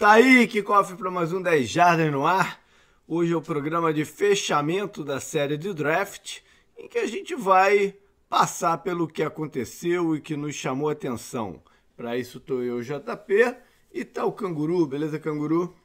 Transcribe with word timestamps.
Tá 0.00 0.12
aí 0.12 0.46
que 0.46 0.62
cofre 0.62 0.96
para 0.96 1.10
mais 1.10 1.30
um 1.30 1.42
10 1.42 1.68
Jardas 1.68 2.10
no 2.10 2.26
ar. 2.26 2.58
Hoje 3.06 3.34
é 3.34 3.36
o 3.36 3.42
programa 3.42 3.92
de 3.92 4.06
fechamento 4.06 5.04
da 5.04 5.20
série 5.20 5.58
de 5.58 5.74
draft, 5.74 6.38
em 6.78 6.88
que 6.88 6.96
a 6.96 7.06
gente 7.06 7.34
vai 7.34 7.94
passar 8.26 8.78
pelo 8.78 9.06
que 9.06 9.22
aconteceu 9.22 10.16
e 10.16 10.20
que 10.22 10.38
nos 10.38 10.54
chamou 10.54 10.88
a 10.88 10.92
atenção. 10.92 11.62
Para 11.98 12.16
isso 12.16 12.38
estou 12.38 12.62
eu, 12.62 12.80
JP, 12.80 13.56
e 13.92 14.02
tá 14.02 14.24
o 14.24 14.32
Canguru, 14.32 14.86
beleza, 14.86 15.18
Canguru? 15.18 15.76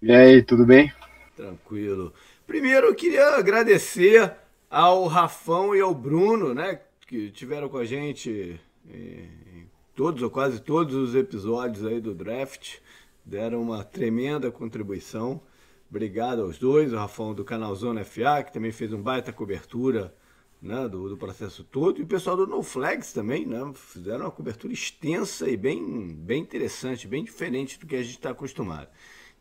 E 0.00 0.10
aí, 0.10 0.42
tudo 0.42 0.64
bem? 0.64 0.90
Tranquilo. 1.36 2.14
Primeiro 2.46 2.86
eu 2.86 2.94
queria 2.94 3.36
agradecer 3.36 4.32
ao 4.70 5.06
Rafão 5.06 5.76
e 5.76 5.80
ao 5.82 5.94
Bruno, 5.94 6.54
né, 6.54 6.80
que 7.06 7.30
tiveram 7.30 7.68
com 7.68 7.76
a 7.76 7.84
gente 7.84 8.58
em 8.88 9.66
todos 9.94 10.22
ou 10.22 10.30
quase 10.30 10.58
todos 10.58 10.94
os 10.94 11.14
episódios 11.14 11.84
aí 11.84 12.00
do 12.00 12.14
draft 12.14 12.78
deram 13.24 13.62
uma 13.62 13.84
tremenda 13.84 14.50
contribuição. 14.50 15.40
Obrigado 15.88 16.42
aos 16.42 16.58
dois, 16.58 16.92
o 16.92 16.96
Rafão 16.96 17.34
do 17.34 17.44
canal 17.44 17.74
Zona 17.74 18.04
FA, 18.04 18.42
que 18.44 18.52
também 18.52 18.72
fez 18.72 18.92
um 18.92 19.02
baita 19.02 19.32
cobertura 19.32 20.14
né, 20.60 20.88
do, 20.88 21.08
do, 21.08 21.16
processo 21.16 21.64
todo, 21.64 21.98
e 21.98 22.04
o 22.04 22.06
pessoal 22.06 22.36
do 22.36 22.46
No 22.46 22.62
Flags 22.62 23.12
também, 23.12 23.44
né, 23.44 23.58
fizeram 23.74 24.26
uma 24.26 24.30
cobertura 24.30 24.72
extensa 24.72 25.48
e 25.50 25.56
bem, 25.56 26.14
bem 26.14 26.40
interessante, 26.40 27.08
bem 27.08 27.24
diferente 27.24 27.78
do 27.80 27.86
que 27.86 27.96
a 27.96 28.02
gente 28.02 28.16
está 28.16 28.30
acostumado. 28.30 28.88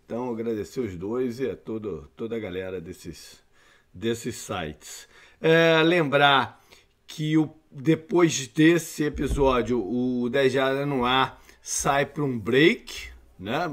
Então, 0.04 0.32
agradecer 0.32 0.79
os 0.79 0.98
dois 0.98 1.40
e 1.40 1.49
a 1.49 1.55
todo, 1.55 2.09
toda 2.18 2.35
a 2.35 2.40
galera 2.40 2.82
desses, 2.82 3.41
desses 3.93 4.35
sites. 4.35 5.07
É, 5.40 5.82
lembrar 5.84 6.62
que 7.05 7.38
o, 7.38 7.54
depois 7.71 8.48
desse 8.48 9.04
episódio, 9.04 9.79
o 9.79 10.27
10 10.29 10.54
Jara 10.54 10.85
no 10.85 11.05
ar 11.05 11.41
sai 11.62 12.05
para 12.05 12.23
um 12.23 12.38
break, 12.38 13.10
né? 13.41 13.67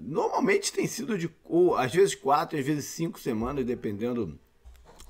Normalmente 0.00 0.72
tem 0.72 0.86
sido 0.88 1.16
de, 1.16 1.30
ou, 1.44 1.76
às 1.76 1.94
vezes 1.94 2.16
quatro, 2.16 2.58
às 2.58 2.66
vezes 2.66 2.86
cinco 2.86 3.18
semanas, 3.20 3.64
dependendo 3.64 4.36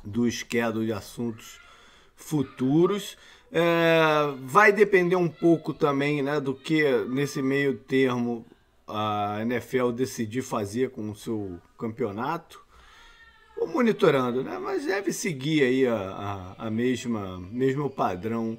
do 0.05 0.31
schedule 0.31 0.87
de 0.87 0.93
assuntos 0.93 1.59
futuros. 2.15 3.17
É, 3.51 4.01
vai 4.43 4.71
depender 4.71 5.17
um 5.17 5.29
pouco 5.29 5.73
também 5.73 6.23
né, 6.23 6.39
do 6.39 6.55
que 6.55 6.85
nesse 7.07 7.41
meio 7.41 7.79
termo 7.79 8.45
a 8.87 9.39
NFL 9.41 9.93
decidir 9.93 10.43
fazer 10.43 10.91
com 10.91 11.11
o 11.11 11.17
seu 11.17 11.59
campeonato. 11.79 12.63
Vou 13.57 13.67
monitorando, 13.67 14.45
né? 14.45 14.59
Mas 14.59 14.85
deve 14.85 15.11
seguir 15.11 15.63
aí 15.63 15.87
a, 15.87 15.97
a, 16.59 16.67
a 16.67 16.71
mesma 16.71 17.41
mesmo 17.51 17.89
padrão 17.89 18.59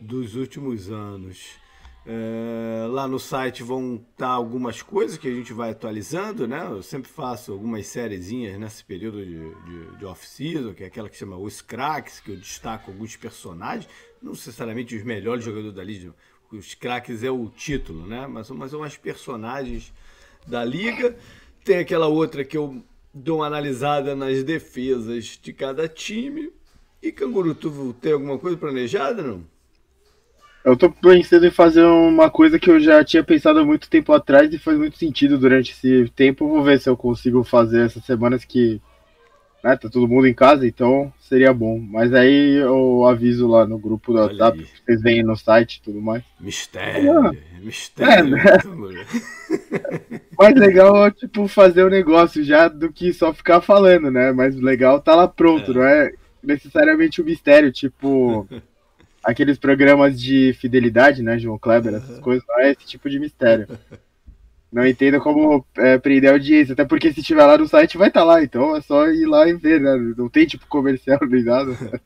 dos 0.00 0.34
últimos 0.34 0.90
anos. 0.90 1.64
É, 2.08 2.86
lá 2.88 3.08
no 3.08 3.18
site 3.18 3.64
vão 3.64 3.96
estar 3.96 4.26
tá 4.28 4.28
algumas 4.28 4.80
coisas 4.80 5.18
que 5.18 5.26
a 5.26 5.34
gente 5.34 5.52
vai 5.52 5.70
atualizando, 5.70 6.46
né? 6.46 6.64
Eu 6.70 6.82
sempre 6.82 7.10
faço 7.10 7.50
algumas 7.52 7.86
sériezinhas 7.88 8.58
nesse 8.58 8.84
período 8.84 9.24
de, 9.24 9.54
de, 9.64 9.96
de 9.98 10.04
off-season, 10.04 10.72
que 10.72 10.84
é 10.84 10.86
aquela 10.86 11.08
que 11.08 11.16
chama 11.16 11.36
Os 11.36 11.60
Cracks, 11.60 12.20
que 12.20 12.30
eu 12.30 12.36
destaco 12.36 12.92
alguns 12.92 13.16
personagens, 13.16 13.88
não 14.22 14.32
necessariamente 14.32 14.94
os 14.94 15.02
melhores 15.02 15.44
jogadores 15.44 15.74
da 15.74 15.82
liga, 15.82 16.14
os 16.52 16.74
craques 16.74 17.24
é 17.24 17.30
o 17.30 17.48
título, 17.48 18.06
né? 18.06 18.26
Mas, 18.26 18.48
mas 18.50 18.70
são 18.70 18.80
umas 18.80 18.96
personagens 18.96 19.92
da 20.46 20.64
liga. 20.64 21.16
Tem 21.64 21.78
aquela 21.78 22.06
outra 22.06 22.44
que 22.44 22.56
eu 22.56 22.82
dou 23.12 23.38
uma 23.38 23.46
analisada 23.46 24.14
nas 24.14 24.44
defesas 24.44 25.38
de 25.42 25.52
cada 25.52 25.88
time. 25.88 26.52
E 27.02 27.10
Canguru, 27.10 27.54
tu 27.54 27.94
tem 28.00 28.12
alguma 28.12 28.38
coisa 28.38 28.56
planejada, 28.56 29.22
não? 29.22 29.44
Eu 30.66 30.76
tô 30.76 30.90
pensando 30.90 31.46
em 31.46 31.50
fazer 31.52 31.84
uma 31.84 32.28
coisa 32.28 32.58
que 32.58 32.68
eu 32.68 32.80
já 32.80 33.04
tinha 33.04 33.22
pensado 33.22 33.60
há 33.60 33.64
muito 33.64 33.88
tempo 33.88 34.12
atrás 34.12 34.52
e 34.52 34.58
faz 34.58 34.76
muito 34.76 34.98
sentido 34.98 35.38
durante 35.38 35.70
esse 35.70 36.10
tempo. 36.10 36.48
Vou 36.48 36.60
ver 36.60 36.80
se 36.80 36.88
eu 36.88 36.96
consigo 36.96 37.44
fazer 37.44 37.86
essas 37.86 38.04
semanas 38.04 38.44
que 38.44 38.82
né, 39.62 39.76
tá 39.76 39.88
todo 39.88 40.08
mundo 40.08 40.26
em 40.26 40.34
casa, 40.34 40.66
então 40.66 41.12
seria 41.20 41.54
bom. 41.54 41.78
Mas 41.78 42.12
aí 42.12 42.56
eu 42.56 43.04
aviso 43.04 43.46
lá 43.46 43.64
no 43.64 43.78
grupo 43.78 44.12
do 44.12 44.18
WhatsApp, 44.18 44.66
vocês 44.84 45.00
veem 45.00 45.22
no 45.22 45.36
site 45.36 45.76
e 45.76 45.82
tudo 45.82 46.02
mais. 46.02 46.24
Mistério, 46.40 47.16
ah, 47.16 47.32
mistério. 47.62 48.36
É, 48.36 48.42
né? 48.42 48.58
mais 50.36 50.54
legal 50.56 51.06
é 51.06 51.12
tipo 51.12 51.46
fazer 51.46 51.84
o 51.84 51.90
negócio 51.90 52.42
já 52.42 52.66
do 52.66 52.92
que 52.92 53.12
só 53.12 53.32
ficar 53.32 53.60
falando, 53.60 54.10
né? 54.10 54.32
Mas 54.32 54.56
legal 54.56 55.00
tá 55.00 55.14
lá 55.14 55.28
pronto, 55.28 55.70
é. 55.70 55.74
não 55.74 55.84
é 55.84 56.12
necessariamente 56.42 57.20
o 57.20 57.24
um 57.24 57.26
mistério, 57.28 57.70
tipo 57.70 58.48
aqueles 59.26 59.58
programas 59.58 60.20
de 60.20 60.52
fidelidade, 60.54 61.20
né, 61.20 61.36
João 61.36 61.58
Kleber, 61.58 61.94
essas 61.94 62.20
coisas, 62.20 62.46
não 62.46 62.60
é 62.60 62.70
esse 62.70 62.86
tipo 62.86 63.10
de 63.10 63.18
mistério. 63.18 63.66
Não 64.70 64.86
entendo 64.86 65.20
como 65.20 65.66
é, 65.76 65.98
prender 65.98 66.30
a 66.30 66.34
audiência, 66.34 66.74
até 66.74 66.84
porque 66.84 67.12
se 67.12 67.22
tiver 67.22 67.44
lá 67.44 67.58
no 67.58 67.66
site 67.66 67.98
vai 67.98 68.08
estar 68.08 68.20
tá 68.20 68.26
lá, 68.26 68.42
então 68.42 68.76
é 68.76 68.80
só 68.80 69.08
ir 69.08 69.26
lá 69.26 69.48
e 69.48 69.54
ver, 69.54 69.80
né? 69.80 69.96
Não 70.16 70.28
tem 70.28 70.46
tipo 70.46 70.66
comercial 70.68 71.18
nem 71.28 71.42
nada. 71.42 71.76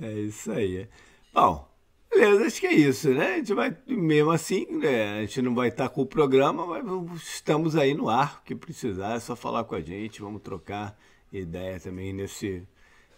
É 0.00 0.12
isso 0.12 0.52
aí. 0.52 0.86
Bom, 1.34 1.68
beleza, 2.08 2.46
acho 2.46 2.60
que 2.60 2.68
é 2.68 2.72
isso, 2.72 3.10
né? 3.12 3.34
A 3.34 3.36
gente 3.38 3.52
vai, 3.52 3.76
mesmo 3.84 4.30
assim, 4.30 4.64
né? 4.70 5.18
a 5.18 5.20
gente 5.22 5.42
não 5.42 5.56
vai 5.56 5.70
estar 5.70 5.88
tá 5.88 5.90
com 5.92 6.02
o 6.02 6.06
programa, 6.06 6.64
mas 6.64 7.20
estamos 7.20 7.74
aí 7.74 7.94
no 7.94 8.08
ar, 8.08 8.40
que 8.44 8.54
precisar, 8.54 9.16
é 9.16 9.18
só 9.18 9.34
falar 9.34 9.64
com 9.64 9.74
a 9.74 9.80
gente, 9.80 10.20
vamos 10.20 10.40
trocar 10.40 10.96
ideia 11.32 11.80
também 11.80 12.12
nesse, 12.12 12.62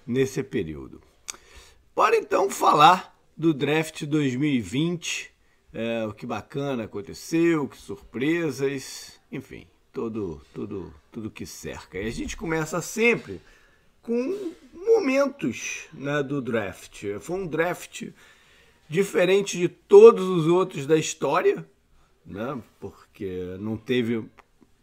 nesse 0.06 0.42
período. 0.42 1.02
Bora 1.94 2.16
então 2.16 2.48
falar 2.48 3.14
do 3.40 3.54
draft 3.54 4.04
2020. 4.04 5.30
É, 5.72 6.04
o 6.04 6.12
que 6.12 6.26
bacana 6.26 6.84
aconteceu, 6.84 7.66
que 7.66 7.76
surpresas, 7.78 9.18
enfim, 9.32 9.66
tudo, 9.90 10.42
tudo, 10.52 10.92
tudo 11.10 11.30
que 11.30 11.46
cerca. 11.46 11.98
E 11.98 12.06
a 12.06 12.10
gente 12.10 12.36
começa 12.36 12.82
sempre 12.82 13.40
com 14.02 14.52
momentos 14.74 15.88
né, 15.94 16.22
do 16.22 16.42
draft. 16.42 17.02
Foi 17.20 17.36
um 17.38 17.46
draft 17.46 18.08
diferente 18.86 19.56
de 19.56 19.68
todos 19.68 20.28
os 20.28 20.46
outros 20.46 20.86
da 20.86 20.98
história, 20.98 21.66
né, 22.26 22.62
porque 22.78 23.56
não 23.58 23.78
teve 23.78 24.22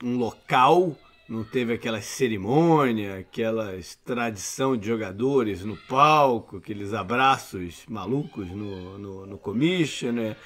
um 0.02 0.18
local 0.18 0.98
não 1.30 1.44
teve 1.44 1.74
aquela 1.74 2.02
cerimônia, 2.02 3.18
aquela 3.18 3.78
tradição 4.06 4.78
de 4.78 4.88
jogadores 4.88 5.64
no 5.64 5.76
palco, 5.76 6.58
aqueles 6.58 6.94
abraços 6.94 7.84
malucos 7.90 8.50
no, 8.50 8.98
no, 8.98 9.26
no 9.26 9.38
commissioner. 9.38 10.38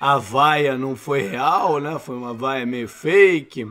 A 0.00 0.16
vaia 0.16 0.78
não 0.78 0.96
foi 0.96 1.20
real, 1.20 1.78
né? 1.78 1.98
Foi 1.98 2.16
uma 2.16 2.32
vaia 2.32 2.64
meio 2.64 2.88
fake. 2.88 3.66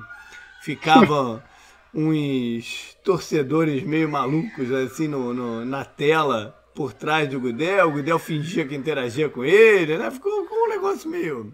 Ficava 0.61 1.43
uns 1.91 2.95
torcedores 3.03 3.81
meio 3.81 4.07
malucos 4.07 4.71
assim 4.71 5.07
no, 5.07 5.33
no, 5.33 5.65
na 5.65 5.83
tela 5.83 6.55
por 6.75 6.93
trás 6.93 7.27
do 7.27 7.39
Gudel. 7.39 7.87
O 7.87 7.93
Gudel 7.93 8.19
fingia 8.19 8.67
que 8.67 8.75
interagia 8.75 9.27
com 9.27 9.43
ele, 9.43 9.97
né? 9.97 10.11
Ficou, 10.11 10.43
ficou 10.43 10.65
um 10.65 10.69
negócio 10.69 11.09
meio 11.09 11.51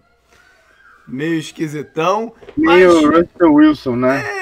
meio 1.08 1.36
esquisitão. 1.36 2.34
Meio 2.58 3.12
mas... 3.12 3.28
Russell 3.28 3.53
Wilson, 3.53 3.96
né? 3.96 4.24
É, 4.28 4.34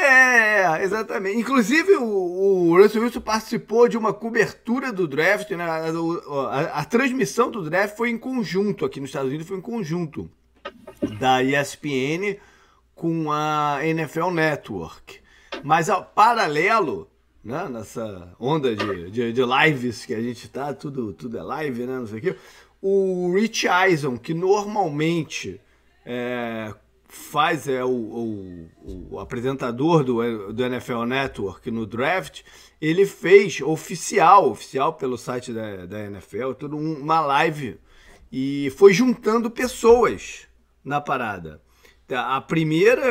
exatamente. 0.81 1.37
Inclusive, 1.37 1.97
o, 1.97 2.03
o, 2.03 2.77
Russell 2.81 3.03
Wilson 3.03 3.21
participou 3.21 3.87
de 3.87 3.97
uma 3.97 4.13
cobertura 4.13 4.93
do 4.93 5.07
draft, 5.07 5.51
né? 5.51 5.63
A, 5.63 5.89
a, 5.89 6.61
a, 6.79 6.85
transmissão 6.85 7.51
do 7.51 7.61
draft 7.69 7.97
foi 7.97 8.09
em 8.09 8.17
conjunto, 8.17 8.85
aqui 8.85 8.99
nos 8.99 9.09
Estados 9.09 9.29
Unidos 9.29 9.47
foi 9.47 9.57
em 9.57 9.61
conjunto, 9.61 10.29
da 11.19 11.43
ESPN 11.43 12.37
com 12.95 13.31
a 13.31 13.79
NFL 13.83 14.29
Network. 14.31 15.19
Mas, 15.63 15.89
ao 15.89 16.03
paralelo, 16.03 17.09
né, 17.43 17.67
nessa 17.69 18.33
onda 18.39 18.75
de, 18.75 19.11
de, 19.11 19.33
de, 19.33 19.41
lives 19.43 20.05
que 20.05 20.13
a 20.13 20.21
gente 20.21 20.47
tá, 20.47 20.73
tudo, 20.73 21.13
tudo 21.13 21.37
é 21.37 21.41
live, 21.41 21.85
né, 21.85 21.99
não 21.99 22.07
sei 22.07 22.19
o 22.19 22.21
quê, 22.21 22.35
o 22.81 23.33
Rich 23.33 23.67
Eisen, 23.67 24.17
que 24.17 24.33
normalmente 24.33 25.59
é, 26.05 26.73
faz 27.15 27.67
é 27.67 27.83
o, 27.83 27.89
o, 27.89 29.07
o, 29.11 29.19
apresentador 29.19 30.03
do, 30.03 30.51
do 30.51 30.63
NFL 30.63 31.03
Network 31.03 31.69
no 31.69 31.85
draft, 31.85 32.41
ele 32.81 33.05
fez 33.05 33.61
oficial, 33.61 34.49
oficial 34.49 34.93
pelo 34.93 35.17
site 35.17 35.53
da, 35.53 35.85
da 35.85 36.05
NFL, 36.05 36.53
tudo 36.53 36.77
uma 36.77 37.21
live 37.21 37.79
e 38.31 38.73
foi 38.77 38.93
juntando 38.93 39.51
pessoas 39.51 40.47
na 40.83 40.99
parada. 40.99 41.61
A 42.09 42.41
primeira 42.41 43.03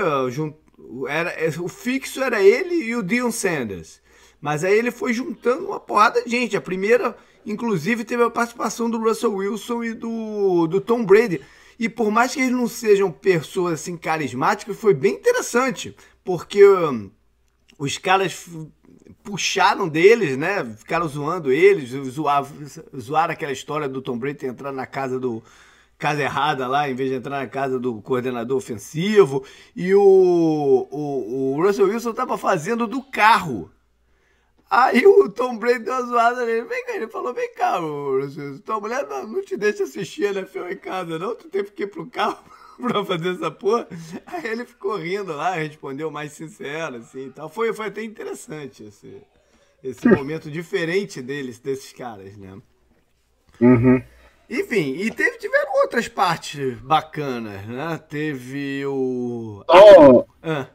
era 1.08 1.32
o 1.60 1.68
fixo 1.68 2.22
era 2.22 2.42
ele 2.42 2.74
e 2.74 2.96
o 2.96 3.02
Dion 3.02 3.30
Sanders. 3.30 4.02
Mas 4.40 4.64
aí 4.64 4.76
ele 4.76 4.90
foi 4.90 5.12
juntando 5.12 5.66
uma 5.66 5.78
porrada 5.78 6.20
de 6.22 6.30
gente. 6.30 6.56
A 6.56 6.60
primeira, 6.60 7.16
inclusive, 7.46 8.04
teve 8.04 8.24
a 8.24 8.30
participação 8.30 8.90
do 8.90 8.98
Russell 8.98 9.34
Wilson 9.34 9.84
e 9.84 9.94
do, 9.94 10.66
do 10.66 10.80
Tom 10.80 11.04
Brady. 11.04 11.40
E 11.78 11.88
por 11.88 12.10
mais 12.10 12.34
que 12.34 12.40
eles 12.40 12.52
não 12.52 12.68
sejam 12.68 13.10
pessoas 13.10 13.74
assim 13.74 13.96
carismáticas, 13.96 14.76
foi 14.76 14.94
bem 14.94 15.14
interessante, 15.14 15.96
porque 16.24 16.64
hum, 16.66 17.10
os 17.78 17.98
caras 17.98 18.48
puxaram 19.22 19.88
deles, 19.88 20.36
né? 20.36 20.64
Ficaram 20.76 21.06
zoando 21.08 21.52
eles, 21.52 21.90
zoaram, 21.90 22.48
zoaram 22.98 23.32
aquela 23.32 23.52
história 23.52 23.88
do 23.88 24.02
Tom 24.02 24.18
Brady 24.18 24.46
entrar 24.46 24.72
na 24.72 24.86
casa 24.86 25.18
do 25.18 25.42
casa 25.98 26.20
errada 26.20 26.66
lá, 26.66 26.90
em 26.90 26.96
vez 26.96 27.10
de 27.10 27.16
entrar 27.16 27.38
na 27.38 27.46
casa 27.46 27.78
do 27.78 28.02
coordenador 28.02 28.56
ofensivo. 28.56 29.44
E 29.74 29.94
o, 29.94 30.02
o, 30.90 31.54
o 31.54 31.62
Russell 31.62 31.86
Wilson 31.86 32.10
estava 32.10 32.36
fazendo 32.36 32.88
do 32.88 33.00
carro. 33.00 33.70
Aí 34.72 35.06
o 35.06 35.28
Tom 35.28 35.58
Brady 35.58 35.80
deu 35.80 35.92
uma 35.92 36.02
zoada 36.06 36.46
nele. 36.46 36.62
Vem 36.62 36.86
cá, 36.86 36.96
ele 36.96 37.06
falou: 37.06 37.34
vem 37.34 37.52
cá, 37.52 37.78
tua 38.64 38.80
mulher 38.80 39.06
não, 39.06 39.28
não 39.28 39.42
te 39.42 39.54
deixa 39.54 39.82
assistir 39.82 40.34
NFL 40.34 40.68
em 40.70 40.76
casa, 40.78 41.18
não? 41.18 41.34
Tu 41.34 41.46
teve 41.50 41.72
que 41.72 41.82
ir 41.82 41.88
pro 41.88 42.06
carro 42.06 42.42
pra 42.80 43.04
fazer 43.04 43.34
essa 43.34 43.50
porra. 43.50 43.86
Aí 44.24 44.46
ele 44.46 44.64
ficou 44.64 44.96
rindo 44.96 45.36
lá, 45.36 45.50
respondeu 45.50 46.10
mais 46.10 46.32
sincero, 46.32 46.96
assim 46.96 47.26
e 47.26 47.30
tal. 47.30 47.50
Foi, 47.50 47.74
foi 47.74 47.88
até 47.88 48.02
interessante 48.02 48.84
esse, 48.84 49.22
esse 49.84 50.08
momento 50.08 50.50
diferente 50.50 51.20
deles, 51.20 51.58
desses 51.58 51.92
caras, 51.92 52.34
né? 52.38 52.58
Uhum. 53.60 54.02
Enfim, 54.48 54.94
e 54.94 55.10
teve, 55.10 55.36
tiveram 55.36 55.82
outras 55.82 56.08
partes 56.08 56.78
bacanas, 56.78 57.66
né? 57.66 58.00
Teve 58.08 58.86
o. 58.86 59.62
Só, 59.66 60.26
ah. 60.42 60.66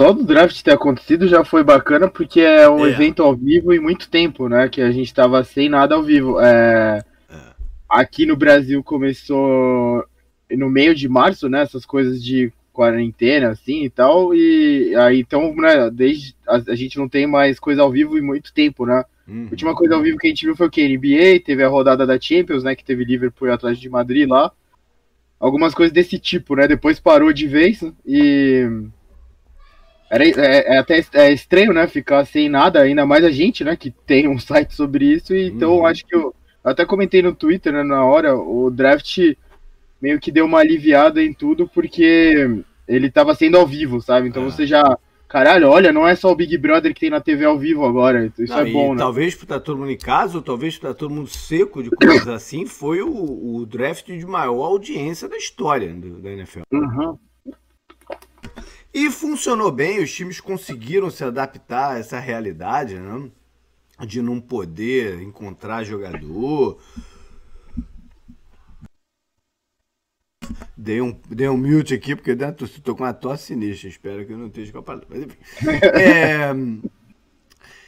Só 0.00 0.14
do 0.14 0.24
draft 0.24 0.62
ter 0.62 0.70
acontecido 0.70 1.28
já 1.28 1.44
foi 1.44 1.62
bacana, 1.62 2.08
porque 2.08 2.40
é 2.40 2.66
um 2.66 2.86
é. 2.86 2.88
evento 2.88 3.22
ao 3.22 3.36
vivo 3.36 3.70
em 3.70 3.78
muito 3.78 4.08
tempo, 4.08 4.48
né? 4.48 4.66
Que 4.66 4.80
a 4.80 4.90
gente 4.90 5.12
tava 5.12 5.44
sem 5.44 5.68
nada 5.68 5.94
ao 5.94 6.02
vivo. 6.02 6.40
É... 6.40 7.04
É. 7.28 7.36
Aqui 7.86 8.24
no 8.24 8.34
Brasil 8.34 8.82
começou 8.82 10.02
no 10.50 10.70
meio 10.70 10.94
de 10.94 11.06
março, 11.06 11.50
né? 11.50 11.60
Essas 11.60 11.84
coisas 11.84 12.24
de 12.24 12.50
quarentena, 12.72 13.50
assim 13.50 13.84
e 13.84 13.90
tal. 13.90 14.34
E 14.34 14.94
aí, 14.96 15.20
então, 15.20 15.54
né? 15.54 15.90
Desde 15.90 16.34
a, 16.48 16.54
a 16.56 16.74
gente 16.74 16.96
não 16.96 17.06
tem 17.06 17.26
mais 17.26 17.60
coisa 17.60 17.82
ao 17.82 17.90
vivo 17.90 18.16
em 18.16 18.22
muito 18.22 18.54
tempo, 18.54 18.86
né? 18.86 19.04
Uhum. 19.28 19.48
A 19.48 19.50
última 19.50 19.74
coisa 19.74 19.96
ao 19.96 20.00
vivo 20.00 20.16
que 20.16 20.28
a 20.28 20.30
gente 20.30 20.46
viu 20.46 20.56
foi 20.56 20.68
o 20.68 20.70
que? 20.70 20.96
NBA, 20.96 21.44
teve 21.44 21.62
a 21.62 21.68
rodada 21.68 22.06
da 22.06 22.18
Champions, 22.18 22.64
né? 22.64 22.74
Que 22.74 22.86
teve 22.86 23.04
Liverpool 23.04 23.48
e 23.48 23.50
Atlético 23.50 23.82
de 23.82 23.90
Madrid 23.90 24.26
lá. 24.26 24.50
Algumas 25.38 25.74
coisas 25.74 25.92
desse 25.92 26.18
tipo, 26.18 26.56
né? 26.56 26.66
Depois 26.66 26.98
parou 26.98 27.34
de 27.34 27.46
vez 27.46 27.82
e. 28.06 28.66
Era, 30.10 30.24
é, 30.26 30.74
é 30.74 30.78
até 30.78 31.04
é 31.14 31.32
estranho, 31.32 31.72
né? 31.72 31.86
Ficar 31.86 32.24
sem 32.26 32.48
nada, 32.48 32.80
ainda 32.80 33.06
mais 33.06 33.24
a 33.24 33.30
gente, 33.30 33.62
né? 33.62 33.76
Que 33.76 33.90
tem 33.90 34.28
um 34.28 34.38
site 34.40 34.74
sobre 34.74 35.04
isso. 35.06 35.34
E, 35.34 35.46
então, 35.46 35.78
uhum. 35.78 35.86
acho 35.86 36.04
que 36.04 36.14
eu, 36.14 36.34
eu, 36.64 36.70
até 36.70 36.84
comentei 36.84 37.22
no 37.22 37.34
Twitter, 37.34 37.72
né? 37.72 37.84
Na 37.84 38.04
hora, 38.04 38.36
o 38.36 38.70
draft 38.70 39.18
meio 40.02 40.18
que 40.18 40.32
deu 40.32 40.46
uma 40.46 40.58
aliviada 40.58 41.22
em 41.22 41.32
tudo, 41.32 41.68
porque 41.68 42.62
ele 42.88 43.10
tava 43.10 43.34
sendo 43.34 43.56
ao 43.56 43.66
vivo, 43.66 44.00
sabe? 44.00 44.28
Então 44.28 44.42
é. 44.42 44.46
você 44.46 44.66
já 44.66 44.98
Caralho, 45.30 45.68
olha, 45.68 45.92
não 45.92 46.08
é 46.08 46.16
só 46.16 46.32
o 46.32 46.34
Big 46.34 46.58
Brother 46.58 46.92
que 46.92 46.98
tem 46.98 47.08
na 47.08 47.20
TV 47.20 47.44
ao 47.44 47.56
vivo 47.56 47.86
agora. 47.86 48.32
Isso 48.36 48.52
não, 48.52 48.58
é 48.58 48.64
bom, 48.64 48.94
né? 48.94 48.98
Talvez 48.98 49.32
estar 49.34 49.60
todo 49.60 49.78
mundo 49.78 49.92
em 49.92 49.96
casa, 49.96 50.38
ou 50.38 50.42
talvez 50.42 50.74
estar 50.74 50.92
todo 50.92 51.14
mundo 51.14 51.28
seco 51.28 51.84
de 51.84 51.90
coisas 51.90 52.26
assim, 52.26 52.66
foi 52.66 53.00
o, 53.00 53.54
o, 53.54 53.64
draft 53.64 54.06
de 54.06 54.26
maior 54.26 54.64
audiência 54.64 55.28
da 55.28 55.36
história 55.36 55.94
do, 55.94 56.20
da 56.20 56.32
NFL. 56.32 56.62
Uhum. 56.72 57.16
E 58.92 59.10
funcionou 59.10 59.70
bem, 59.70 60.02
os 60.02 60.12
times 60.12 60.40
conseguiram 60.40 61.10
se 61.10 61.22
adaptar 61.22 61.94
a 61.94 61.98
essa 61.98 62.18
realidade, 62.18 62.98
né? 62.98 63.30
De 64.06 64.20
não 64.20 64.40
poder 64.40 65.20
encontrar 65.22 65.84
jogador, 65.84 66.80
Dei 70.76 71.00
um, 71.00 71.14
dei 71.28 71.48
um 71.48 71.56
mute 71.56 71.94
aqui, 71.94 72.16
porque 72.16 72.34
dentro 72.34 72.64
estou 72.64 72.96
com 72.96 73.04
uma 73.04 73.12
tosse 73.12 73.46
sinistra. 73.46 73.88
Espero 73.88 74.26
que 74.26 74.32
eu 74.32 74.38
não 74.38 74.46
esteja 74.46 74.72
com 74.72 74.78
a 74.78 74.82
palavra. 74.82 75.06
Mas, 75.10 75.22
enfim. 75.22 75.38
É, 76.00 76.52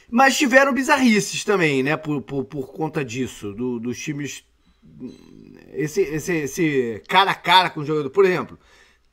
mas 0.09 0.37
tiveram 0.37 0.73
bizarrices 0.73 1.43
também, 1.43 1.81
né? 1.81 1.97
Por, 1.97 2.21
por, 2.21 2.45
por 2.45 2.71
conta 2.71 3.03
disso, 3.03 3.51
do, 3.53 3.79
dos 3.79 3.99
times. 3.99 4.45
Esse, 5.73 6.01
esse, 6.01 6.33
esse 6.33 7.03
cara 7.07 7.31
a 7.31 7.35
cara 7.35 7.69
com 7.71 7.79
o 7.79 7.85
jogador. 7.85 8.11
Por 8.11 8.25
exemplo, 8.25 8.59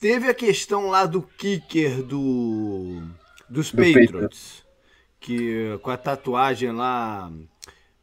teve 0.00 0.28
a 0.28 0.34
questão 0.34 0.88
lá 0.88 1.04
do 1.04 1.20
kicker 1.20 2.02
do, 2.02 3.02
dos 3.48 3.70
do 3.70 3.76
Patriots, 3.76 4.64
que 5.20 5.78
com 5.82 5.90
a 5.90 5.96
tatuagem 5.96 6.72
lá 6.72 7.30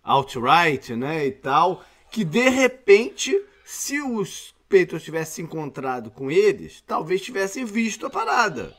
outright, 0.04 0.96
né? 0.96 1.26
E 1.26 1.32
tal, 1.32 1.84
que 2.12 2.24
de 2.24 2.48
repente, 2.48 3.38
se 3.66 4.00
os 4.00 4.56
Patriots 4.70 5.04
tivesse 5.04 5.36
se 5.36 5.42
encontrado 5.42 6.12
com 6.12 6.30
eles, 6.30 6.82
talvez 6.86 7.22
tivessem 7.22 7.66
visto 7.66 8.06
a 8.06 8.10
parada. 8.10 8.74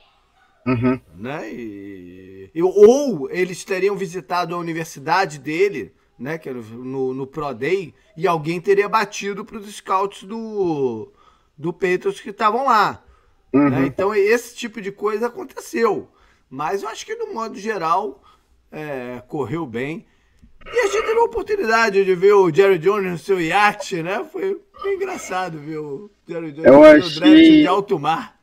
Uhum. 0.64 1.00
Né? 1.17 1.53
E, 1.53 2.50
e, 2.55 2.62
ou 2.62 3.29
eles 3.31 3.64
teriam 3.64 3.97
visitado 3.97 4.55
a 4.55 4.59
universidade 4.59 5.38
dele, 5.38 5.93
né? 6.17 6.38
Que 6.38 6.49
era 6.49 6.59
no, 6.61 7.12
no 7.12 7.26
Pro 7.26 7.53
Day, 7.53 7.93
e 8.17 8.29
alguém 8.29 8.61
teria 8.61 8.88
batido 8.88 9.44
para 9.44 9.59
os 9.59 9.75
scouts 9.75 10.23
do, 10.23 11.12
do 11.56 11.73
Patriots 11.73 12.21
que 12.21 12.31
estavam 12.31 12.64
lá. 12.64 13.03
Uhum. 13.53 13.71
Né? 13.71 13.87
Então 13.87 14.15
esse 14.15 14.55
tipo 14.55 14.81
de 14.81 14.93
coisa 14.93 15.27
aconteceu. 15.27 16.09
Mas 16.50 16.83
eu 16.83 16.89
acho 16.89 17.05
que 17.05 17.15
no 17.15 17.33
modo 17.33 17.59
geral 17.59 18.23
é, 18.71 19.23
correu 19.29 19.67
bem. 19.67 20.06
E 20.67 20.79
a 20.79 20.87
gente 20.87 21.05
teve 21.05 21.19
a 21.19 21.25
oportunidade 21.25 22.05
de 22.05 22.15
ver 22.15 22.33
o 22.33 22.53
Jerry 22.53 22.79
Jones 22.79 23.12
no 23.12 23.19
seu 23.19 23.41
iate, 23.41 24.03
né? 24.03 24.25
Foi 24.31 24.61
engraçado 24.95 25.59
ver 25.59 25.79
o 25.79 26.11
Jerry 26.27 26.53
Jones 26.53 26.67
eu 26.67 26.85
achei... 26.85 27.61
de 27.61 27.67
alto 27.67 27.99
mar. 27.99 28.39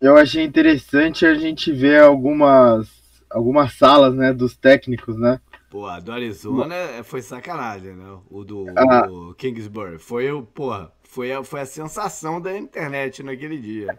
Eu 0.00 0.16
achei 0.16 0.44
interessante 0.44 1.24
a 1.24 1.34
gente 1.34 1.72
ver 1.72 2.02
algumas, 2.02 2.88
algumas 3.30 3.72
salas, 3.72 4.14
né, 4.14 4.32
dos 4.32 4.54
técnicos, 4.54 5.18
né? 5.18 5.40
Pô, 5.70 5.86
a 5.86 5.98
do 5.98 6.12
Arizona 6.12 6.74
foi 7.02 7.22
sacanagem, 7.22 7.94
né? 7.94 8.18
O 8.30 8.44
do, 8.44 8.66
ah. 8.76 9.06
do 9.06 9.34
Kingsbury. 9.34 9.98
Foi, 9.98 10.30
porra, 10.54 10.92
foi 11.02 11.32
a, 11.32 11.42
foi 11.42 11.60
a 11.60 11.66
sensação 11.66 12.40
da 12.40 12.56
internet 12.56 13.22
naquele 13.22 13.58
dia. 13.58 13.98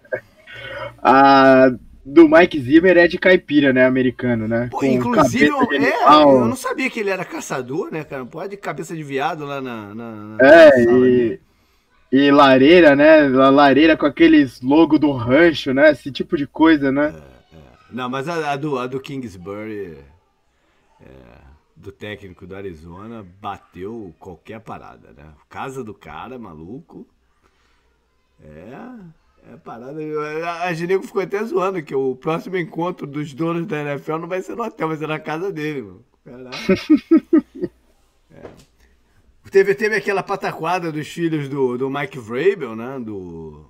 A 1.01 1.71
do 2.07 2.27
Mike 2.29 2.59
Zimmer 2.61 2.97
é 2.97 3.05
de 3.05 3.17
caipira, 3.17 3.73
né? 3.73 3.85
Americano, 3.85 4.47
né? 4.47 4.69
Pô, 4.71 4.83
inclusive, 4.85 5.47
eu, 5.47 5.61
é, 5.73 6.23
eu 6.23 6.45
não 6.45 6.55
sabia 6.55 6.89
que 6.89 7.01
ele 7.01 7.09
era 7.09 7.25
caçador, 7.25 7.91
né, 7.91 8.05
cara? 8.05 8.25
Pode 8.25 8.55
cabeça 8.55 8.95
de 8.95 9.03
viado 9.03 9.45
lá 9.45 9.59
na. 9.59 9.93
na, 9.93 10.11
na 10.11 10.37
é, 10.41 10.83
e, 10.83 11.39
e, 12.09 12.31
lareira, 12.31 12.95
né? 12.95 13.27
Lareira 13.27 13.97
com 13.97 14.05
aqueles 14.05 14.61
logo 14.61 14.97
do 14.97 15.11
rancho, 15.11 15.73
né? 15.73 15.91
Esse 15.91 16.09
tipo 16.09 16.37
de 16.37 16.47
coisa, 16.47 16.93
né? 16.93 17.13
É, 17.53 17.57
é. 17.57 17.61
Não, 17.91 18.09
mas 18.09 18.29
a, 18.29 18.53
a, 18.53 18.55
do, 18.55 18.79
a 18.79 18.87
do 18.87 19.01
Kingsbury, 19.01 19.97
é, 21.01 21.05
do 21.75 21.91
técnico 21.91 22.47
do 22.47 22.55
Arizona, 22.55 23.25
bateu 23.41 24.15
qualquer 24.17 24.61
parada, 24.61 25.11
né? 25.11 25.25
Casa 25.49 25.83
do 25.83 25.93
cara, 25.93 26.39
maluco. 26.39 27.05
É. 28.41 28.77
É 29.51 29.57
parada. 29.57 29.99
A 30.63 30.73
Ginego 30.73 31.03
ficou 31.03 31.21
até 31.21 31.43
zoando 31.43 31.81
que 31.81 31.95
o 31.95 32.15
próximo 32.15 32.57
encontro 32.57 33.07
dos 33.07 33.33
donos 33.33 33.65
da 33.65 33.81
NFL 33.81 34.17
não 34.17 34.27
vai 34.27 34.41
ser 34.41 34.55
no 34.55 34.63
hotel, 34.63 34.87
vai 34.87 34.97
ser 34.97 35.07
na 35.07 35.19
casa 35.19 35.51
dele, 35.51 35.81
mano. 35.81 36.05
Caralho. 36.23 37.71
É. 38.29 38.43
Teve, 39.49 39.73
teve 39.73 39.95
aquela 39.95 40.21
pataquada 40.21 40.91
dos 40.91 41.07
filhos 41.07 41.49
do, 41.49 41.75
do 41.75 41.89
Mike 41.89 42.19
Vrabel, 42.19 42.75
né? 42.75 42.99
Do 42.99 43.65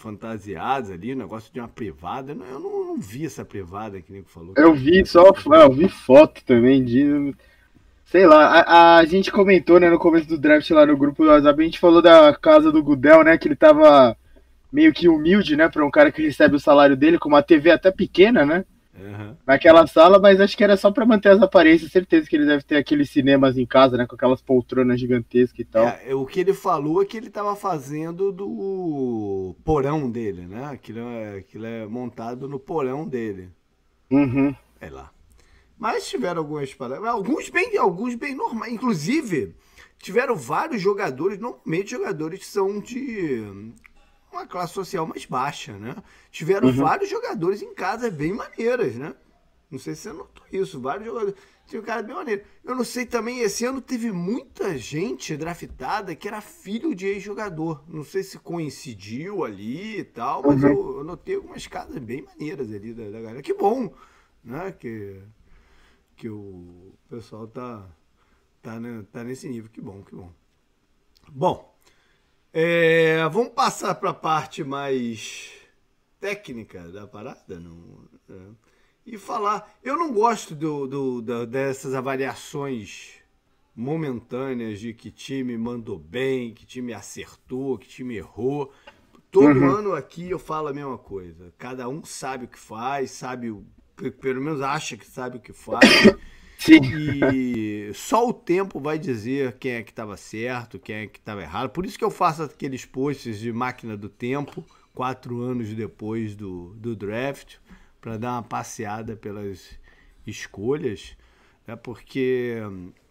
fantasiados 0.00 0.90
ali, 0.90 1.12
o 1.12 1.16
negócio 1.16 1.52
de 1.52 1.60
uma 1.60 1.68
privada. 1.68 2.32
Eu 2.32 2.36
não, 2.36 2.46
eu 2.46 2.60
não, 2.60 2.84
não 2.86 2.96
vi 2.98 3.24
essa 3.24 3.44
privada 3.44 4.00
que 4.00 4.10
o 4.10 4.14
Nico 4.14 4.30
falou. 4.30 4.54
Eu 4.56 4.74
vi 4.74 5.06
só, 5.06 5.32
eu 5.46 5.72
vi 5.72 5.88
foto 5.88 6.42
também 6.44 6.84
de. 6.84 7.34
Sei 8.04 8.26
lá, 8.26 8.60
a, 8.60 8.96
a, 8.96 9.04
gente 9.04 9.30
comentou, 9.30 9.78
né, 9.78 9.88
no 9.88 9.98
começo 9.98 10.26
do 10.26 10.36
draft 10.36 10.68
lá 10.70 10.84
no 10.84 10.96
grupo 10.96 11.22
do 11.22 11.30
WhatsApp, 11.30 11.60
a 11.60 11.64
gente 11.64 11.78
falou 11.78 12.02
da 12.02 12.34
casa 12.34 12.72
do 12.72 12.82
Gudel, 12.82 13.22
né, 13.22 13.38
que 13.38 13.46
ele 13.46 13.54
tava 13.54 14.16
meio 14.72 14.92
que 14.92 15.08
humilde, 15.08 15.56
né, 15.56 15.68
para 15.68 15.84
um 15.84 15.90
cara 15.90 16.12
que 16.12 16.22
recebe 16.22 16.56
o 16.56 16.60
salário 16.60 16.96
dele 16.96 17.18
com 17.18 17.28
uma 17.28 17.42
TV 17.42 17.70
até 17.70 17.90
pequena, 17.90 18.44
né? 18.46 18.64
Uhum. 19.00 19.34
Naquela 19.46 19.86
sala, 19.86 20.18
mas 20.18 20.40
acho 20.40 20.56
que 20.56 20.64
era 20.64 20.76
só 20.76 20.90
para 20.90 21.06
manter 21.06 21.30
as 21.30 21.40
aparências. 21.40 21.90
Certeza 21.90 22.28
que 22.28 22.36
ele 22.36 22.44
deve 22.44 22.62
ter 22.62 22.76
aqueles 22.76 23.08
cinemas 23.08 23.56
em 23.56 23.64
casa, 23.64 23.96
né? 23.96 24.06
Com 24.06 24.14
aquelas 24.14 24.42
poltronas 24.42 25.00
gigantescas 25.00 25.58
e 25.58 25.64
tal. 25.64 25.86
É, 25.86 26.14
o 26.14 26.26
que 26.26 26.40
ele 26.40 26.52
falou 26.52 27.00
é 27.00 27.06
que 27.06 27.16
ele 27.16 27.28
estava 27.28 27.56
fazendo 27.56 28.30
do 28.30 29.56
porão 29.64 30.10
dele, 30.10 30.46
né? 30.46 30.66
Aquilo 30.66 31.00
é, 31.00 31.38
aquilo 31.38 31.66
é 31.66 31.86
montado 31.86 32.48
no 32.48 32.58
porão 32.58 33.08
dele. 33.08 33.48
Uhum. 34.10 34.54
É 34.80 34.90
lá. 34.90 35.10
Mas 35.78 36.08
tiveram 36.08 36.42
algumas 36.42 36.74
palavras. 36.74 37.08
Alguns 37.08 37.48
bem, 37.48 37.76
alguns 37.78 38.14
bem 38.14 38.34
normais. 38.34 38.72
Inclusive, 38.72 39.54
tiveram 39.98 40.36
vários 40.36 40.82
jogadores, 40.82 41.38
normalmente 41.38 41.92
jogadores 41.92 42.40
que 42.40 42.46
são 42.46 42.80
de 42.80 43.72
uma 44.32 44.46
classe 44.46 44.72
social 44.72 45.06
mais 45.06 45.24
baixa, 45.24 45.76
né? 45.78 45.96
Tiveram 46.30 46.68
uhum. 46.68 46.74
vários 46.74 47.10
jogadores 47.10 47.62
em 47.62 47.74
casa 47.74 48.10
bem 48.10 48.32
maneiras, 48.32 48.94
né? 48.94 49.14
Não 49.70 49.78
sei 49.78 49.94
se 49.94 50.02
você 50.02 50.12
notou 50.12 50.44
isso, 50.52 50.80
vários 50.80 51.06
jogadores. 51.06 51.34
Tinha 51.66 51.80
um 51.80 51.84
cara 51.84 52.02
bem 52.02 52.16
maneiro. 52.16 52.42
Eu 52.64 52.74
não 52.74 52.82
sei 52.82 53.06
também, 53.06 53.38
esse 53.38 53.64
ano 53.64 53.80
teve 53.80 54.10
muita 54.10 54.76
gente 54.76 55.36
draftada 55.36 56.16
que 56.16 56.26
era 56.26 56.40
filho 56.40 56.92
de 56.96 57.06
ex-jogador. 57.06 57.84
Não 57.86 58.02
sei 58.02 58.24
se 58.24 58.38
coincidiu 58.40 59.44
ali 59.44 60.00
e 60.00 60.04
tal, 60.04 60.42
mas 60.42 60.62
uhum. 60.64 60.68
eu, 60.68 60.98
eu, 60.98 61.04
notei 61.04 61.36
algumas 61.36 61.64
casas 61.68 61.98
bem 61.98 62.22
maneiras 62.22 62.72
ali 62.72 62.92
da, 62.92 63.04
da 63.04 63.20
galera. 63.20 63.42
Que 63.42 63.54
bom, 63.54 63.94
né? 64.42 64.72
Que, 64.72 65.22
que 66.16 66.28
o 66.28 66.92
pessoal 67.08 67.46
tá, 67.46 67.88
tá, 68.60 68.80
né, 68.80 69.04
tá 69.12 69.22
nesse 69.22 69.48
nível. 69.48 69.70
Que 69.70 69.80
bom, 69.80 70.02
que 70.02 70.16
bom. 70.16 70.32
Bom, 71.30 71.69
É, 72.52 73.28
vamos 73.28 73.50
passar 73.50 73.94
para 73.94 74.10
a 74.10 74.14
parte 74.14 74.64
mais 74.64 75.52
técnica 76.18 76.82
da 76.88 77.06
parada, 77.06 77.60
não? 77.60 78.04
É. 78.28 78.34
E 79.06 79.18
falar. 79.18 79.78
Eu 79.82 79.96
não 79.96 80.12
gosto 80.12 80.54
do, 80.54 80.86
do, 80.86 81.22
do, 81.22 81.46
dessas 81.46 81.94
avaliações 81.94 83.20
momentâneas 83.74 84.80
de 84.80 84.92
que 84.92 85.10
time 85.10 85.56
mandou 85.56 85.98
bem, 85.98 86.52
que 86.52 86.66
time 86.66 86.92
acertou, 86.92 87.78
que 87.78 87.88
time 87.88 88.16
errou. 88.16 88.72
Todo 89.30 89.60
uhum. 89.60 89.70
ano 89.70 89.94
aqui 89.94 90.28
eu 90.28 90.38
falo 90.38 90.68
a 90.68 90.72
mesma 90.72 90.98
coisa. 90.98 91.54
Cada 91.56 91.88
um 91.88 92.04
sabe 92.04 92.46
o 92.46 92.48
que 92.48 92.58
faz, 92.58 93.12
sabe 93.12 93.50
o. 93.50 93.64
Pelo 94.20 94.40
menos 94.40 94.60
acha 94.60 94.96
que 94.96 95.06
sabe 95.06 95.36
o 95.36 95.40
que 95.40 95.52
faz. 95.52 95.80
Sim. 96.60 96.80
E 97.32 97.90
só 97.94 98.28
o 98.28 98.34
tempo 98.34 98.78
vai 98.78 98.98
dizer 98.98 99.56
quem 99.58 99.72
é 99.72 99.82
que 99.82 99.90
estava 99.90 100.14
certo, 100.16 100.78
quem 100.78 100.94
é 100.96 101.06
que 101.06 101.18
estava 101.18 101.40
errado. 101.40 101.70
Por 101.70 101.86
isso 101.86 101.98
que 101.98 102.04
eu 102.04 102.10
faço 102.10 102.42
aqueles 102.42 102.84
posts 102.84 103.38
de 103.38 103.50
máquina 103.50 103.96
do 103.96 104.10
tempo, 104.10 104.62
quatro 104.94 105.40
anos 105.40 105.72
depois 105.72 106.36
do, 106.36 106.74
do 106.74 106.94
draft, 106.94 107.56
para 107.98 108.18
dar 108.18 108.32
uma 108.32 108.42
passeada 108.42 109.16
pelas 109.16 109.70
escolhas, 110.26 111.16
né? 111.66 111.76
porque 111.76 112.58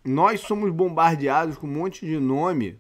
nós 0.05 0.41
somos 0.41 0.71
bombardeados 0.71 1.57
com 1.57 1.65
um 1.65 1.71
monte 1.71 2.05
de 2.05 2.19
nome 2.19 2.79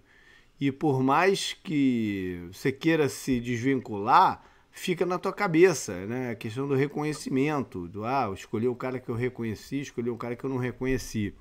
e 0.59 0.71
por 0.71 1.01
mais 1.01 1.53
que 1.63 2.47
você 2.51 2.71
queira 2.71 3.09
se 3.09 3.39
desvincular, 3.39 4.43
fica 4.79 5.05
na 5.05 5.19
tua 5.19 5.33
cabeça, 5.33 6.05
né? 6.05 6.31
A 6.31 6.35
questão 6.35 6.65
do 6.65 6.73
reconhecimento, 6.73 7.87
do 7.87 8.05
ah, 8.05 8.31
escolher 8.33 8.69
o 8.69 8.75
cara 8.75 8.97
que 8.97 9.09
eu 9.09 9.15
reconheci, 9.15 9.81
escolher 9.81 10.09
o 10.09 10.17
cara 10.17 10.37
que 10.37 10.43
eu 10.43 10.49
não 10.49 10.57
reconheci. 10.57 11.33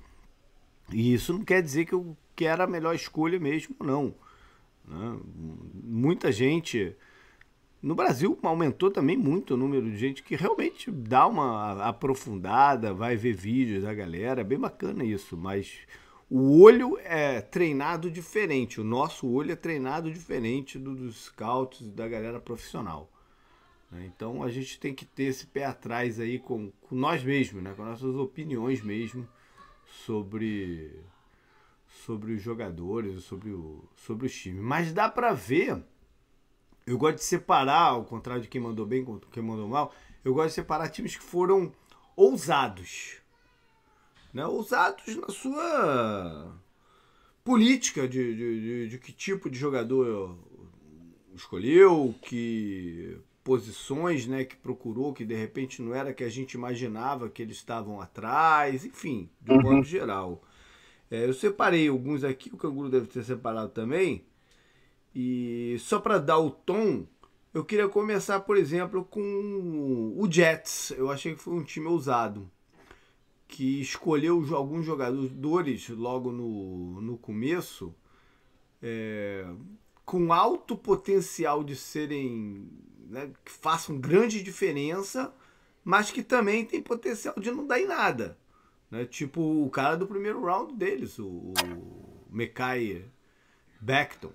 E 0.91 1.13
isso 1.13 1.31
não 1.31 1.43
quer 1.43 1.61
dizer 1.61 1.85
que 1.85 1.93
eu 1.93 2.17
que 2.35 2.45
era 2.45 2.65
a 2.65 2.67
melhor 2.67 2.93
escolha 2.95 3.39
mesmo, 3.39 3.75
não. 3.79 4.13
Né? 4.85 5.19
Muita 5.83 6.31
gente 6.31 6.95
no 7.81 7.95
Brasil 7.95 8.37
aumentou 8.43 8.91
também 8.91 9.15
muito 9.15 9.53
o 9.53 9.57
número 9.57 9.89
de 9.89 9.97
gente 9.97 10.21
que 10.21 10.35
realmente 10.35 10.91
dá 10.91 11.25
uma 11.25 11.83
aprofundada, 11.87 12.93
vai 12.93 13.15
ver 13.15 13.33
vídeos 13.33 13.83
da 13.83 13.93
galera, 13.93 14.41
é 14.41 14.43
bem 14.43 14.59
bacana 14.59 15.03
isso, 15.03 15.37
mas 15.37 15.79
o 16.29 16.61
olho 16.61 16.97
é 17.03 17.41
treinado 17.41 18.11
diferente, 18.11 18.81
o 18.81 18.83
nosso 18.83 19.27
olho 19.29 19.51
é 19.51 19.55
treinado 19.55 20.11
diferente 20.11 20.77
do 20.77 20.93
dos 20.93 21.25
scouts 21.25 21.89
da 21.91 22.07
galera 22.07 22.39
profissional. 22.39 23.09
Então 23.91 24.43
a 24.43 24.49
gente 24.49 24.79
tem 24.79 24.93
que 24.93 25.05
ter 25.05 25.23
esse 25.23 25.47
pé 25.47 25.65
atrás 25.65 26.19
aí 26.19 26.37
com, 26.37 26.71
com 26.81 26.95
nós 26.95 27.23
mesmos, 27.23 27.63
né? 27.63 27.73
com 27.73 27.83
nossas 27.83 28.15
opiniões 28.15 28.81
mesmo 28.81 29.27
sobre, 30.05 30.91
sobre 32.05 32.33
os 32.33 32.41
jogadores, 32.41 33.23
sobre, 33.23 33.49
o, 33.49 33.83
sobre 33.95 34.27
os 34.27 34.35
times. 34.35 34.61
Mas 34.61 34.93
dá 34.93 35.09
para 35.09 35.33
ver, 35.33 35.83
eu 36.85 36.97
gosto 36.97 37.17
de 37.17 37.23
separar, 37.23 37.89
ao 37.89 38.05
contrário 38.05 38.43
de 38.43 38.47
quem 38.47 38.61
mandou 38.61 38.85
bem 38.85 39.03
com 39.03 39.19
quem 39.19 39.41
mandou 39.41 39.67
mal, 39.67 39.93
eu 40.23 40.33
gosto 40.33 40.49
de 40.49 40.55
separar 40.55 40.89
times 40.89 41.15
que 41.15 41.23
foram 41.23 41.71
ousados. 42.15 43.17
Né? 44.31 44.45
Ousados 44.45 45.15
na 45.15 45.29
sua 45.29 46.55
política 47.43 48.07
de, 48.07 48.35
de, 48.35 48.61
de, 48.61 48.89
de 48.89 48.97
que 48.99 49.11
tipo 49.11 49.49
de 49.49 49.57
jogador 49.57 50.37
escolheu, 51.33 52.13
que 52.21 53.17
posições 53.49 54.27
né, 54.27 54.45
que 54.45 54.55
procurou, 54.55 55.11
que 55.11 55.25
de 55.25 55.33
repente 55.33 55.81
não 55.81 55.95
era 55.95 56.13
que 56.13 56.23
a 56.23 56.29
gente 56.29 56.53
imaginava 56.53 57.31
que 57.31 57.41
eles 57.41 57.57
estavam 57.57 57.99
atrás, 57.99 58.85
enfim, 58.85 59.27
de 59.41 59.51
um 59.51 59.55
uhum. 59.55 59.61
modo 59.63 59.83
geral. 59.83 60.43
É, 61.09 61.25
eu 61.25 61.33
separei 61.33 61.87
alguns 61.87 62.23
aqui, 62.23 62.51
o 62.53 62.57
Canguru 62.57 62.91
deve 62.91 63.07
ter 63.07 63.23
separado 63.23 63.69
também. 63.69 64.23
E 65.15 65.77
só 65.79 65.99
para 65.99 66.19
dar 66.19 66.37
o 66.37 66.51
tom, 66.51 67.07
eu 67.51 67.65
queria 67.65 67.89
começar, 67.89 68.39
por 68.41 68.55
exemplo, 68.55 69.03
com 69.03 70.13
o 70.15 70.31
Jets. 70.31 70.91
Eu 70.91 71.09
achei 71.09 71.33
que 71.33 71.41
foi 71.41 71.55
um 71.55 71.63
time 71.63 71.87
ousado, 71.87 72.47
que 73.47 73.81
escolheu 73.81 74.45
alguns 74.55 74.85
jogadores 74.85 75.89
logo 75.89 76.31
no, 76.31 77.01
no 77.01 77.17
começo, 77.17 77.95
é, 78.79 79.43
com 80.09 80.33
alto 80.33 80.75
potencial 80.75 81.63
de 81.63 81.75
serem 81.75 82.67
né, 83.11 83.29
que 83.45 83.51
façam 83.51 83.99
grande 83.99 84.41
diferença, 84.41 85.31
mas 85.83 86.09
que 86.09 86.23
também 86.23 86.65
tem 86.65 86.81
potencial 86.81 87.35
de 87.37 87.51
não 87.51 87.67
dar 87.67 87.79
em 87.79 87.85
nada. 87.85 88.35
Né? 88.89 89.05
Tipo 89.05 89.39
o 89.39 89.69
cara 89.69 89.95
do 89.95 90.07
primeiro 90.07 90.43
round 90.43 90.73
deles, 90.73 91.19
o, 91.19 91.53
o 91.53 92.25
Mekai 92.27 93.05
Beckton, 93.79 94.31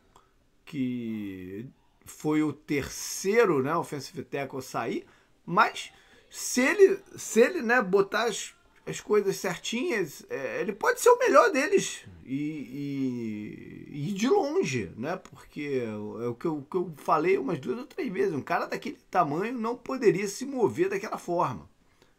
que 0.64 1.66
foi 2.04 2.40
o 2.44 2.52
terceiro 2.52 3.60
né, 3.60 3.74
offensive 3.74 4.22
tackle 4.22 4.60
a 4.60 4.62
sair, 4.62 5.04
mas 5.44 5.92
se 6.30 6.60
ele, 6.60 7.00
se 7.16 7.40
ele 7.40 7.62
né, 7.62 7.82
botar 7.82 8.28
as 8.28 8.54
as 8.86 9.00
coisas 9.00 9.36
certinhas, 9.36 10.24
é, 10.28 10.60
ele 10.60 10.72
pode 10.72 11.00
ser 11.00 11.08
o 11.08 11.18
melhor 11.18 11.50
deles. 11.50 12.04
E, 12.24 13.88
e, 13.90 14.08
e, 14.08 14.12
de 14.12 14.28
longe, 14.28 14.92
né? 14.96 15.16
Porque 15.16 15.82
é 15.84 16.26
o 16.26 16.34
que 16.34 16.46
eu, 16.46 16.66
que 16.70 16.76
eu 16.76 16.92
falei 16.96 17.38
umas 17.38 17.58
duas 17.58 17.78
ou 17.78 17.86
três 17.86 18.12
vezes. 18.12 18.34
Um 18.34 18.42
cara 18.42 18.66
daquele 18.66 18.98
tamanho 19.10 19.58
não 19.58 19.76
poderia 19.76 20.26
se 20.26 20.44
mover 20.44 20.88
daquela 20.88 21.18
forma. 21.18 21.68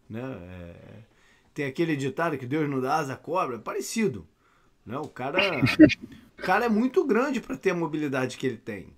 Né? 0.10 0.22
É, 0.22 0.76
tem 1.54 1.66
aquele 1.66 1.96
ditado 1.96 2.38
que 2.38 2.46
Deus 2.46 2.70
não 2.70 2.80
dá 2.80 2.96
asa 2.96 3.14
à 3.14 3.18
cobra, 3.18 3.56
é 3.56 3.60
parecido. 3.60 4.28
Né? 4.86 4.98
O, 4.98 5.08
cara, 5.08 5.40
o 6.38 6.42
cara 6.42 6.66
é 6.66 6.70
muito 6.70 7.06
grande 7.06 7.42
para 7.42 7.58
ter 7.58 7.72
a 7.72 7.76
mobilidade 7.76 8.38
que 8.38 8.46
ele 8.46 8.58
tem. 8.58 8.96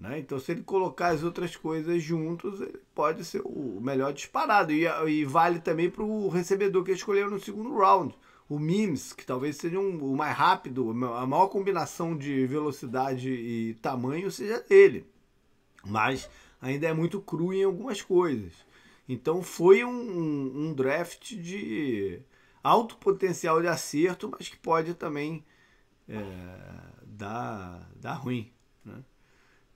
Né? 0.00 0.18
Então, 0.18 0.38
se 0.38 0.50
ele 0.50 0.62
colocar 0.62 1.08
as 1.08 1.22
outras 1.22 1.54
coisas 1.54 2.02
juntos, 2.02 2.58
ele 2.58 2.80
pode 2.94 3.22
ser 3.22 3.42
o 3.44 3.78
melhor 3.82 4.14
disparado. 4.14 4.72
E, 4.72 4.86
e 4.86 5.24
vale 5.26 5.60
também 5.60 5.90
para 5.90 6.02
o 6.02 6.28
recebedor 6.30 6.82
que 6.82 6.92
escolheu 6.92 7.30
no 7.30 7.38
segundo 7.38 7.76
round. 7.76 8.14
O 8.48 8.58
Mims, 8.58 9.12
que 9.12 9.26
talvez 9.26 9.56
seja 9.56 9.78
um, 9.78 9.98
o 9.98 10.16
mais 10.16 10.34
rápido, 10.34 10.90
a 10.90 11.26
maior 11.26 11.48
combinação 11.48 12.16
de 12.16 12.46
velocidade 12.46 13.30
e 13.30 13.74
tamanho 13.74 14.30
seja 14.30 14.60
dele. 14.60 15.06
Mas 15.84 16.30
ainda 16.62 16.88
é 16.88 16.94
muito 16.94 17.20
cru 17.20 17.52
em 17.52 17.62
algumas 17.62 18.00
coisas. 18.00 18.54
Então 19.06 19.42
foi 19.42 19.84
um, 19.84 20.70
um 20.70 20.72
draft 20.72 21.34
de 21.34 22.20
alto 22.62 22.96
potencial 22.96 23.60
de 23.60 23.68
acerto, 23.68 24.30
mas 24.32 24.48
que 24.48 24.56
pode 24.56 24.94
também 24.94 25.44
é, 26.08 26.22
dar, 27.04 27.88
dar 27.96 28.14
ruim. 28.14 28.50
Né? 28.84 28.94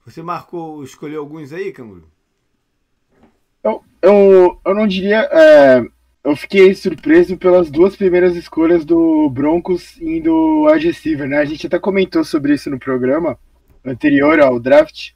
Você 0.04 0.22
marcou, 0.22 0.84
escolheu 0.84 1.20
alguns 1.20 1.52
aí, 1.52 1.72
Canguru? 1.72 2.06
Eu, 3.62 3.82
eu, 4.02 4.60
eu 4.64 4.74
não 4.74 4.86
diria. 4.86 5.20
É, 5.32 5.82
eu 6.22 6.36
fiquei 6.36 6.74
surpreso 6.74 7.38
pelas 7.38 7.70
duas 7.70 7.96
primeiras 7.96 8.36
escolhas 8.36 8.84
do 8.84 9.30
Broncos 9.30 9.98
indo 10.00 10.68
a 10.68 10.76
receiver, 10.76 11.26
né? 11.26 11.38
A 11.38 11.44
gente 11.46 11.66
até 11.66 11.78
comentou 11.78 12.22
sobre 12.22 12.52
isso 12.52 12.68
no 12.68 12.78
programa 12.78 13.38
anterior 13.82 14.38
ao 14.40 14.60
draft. 14.60 15.12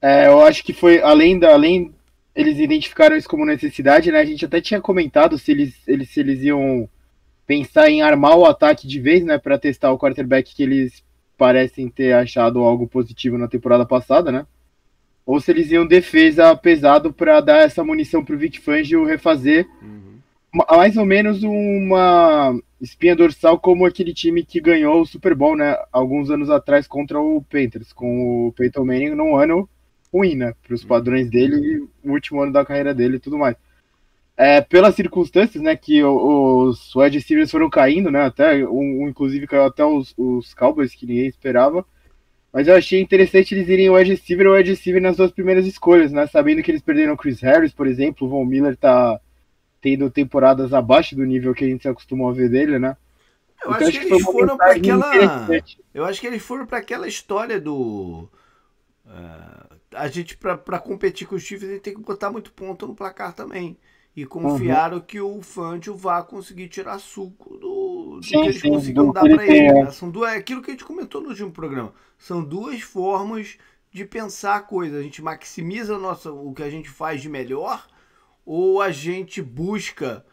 É, 0.00 0.26
eu 0.26 0.42
acho 0.42 0.64
que 0.64 0.72
foi 0.72 1.02
além 1.02 1.38
da. 1.38 1.52
Além, 1.52 1.94
eles 2.34 2.58
identificaram 2.58 3.14
isso 3.14 3.28
como 3.28 3.44
necessidade, 3.44 4.10
né? 4.10 4.20
A 4.20 4.24
gente 4.24 4.46
até 4.46 4.58
tinha 4.58 4.80
comentado 4.80 5.38
se 5.38 5.52
eles, 5.52 5.74
eles, 5.86 6.08
se 6.08 6.18
eles 6.20 6.42
iam 6.42 6.88
pensar 7.46 7.90
em 7.90 8.00
armar 8.00 8.38
o 8.38 8.46
ataque 8.46 8.88
de 8.88 8.98
vez, 8.98 9.22
né? 9.22 9.36
Para 9.36 9.58
testar 9.58 9.92
o 9.92 9.98
quarterback 9.98 10.54
que 10.54 10.62
eles 10.62 11.04
parecem 11.42 11.88
ter 11.88 12.12
achado 12.12 12.60
algo 12.60 12.86
positivo 12.86 13.36
na 13.36 13.48
temporada 13.48 13.84
passada, 13.84 14.30
né? 14.30 14.46
Ou 15.26 15.40
se 15.40 15.50
eles 15.50 15.72
iam 15.72 15.84
defesa 15.84 16.54
pesado 16.54 17.12
para 17.12 17.40
dar 17.40 17.62
essa 17.62 17.82
munição 17.82 18.24
para 18.24 18.36
o 18.36 18.38
Vic 18.38 18.60
Fangio 18.60 19.04
refazer 19.04 19.66
uhum. 19.82 20.62
mais 20.70 20.96
ou 20.96 21.04
menos 21.04 21.42
uma 21.42 22.56
espinha 22.80 23.16
dorsal 23.16 23.58
como 23.58 23.84
aquele 23.84 24.14
time 24.14 24.44
que 24.44 24.60
ganhou 24.60 25.00
o 25.00 25.04
Super 25.06 25.34
Bowl, 25.34 25.56
né? 25.56 25.76
Alguns 25.90 26.30
anos 26.30 26.48
atrás 26.48 26.86
contra 26.86 27.18
o 27.20 27.42
Panthers, 27.42 27.92
com 27.92 28.46
o 28.46 28.52
Peyton 28.52 28.84
Manning 28.84 29.16
num 29.16 29.34
ano 29.34 29.68
ruim, 30.14 30.36
né? 30.36 30.54
Para 30.62 30.76
os 30.76 30.84
padrões 30.84 31.28
dele 31.28 31.56
e 31.56 32.08
o 32.08 32.12
último 32.12 32.40
ano 32.40 32.52
da 32.52 32.64
carreira 32.64 32.94
dele 32.94 33.16
e 33.16 33.20
tudo 33.20 33.36
mais 33.36 33.56
é, 34.36 34.60
pelas 34.60 34.94
circunstâncias, 34.94 35.62
né, 35.62 35.76
que 35.76 36.02
os 36.02 36.94
wide 36.94 37.18
receivers 37.18 37.50
foram 37.50 37.68
caindo, 37.68 38.10
né, 38.10 38.22
até, 38.22 38.66
um, 38.66 39.08
inclusive 39.08 39.46
caiu 39.46 39.64
até 39.64 39.84
os, 39.84 40.14
os 40.16 40.54
Cowboys, 40.54 40.94
que 40.94 41.06
ninguém 41.06 41.26
esperava, 41.26 41.84
mas 42.52 42.68
eu 42.68 42.74
achei 42.74 43.00
interessante 43.00 43.54
eles 43.54 43.68
irem 43.68 43.90
wide 43.90 44.10
receiver 44.10 44.46
ou 44.46 44.54
wide 44.54 44.70
receiver 44.70 45.00
nas 45.00 45.16
duas 45.16 45.30
primeiras 45.30 45.66
escolhas, 45.66 46.12
né, 46.12 46.26
sabendo 46.26 46.62
que 46.62 46.70
eles 46.70 46.82
perderam 46.82 47.14
o 47.14 47.16
Chris 47.16 47.40
Harris, 47.40 47.72
por 47.72 47.86
exemplo, 47.86 48.26
o 48.26 48.30
Von 48.30 48.44
Miller 48.44 48.76
tá 48.76 49.20
tendo 49.80 50.10
temporadas 50.10 50.72
abaixo 50.72 51.14
do 51.14 51.24
nível 51.24 51.54
que 51.54 51.64
a 51.64 51.68
gente 51.68 51.82
se 51.82 51.88
acostumou 51.88 52.30
a 52.30 52.32
ver 52.32 52.48
dele, 52.48 52.78
né. 52.78 52.96
Eu 53.64 53.70
então, 53.70 53.88
acho, 53.88 54.00
que, 54.00 54.06
que 54.06 54.12
eles 54.12 54.24
foram 54.24 54.56
para 54.56 54.72
aquela. 54.72 55.48
Eu 55.94 56.04
acho 56.04 56.20
que 56.20 56.26
eles 56.26 56.42
foram 56.42 56.66
para 56.66 56.78
aquela 56.78 57.06
história 57.06 57.60
do. 57.60 58.28
Uh, 59.06 59.76
a 59.94 60.08
gente, 60.08 60.36
para 60.36 60.80
competir 60.80 61.28
com 61.28 61.36
os 61.36 61.42
Chiefs, 61.42 61.68
a 61.68 61.72
gente 61.72 61.82
tem 61.82 61.94
que 61.94 62.00
botar 62.00 62.30
muito 62.30 62.52
ponto 62.52 62.88
no 62.88 62.94
placar 62.94 63.32
também. 63.32 63.76
E 64.14 64.26
confiaram 64.26 64.98
uhum. 64.98 65.02
que 65.02 65.20
o 65.20 65.40
Fangio 65.40 65.96
vá 65.96 66.22
conseguir 66.22 66.68
tirar 66.68 66.98
suco 66.98 67.56
do, 67.56 68.16
do 68.16 68.22
sim, 68.22 68.40
que 68.40 68.46
eles 68.48 68.60
sim, 68.60 68.70
consigam 68.70 69.10
dar 69.10 69.22
para 69.22 69.46
ele. 69.46 69.68
É. 69.68 69.84
Né? 69.84 69.90
São 69.90 70.10
duas, 70.10 70.32
é 70.32 70.36
aquilo 70.36 70.60
que 70.60 70.70
a 70.70 70.74
gente 70.74 70.84
comentou 70.84 71.22
no 71.22 71.30
último 71.30 71.50
programa. 71.50 71.92
São 72.18 72.44
duas 72.44 72.82
formas 72.82 73.56
de 73.90 74.04
pensar 74.04 74.56
a 74.56 74.60
coisa. 74.60 74.98
A 74.98 75.02
gente 75.02 75.22
maximiza 75.22 75.98
nossa, 75.98 76.30
o 76.30 76.52
que 76.52 76.62
a 76.62 76.70
gente 76.70 76.90
faz 76.90 77.22
de 77.22 77.28
melhor 77.28 77.86
ou 78.44 78.82
a 78.82 78.90
gente 78.90 79.40
busca 79.40 80.24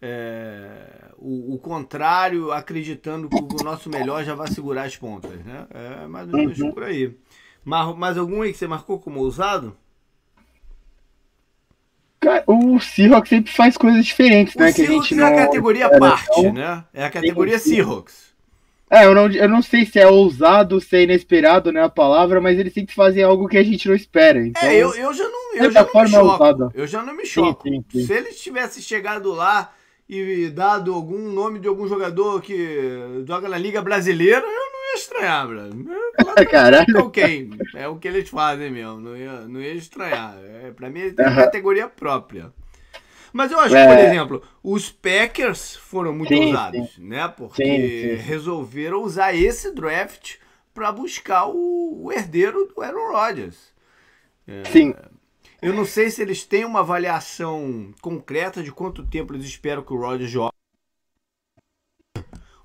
é, 0.00 1.12
o, 1.16 1.54
o, 1.54 1.58
contrário, 1.58 2.50
acreditando 2.52 3.28
que 3.28 3.36
o 3.36 3.64
nosso 3.64 3.90
melhor 3.90 4.24
já 4.24 4.34
vai 4.34 4.48
segurar 4.48 4.84
as 4.84 4.96
pontas. 4.96 5.44
Né? 5.44 5.66
É 5.70 6.06
mais 6.06 6.28
ou 6.28 6.38
menos 6.38 6.58
uhum. 6.58 6.72
por 6.72 6.82
aí. 6.82 7.16
Mas, 7.64 7.96
mais 7.96 8.18
algum 8.18 8.42
aí 8.42 8.52
que 8.52 8.58
você 8.58 8.66
marcou 8.66 8.98
como 8.98 9.20
ousado? 9.20 9.76
Cara, 12.20 12.42
o 12.46 12.80
Seahawks 12.80 13.28
sempre 13.28 13.52
faz 13.52 13.76
coisas 13.76 14.04
diferentes, 14.04 14.54
o 14.54 14.58
né? 14.58 14.72
que 14.72 14.82
a 14.82 14.86
gente 14.86 15.14
não... 15.14 15.26
é 15.26 15.34
a 15.34 15.46
categoria 15.46 15.98
parte, 15.98 16.28
então... 16.30 16.52
né? 16.52 16.84
É 16.92 17.04
a 17.04 17.10
categoria 17.10 17.58
sim, 17.58 17.76
Seahawks. 17.76 18.28
É, 18.90 19.04
eu 19.04 19.14
não, 19.14 19.30
eu 19.30 19.48
não 19.48 19.60
sei 19.60 19.84
se 19.84 20.00
é 20.00 20.06
ousado, 20.06 20.80
se 20.80 20.96
é 20.96 21.02
inesperado, 21.02 21.70
né, 21.70 21.82
a 21.82 21.90
palavra, 21.90 22.40
mas 22.40 22.58
eles 22.58 22.72
sempre 22.72 22.94
fazem 22.94 23.22
algo 23.22 23.46
que 23.46 23.58
a 23.58 23.62
gente 23.62 23.86
não 23.86 23.94
espera. 23.94 24.40
Então, 24.40 24.62
é, 24.62 24.76
eu, 24.76 24.94
eu 24.94 25.12
já 25.12 25.28
não, 25.28 25.54
eu 25.56 25.70
já 25.70 25.82
não 25.82 26.02
me 26.02 26.08
choco. 26.08 26.72
Eu 26.74 26.86
já 26.86 27.02
não 27.02 27.14
me 27.14 27.26
choco. 27.26 27.68
Sim, 27.68 27.84
sim, 27.92 28.00
sim. 28.00 28.06
Se 28.06 28.12
eles 28.14 28.40
tivessem 28.40 28.82
chegado 28.82 29.30
lá 29.32 29.74
e 30.08 30.48
dado 30.48 30.94
algum 30.94 31.30
nome 31.30 31.58
de 31.58 31.68
algum 31.68 31.86
jogador 31.86 32.40
que 32.40 33.24
joga 33.26 33.46
na 33.46 33.58
Liga 33.58 33.82
Brasileira, 33.82 34.40
eu 34.40 34.72
não 34.72 34.77
ia 34.88 34.94
estranhar, 34.94 35.46
brother. 35.46 35.74
Caralho. 36.50 36.98
Ok, 36.98 37.50
é 37.74 37.88
o 37.88 37.96
que 37.96 38.08
eles 38.08 38.28
fazem 38.28 38.70
mesmo, 38.70 39.00
não 39.00 39.16
ia, 39.16 39.32
não 39.42 39.60
ia 39.60 39.74
estranhar. 39.74 40.36
É, 40.38 40.70
pra 40.70 40.90
mim, 40.90 41.10
tem 41.12 41.26
uma 41.26 41.34
categoria 41.34 41.88
própria. 41.88 42.52
Mas 43.32 43.52
eu 43.52 43.60
acho 43.60 43.76
é. 43.76 43.86
que, 43.86 43.94
por 43.94 44.04
exemplo, 44.04 44.42
os 44.62 44.90
Packers 44.90 45.76
foram 45.76 46.12
muito 46.12 46.28
sim, 46.28 46.50
usados, 46.50 46.94
sim. 46.94 47.06
né? 47.06 47.28
Porque 47.28 47.64
sim, 47.64 48.14
resolveram 48.22 49.02
usar 49.02 49.34
esse 49.34 49.72
draft 49.74 50.36
para 50.72 50.90
buscar 50.92 51.46
o, 51.46 52.04
o, 52.04 52.12
herdeiro 52.12 52.66
do 52.66 52.82
Aaron 52.82 53.12
Rodgers. 53.12 53.72
É, 54.46 54.64
sim. 54.70 54.94
Eu 55.60 55.74
não 55.74 55.84
sei 55.84 56.10
se 56.10 56.22
eles 56.22 56.44
têm 56.44 56.64
uma 56.64 56.80
avaliação 56.80 57.92
concreta 58.00 58.62
de 58.62 58.70
quanto 58.70 59.04
tempo 59.04 59.34
eles 59.34 59.44
esperam 59.44 59.82
que 59.82 59.92
o 59.92 60.00
Rodgers 60.00 60.30
jogue. 60.30 60.52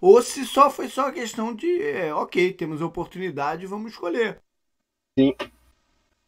Ou 0.03 0.21
se 0.21 0.45
só 0.45 0.69
foi 0.69 0.89
só 0.89 1.09
questão 1.13 1.55
de, 1.55 1.81
é, 1.81 2.13
ok, 2.13 2.51
temos 2.51 2.81
oportunidade, 2.81 3.65
vamos 3.65 3.93
escolher. 3.93 4.37
Sim. 5.17 5.33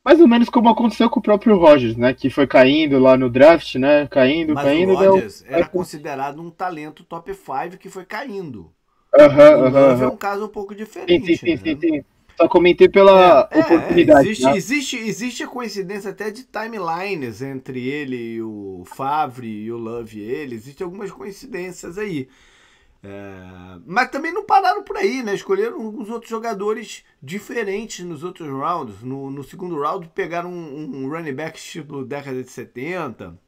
Mais 0.01 0.21
ou 0.21 0.29
menos 0.29 0.47
como 0.47 0.69
aconteceu 0.69 1.09
com 1.09 1.19
o 1.19 1.21
próprio 1.21 1.57
Rodgers, 1.57 1.97
né? 1.97 2.13
Que 2.13 2.29
foi 2.29 2.47
caindo 2.47 2.97
lá 2.99 3.17
no 3.17 3.29
draft, 3.29 3.75
né? 3.75 4.07
Caindo, 4.07 4.53
Mas 4.53 4.63
caindo. 4.63 4.93
O 4.93 4.95
Rodgers 4.95 5.41
deu... 5.41 5.53
era 5.57 5.67
considerado 5.67 6.41
um 6.41 6.49
talento 6.49 7.03
top 7.03 7.33
5 7.33 7.77
que 7.77 7.89
foi 7.89 8.05
caindo. 8.05 8.73
Aham, 9.13 9.57
uh 9.57 9.65
aham. 9.65 9.97
-huh, 9.97 10.03
é 10.03 10.07
um 10.07 10.15
caso 10.15 10.45
um 10.45 10.49
pouco 10.49 10.73
diferente. 10.73 11.25
Sim, 11.25 11.35
sim, 11.35 11.51
né? 11.51 11.57
sim, 11.57 11.79
sim. 11.81 12.05
Só 12.37 12.47
comentei 12.47 12.87
pela 12.87 13.49
é, 13.51 13.57
é 13.57 13.59
oportunidade. 13.59 14.27
É, 14.27 14.31
existe, 14.31 14.45
né? 14.45 14.55
existe, 14.55 14.97
existe 14.97 15.43
a 15.43 15.47
coincidência 15.47 16.11
até 16.11 16.31
de 16.31 16.45
timelines 16.45 17.41
entre 17.41 17.85
ele 17.89 18.35
e 18.35 18.41
o 18.41 18.83
Favre 18.85 19.49
e 19.49 19.69
o 19.69 19.77
Love 19.77 20.17
e 20.17 20.23
ele. 20.23 20.55
Existem 20.55 20.85
algumas 20.85 21.11
coincidências 21.11 21.97
aí. 21.97 22.29
É, 23.07 23.79
mas 23.85 24.09
também 24.09 24.33
não 24.33 24.43
pararam 24.43 24.83
por 24.83 24.97
aí, 24.97 25.21
né? 25.21 25.35
Escolheram 25.35 25.79
alguns 25.79 26.09
outros 26.09 26.27
jogadores 26.27 27.03
diferentes 27.21 28.03
nos 28.03 28.23
outros 28.23 28.49
rounds. 28.49 29.03
No, 29.03 29.29
no 29.29 29.43
segundo 29.43 29.79
round 29.79 30.09
pegaram 30.15 30.51
um, 30.51 31.03
um 31.03 31.09
running 31.09 31.35
back 31.35 31.55
estilo 31.59 32.03
década 32.03 32.41
de 32.41 32.49
70. 32.49 33.39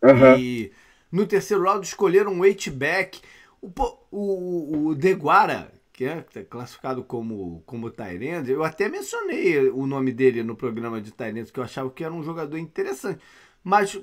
Uhum. 0.00 0.38
E 0.38 0.72
no 1.10 1.26
terceiro 1.26 1.64
round 1.64 1.84
escolheram 1.84 2.32
um 2.32 2.44
H-back. 2.44 3.20
O, 3.60 3.72
o, 4.12 4.86
o 4.88 4.94
Deguara, 4.94 5.72
que 5.92 6.04
é 6.04 6.22
classificado 6.48 7.02
como, 7.02 7.64
como 7.66 7.90
Tyrande, 7.90 8.52
eu 8.52 8.62
até 8.62 8.88
mencionei 8.88 9.70
o 9.70 9.86
nome 9.86 10.12
dele 10.12 10.44
no 10.44 10.54
programa 10.54 11.00
de 11.00 11.10
Tyrande, 11.10 11.50
que 11.50 11.58
eu 11.58 11.64
achava 11.64 11.90
que 11.90 12.04
era 12.04 12.14
um 12.14 12.22
jogador 12.22 12.58
interessante. 12.58 13.20
Mas 13.64 13.98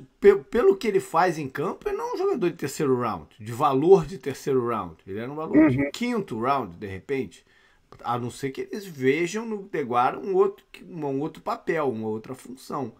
pelo 0.49 0.75
que 0.75 0.87
ele 0.87 0.99
faz 0.99 1.37
em 1.37 1.47
campo, 1.47 1.87
ele 1.87 1.95
não 1.95 2.09
é 2.09 2.13
um 2.15 2.17
jogador 2.17 2.49
de 2.49 2.57
terceiro 2.57 2.99
round, 2.99 3.27
de 3.39 3.51
valor 3.51 4.07
de 4.07 4.17
terceiro 4.17 4.67
round. 4.67 4.97
Ele 5.05 5.19
era 5.19 5.31
um 5.31 5.35
valor 5.35 5.55
uhum. 5.55 5.67
de 5.67 5.91
quinto 5.91 6.39
round, 6.39 6.75
de 6.77 6.87
repente. 6.87 7.45
A 8.03 8.17
não 8.17 8.31
ser 8.31 8.49
que 8.49 8.61
eles 8.61 8.87
vejam 8.87 9.45
no 9.45 9.61
Deguara 9.63 10.17
um 10.17 10.33
outro, 10.33 10.65
um 10.89 11.19
outro 11.19 11.43
papel, 11.43 11.91
uma 11.91 12.07
outra 12.07 12.33
função. 12.33 12.93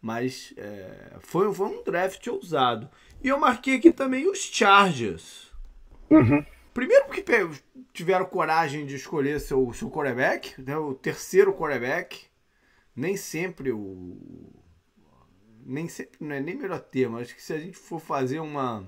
Mas 0.00 0.54
é, 0.56 1.16
foi, 1.20 1.52
foi 1.52 1.66
um 1.66 1.84
draft 1.84 2.26
ousado. 2.28 2.88
E 3.22 3.28
eu 3.28 3.38
marquei 3.38 3.76
aqui 3.76 3.92
também 3.92 4.26
os 4.26 4.38
Chargers. 4.38 5.52
Uhum. 6.08 6.42
Primeiro 6.72 7.04
porque 7.06 7.24
tiveram 7.92 8.24
coragem 8.24 8.86
de 8.86 8.96
escolher 8.96 9.38
seu, 9.40 9.70
seu 9.74 9.90
quarterback, 9.90 10.60
né, 10.62 10.78
o 10.78 10.94
terceiro 10.94 11.52
quarterback. 11.52 12.24
Nem 12.94 13.18
sempre 13.18 13.70
o. 13.70 14.16
Nem 15.68 15.88
sempre, 15.88 16.18
não 16.20 16.34
é 16.34 16.40
nem 16.40 16.56
melhor 16.56 16.78
termo. 16.78 17.18
Acho 17.18 17.34
que 17.34 17.42
se 17.42 17.52
a 17.52 17.58
gente 17.58 17.76
for 17.76 18.00
fazer 18.00 18.38
uma 18.38 18.86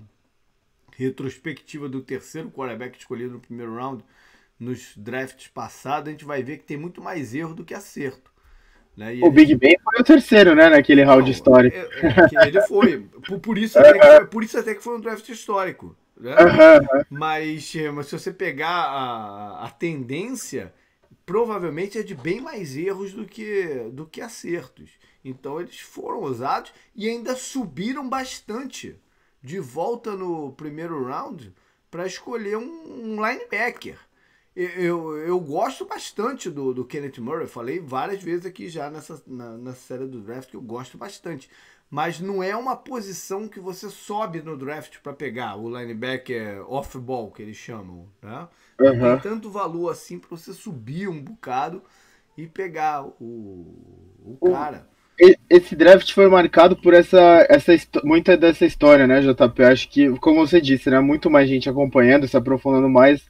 retrospectiva 0.96 1.88
do 1.88 2.00
terceiro 2.00 2.50
quarterback 2.50 2.96
escolhido 2.96 3.34
no 3.34 3.40
primeiro 3.40 3.74
round, 3.74 4.04
nos 4.58 4.96
drafts 4.96 5.48
passados, 5.48 6.08
a 6.08 6.12
gente 6.12 6.24
vai 6.24 6.42
ver 6.42 6.58
que 6.58 6.64
tem 6.64 6.76
muito 6.76 7.02
mais 7.02 7.34
erro 7.34 7.54
do 7.54 7.64
que 7.64 7.74
acerto. 7.74 8.30
Né? 8.96 9.16
o 9.22 9.30
Big 9.30 9.54
Ben 9.54 9.76
foi 9.82 10.00
o 10.00 10.04
terceiro, 10.04 10.56
né, 10.56 10.68
naquele 10.68 11.04
round 11.04 11.22
não, 11.22 11.30
histórico. 11.30 11.76
É, 11.76 12.44
é, 12.44 12.48
ele 12.48 12.60
foi. 12.62 13.00
Por, 13.00 13.38
por, 13.38 13.58
isso 13.58 13.78
até 13.78 13.92
que 13.92 14.06
foi. 14.06 14.26
Por 14.26 14.44
isso 14.44 14.58
até 14.58 14.74
que 14.74 14.82
foi 14.82 14.96
um 14.96 15.00
draft 15.00 15.28
histórico. 15.28 15.96
Né? 16.18 16.32
Uhum. 16.32 17.04
Mas, 17.10 17.72
eh, 17.76 17.90
mas 17.92 18.06
se 18.06 18.18
você 18.18 18.32
pegar 18.32 18.68
a, 18.68 19.66
a 19.66 19.70
tendência, 19.70 20.74
provavelmente 21.24 21.96
é 21.96 22.02
de 22.02 22.14
bem 22.14 22.40
mais 22.40 22.76
erros 22.76 23.12
do 23.12 23.24
que, 23.24 23.88
do 23.92 24.04
que 24.04 24.20
acertos. 24.20 24.90
Então 25.28 25.60
eles 25.60 25.80
foram 25.80 26.22
usados 26.22 26.72
e 26.94 27.08
ainda 27.08 27.36
subiram 27.36 28.08
bastante 28.08 28.98
de 29.42 29.60
volta 29.60 30.16
no 30.16 30.52
primeiro 30.52 31.04
round 31.04 31.54
para 31.90 32.06
escolher 32.06 32.56
um, 32.56 33.16
um 33.16 33.26
linebacker. 33.26 33.98
Eu, 34.54 34.68
eu, 34.70 35.16
eu, 35.18 35.40
gosto 35.40 35.84
bastante 35.84 36.50
do, 36.50 36.74
do 36.74 36.84
Kenneth 36.84 37.20
Murray. 37.20 37.46
Falei 37.46 37.78
várias 37.78 38.22
vezes 38.22 38.44
aqui 38.44 38.68
já 38.68 38.90
nessa, 38.90 39.22
na, 39.26 39.56
na 39.56 39.72
série 39.72 40.06
do 40.06 40.20
draft 40.20 40.50
que 40.50 40.56
eu 40.56 40.60
gosto 40.60 40.98
bastante 40.98 41.48
mas 41.90 42.20
não 42.20 42.42
é 42.42 42.54
uma 42.54 42.76
posição 42.76 43.48
que 43.48 43.58
você 43.58 43.88
sobe 43.88 44.42
no 44.42 44.56
draft 44.56 44.98
para 45.02 45.12
pegar 45.12 45.56
o 45.56 45.68
linebacker 45.68 46.70
off-ball, 46.70 47.30
que 47.30 47.42
eles 47.42 47.56
chamam. 47.56 48.06
Né? 48.20 48.48
Uhum. 48.78 48.96
Não 48.96 49.20
tem 49.20 49.30
tanto 49.30 49.50
valor 49.50 49.90
assim 49.90 50.18
para 50.18 50.28
você 50.28 50.52
subir 50.52 51.08
um 51.08 51.20
bocado 51.22 51.82
e 52.36 52.46
pegar 52.46 53.04
o, 53.04 54.36
o 54.40 54.50
cara. 54.52 54.86
Esse 55.50 55.74
draft 55.74 56.12
foi 56.12 56.28
marcado 56.28 56.76
por 56.76 56.94
essa, 56.94 57.44
essa 57.48 57.72
muita 58.04 58.36
dessa 58.36 58.64
história, 58.64 59.06
né, 59.06 59.20
JP? 59.20 59.62
Acho 59.64 59.88
que, 59.88 60.10
como 60.18 60.46
você 60.46 60.60
disse, 60.60 60.88
né, 60.90 61.00
muito 61.00 61.28
mais 61.28 61.48
gente 61.48 61.68
acompanhando, 61.68 62.28
se 62.28 62.36
aprofundando 62.36 62.88
mais. 62.88 63.28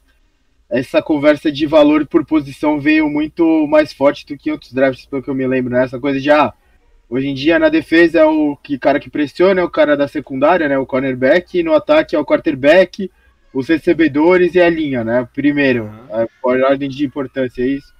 Essa 0.69 1.01
conversa 1.01 1.51
de 1.51 1.65
valor 1.65 2.05
por 2.05 2.23
posição 2.23 2.79
veio 2.79 3.09
muito 3.09 3.65
mais 3.67 3.91
forte 3.91 4.23
do 4.23 4.37
que 4.37 4.51
outros 4.51 4.71
drafts, 4.71 5.07
pelo 5.07 5.23
que 5.23 5.29
eu 5.29 5.33
me 5.33 5.47
lembro, 5.47 5.73
né? 5.73 5.83
Essa 5.83 5.99
coisa 5.99 6.19
de, 6.19 6.29
ah, 6.29 6.53
Hoje 7.09 7.27
em 7.27 7.33
dia, 7.33 7.57
na 7.57 7.69
defesa 7.69 8.19
é 8.19 8.25
o 8.25 8.55
que, 8.55 8.77
cara 8.77 8.99
que 8.99 9.09
pressiona, 9.09 9.61
é 9.61 9.63
o 9.63 9.69
cara 9.69 9.97
da 9.97 10.07
secundária, 10.07 10.69
né? 10.69 10.77
O 10.77 10.85
cornerback, 10.85 11.57
e 11.57 11.63
no 11.63 11.73
ataque 11.73 12.15
é 12.15 12.19
o 12.19 12.25
quarterback, 12.25 13.11
os 13.51 13.67
recebedores 13.67 14.53
e 14.53 14.61
a 14.61 14.69
linha, 14.69 15.03
né? 15.03 15.27
Primeiro, 15.33 15.85
uhum. 15.85 16.15
a, 16.15 16.21
a 16.21 16.69
ordem 16.69 16.87
de 16.87 17.03
importância, 17.03 17.63
é 17.63 17.67
isso. 17.67 17.91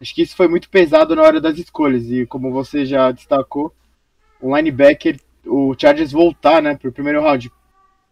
Acho 0.00 0.14
que 0.14 0.22
isso 0.22 0.36
foi 0.36 0.48
muito 0.48 0.68
pesado 0.68 1.14
na 1.16 1.22
hora 1.22 1.40
das 1.40 1.58
escolhas, 1.58 2.10
e 2.10 2.26
como 2.26 2.52
você 2.52 2.86
já 2.86 3.10
destacou, 3.10 3.74
o 4.40 4.56
linebacker, 4.56 5.18
o 5.44 5.74
Chargers 5.76 6.12
voltar, 6.12 6.62
né, 6.62 6.76
pro 6.76 6.92
primeiro 6.92 7.20
round. 7.20 7.50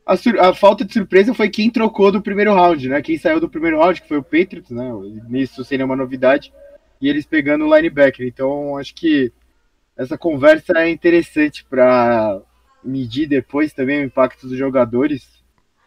A, 0.05 0.15
a, 0.49 0.55
falta 0.55 0.85
de 0.85 0.93
surpresa 0.93 1.35
foi 1.35 1.49
quem 1.49 1.71
trocou 1.71 2.13
do 2.13 2.23
primeiro 2.23 2.55
round, 2.55 2.89
né? 2.89 3.03
Quem 3.03 3.19
saiu 3.19 3.41
do 3.41 3.49
primeiro 3.49 3.79
round, 3.79 4.01
que 4.01 4.09
foi 4.09 4.19
o 4.19 4.23
Patriots, 4.23 4.71
né? 4.71 4.89
Nisso 5.29 5.65
sem 5.65 5.79
nenhuma 5.79 5.97
novidade. 5.97 6.53
E 7.01 7.09
eles 7.09 7.27
pegando 7.27 7.67
o 7.67 7.77
linebacker. 7.77 8.25
Então, 8.25 8.77
acho 8.79 8.95
que 8.95 9.33
essa 9.97 10.17
conversa 10.17 10.75
é 10.77 10.91
interessante 10.91 11.65
para 11.65 12.41
medir 12.85 13.27
depois 13.27 13.73
também 13.73 14.01
o 14.01 14.07
impacto 14.07 14.47
dos 14.47 14.57
jogadores. 14.57 15.43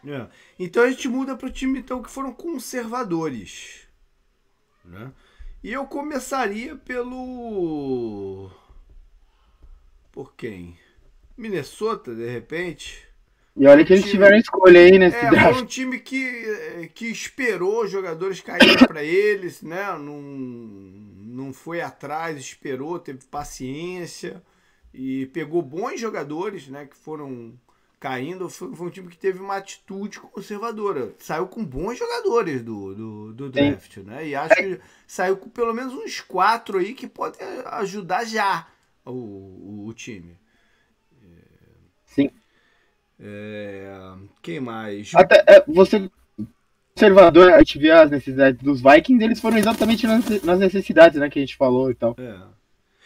É. 0.05 0.27
Então 0.57 0.83
a 0.83 0.89
gente 0.89 1.07
muda 1.07 1.35
para 1.35 1.47
o 1.47 1.51
time 1.51 1.79
então, 1.79 2.01
que 2.01 2.09
foram 2.09 2.33
conservadores. 2.33 3.87
Né? 4.83 5.11
E 5.63 5.73
eu 5.73 5.85
começaria 5.85 6.75
pelo. 6.75 8.49
Por 10.11 10.33
quem? 10.35 10.77
Minnesota, 11.37 12.15
de 12.15 12.29
repente. 12.29 13.07
E 13.55 13.67
olha 13.67 13.83
que 13.83 13.91
eles 13.91 14.03
time... 14.03 14.13
tiveram 14.13 14.37
escolha 14.37 14.79
aí 14.79 14.97
nesse 14.97 15.17
é, 15.17 15.29
draft. 15.29 15.53
Foi 15.53 15.63
um 15.63 15.65
time 15.65 15.99
que, 15.99 16.89
que 16.93 17.07
esperou 17.07 17.83
os 17.83 17.91
jogadores 17.91 18.39
caírem 18.39 18.77
para 18.87 19.03
eles, 19.03 19.61
né? 19.61 19.91
Num 19.97 21.19
não 21.39 21.53
foi 21.53 21.81
atrás, 21.81 22.37
esperou, 22.37 22.99
teve 22.99 23.25
paciência 23.25 24.43
e 24.93 25.25
pegou 25.27 25.61
bons 25.61 25.99
jogadores, 25.99 26.67
né, 26.67 26.85
que 26.85 26.95
foram 26.95 27.53
caindo, 27.99 28.49
foi, 28.49 28.73
foi, 28.75 28.87
um 28.87 28.89
time 28.89 29.09
que 29.09 29.17
teve 29.17 29.39
uma 29.39 29.57
atitude 29.57 30.19
conservadora. 30.19 31.13
Saiu 31.19 31.47
com 31.47 31.63
bons 31.65 31.97
jogadores 31.97 32.63
do, 32.63 32.95
do, 32.95 33.33
do 33.33 33.49
draft, 33.49 33.95
Sim. 33.95 34.03
né? 34.03 34.27
E 34.27 34.35
acho 34.35 34.55
que 34.55 34.79
saiu 35.05 35.37
com 35.37 35.49
pelo 35.49 35.73
menos 35.73 35.93
uns 35.93 36.21
quatro 36.21 36.77
aí 36.77 36.93
que 36.93 37.07
podem 37.07 37.39
ajudar 37.65 38.25
já 38.25 38.67
o, 39.05 39.11
o, 39.11 39.85
o 39.87 39.93
time. 39.93 40.37
Sim. 42.05 42.31
É, 43.19 44.13
quem 44.41 44.59
mais? 44.59 45.11
Até, 45.13 45.43
é, 45.45 45.63
você 45.67 46.09
conservador, 46.93 47.53
a 47.53 47.59
gente 47.59 47.79
vê 47.79 47.91
as 47.91 48.11
necessidades 48.11 48.61
dos 48.61 48.81
Vikings, 48.81 49.23
eles 49.23 49.39
foram 49.39 49.57
exatamente 49.57 50.05
nas 50.05 50.59
necessidades, 50.59 51.17
né, 51.17 51.29
que 51.29 51.39
a 51.39 51.41
gente 51.41 51.55
falou 51.55 51.89
e 51.89 51.95
tal. 51.95 52.15
É. 52.17 52.58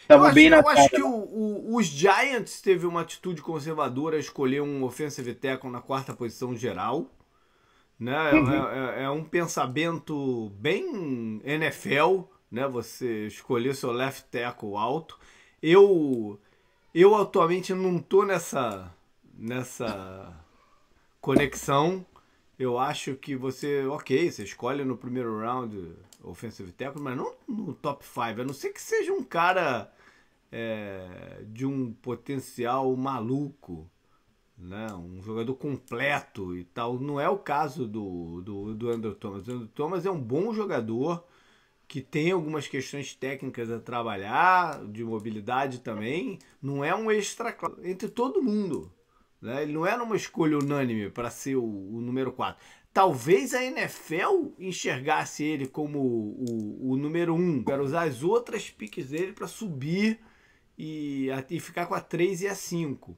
Tava 0.08 0.30
eu 0.30 0.34
bem 0.34 0.48
acho, 0.48 0.56
na 0.56 0.62
eu 0.62 0.70
acho 0.70 0.90
que 0.90 1.02
o, 1.02 1.10
o, 1.10 1.76
os 1.76 1.86
Giants 1.86 2.62
teve 2.62 2.86
uma 2.86 3.02
atitude 3.02 3.42
conservadora, 3.42 4.18
escolher 4.18 4.62
um 4.62 4.84
offensive 4.84 5.34
tackle 5.34 5.70
na 5.70 5.82
quarta 5.82 6.14
posição 6.14 6.56
geral. 6.56 7.10
Né? 8.00 8.32
É, 8.32 8.36
uhum. 8.36 8.54
É, 8.54 9.00
é, 9.00 9.04
é, 9.04 9.10
um 9.10 9.24
pensamento 9.24 10.52
bem 10.60 11.42
NFL, 11.44 12.22
né? 12.52 12.68
Você 12.68 13.28
escolher 13.28 13.76
seu 13.76 13.92
left 13.92 14.26
tackle 14.30 14.76
alto. 14.76 15.18
Eu, 15.62 16.40
eu 16.94 17.16
atualmente 17.16 17.74
não 17.74 18.00
tô 18.00 18.26
nessa, 18.26 18.92
nessa 19.34 20.34
conexão. 21.22 22.06
Eu 22.58 22.78
acho 22.78 23.16
que 23.16 23.36
você, 23.36 23.86
ok, 23.88 24.30
você 24.30 24.44
escolhe 24.44 24.84
no 24.84 24.98
primeiro 24.98 25.40
round 25.40 25.94
offensive 26.24 26.72
tackle, 26.72 27.02
mas 27.02 27.18
não 27.18 27.34
no 27.48 27.74
top 27.74 28.06
5. 28.06 28.20
A 28.42 28.46
não 28.46 28.54
ser 28.54 28.70
que 28.72 28.82
seja 28.82 29.12
um 29.12 29.24
cara 29.24 29.92
é, 30.52 31.44
de 31.48 31.66
um 31.66 31.92
potencial 31.94 32.96
maluco, 32.96 33.90
né? 34.58 34.88
um 34.94 35.22
jogador 35.24 35.56
completo 35.56 36.56
e 36.56 36.64
tal. 36.64 37.00
Não 37.00 37.20
é 37.20 37.28
o 37.28 37.40
caso 37.40 37.88
do, 37.88 38.42
do, 38.42 38.76
do 38.76 38.90
Andrew 38.90 39.16
Thomas. 39.16 39.48
O 39.48 39.52
Andrew 39.52 39.68
Thomas 39.70 40.06
é 40.06 40.12
um 40.12 40.22
bom 40.22 40.54
jogador 40.54 41.26
que 41.88 42.02
tem 42.02 42.32
algumas 42.32 42.68
questões 42.68 43.14
técnicas 43.16 43.70
a 43.70 43.80
trabalhar, 43.80 44.84
de 44.86 45.04
mobilidade 45.04 45.80
também. 45.80 46.40
Não 46.62 46.84
é 46.84 46.96
um 46.96 47.12
extra 47.12 47.56
entre 47.84 48.10
todo 48.10 48.42
mundo. 48.42 48.92
Né? 49.44 49.64
Ele 49.64 49.74
não 49.74 49.86
era 49.86 50.02
uma 50.02 50.16
escolha 50.16 50.58
unânime 50.58 51.10
para 51.10 51.30
ser 51.30 51.56
o, 51.56 51.64
o 51.64 52.02
número 52.02 52.32
4 52.32 52.60
talvez 52.94 53.54
a 53.56 53.64
NFL 53.64 54.54
enxergasse 54.60 55.44
ele 55.44 55.68
como 55.68 56.00
o, 56.00 56.46
o, 56.48 56.92
o 56.92 56.98
número 56.98 57.34
um, 57.34 57.64
para 57.64 57.82
usar 57.82 58.04
as 58.04 58.22
outras 58.22 58.70
piques 58.70 59.10
dele 59.10 59.34
para 59.34 59.48
subir 59.48 60.20
e, 60.78 61.28
e 61.50 61.60
ficar 61.60 61.88
com 61.88 61.96
a 61.96 62.00
3 62.00 62.44
e 62.44 62.48
a 62.48 62.56
5. 62.56 63.18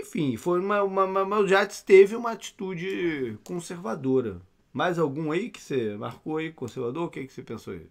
Enfim, 0.00 0.36
foi 0.36 0.60
uma, 0.60 0.82
uma, 0.82 1.04
uma, 1.04 1.38
o 1.38 1.46
Jets 1.46 1.82
teve 1.82 2.14
uma 2.14 2.32
atitude 2.32 3.38
conservadora. 3.42 4.40
Mais 4.72 4.98
algum 4.98 5.32
aí 5.32 5.50
que 5.50 5.60
você 5.60 5.96
marcou 5.96 6.36
aí, 6.36 6.52
conservador? 6.52 7.06
O 7.06 7.10
que, 7.10 7.26
que 7.26 7.32
você 7.32 7.42
pensou 7.42 7.74
aí? 7.74 7.86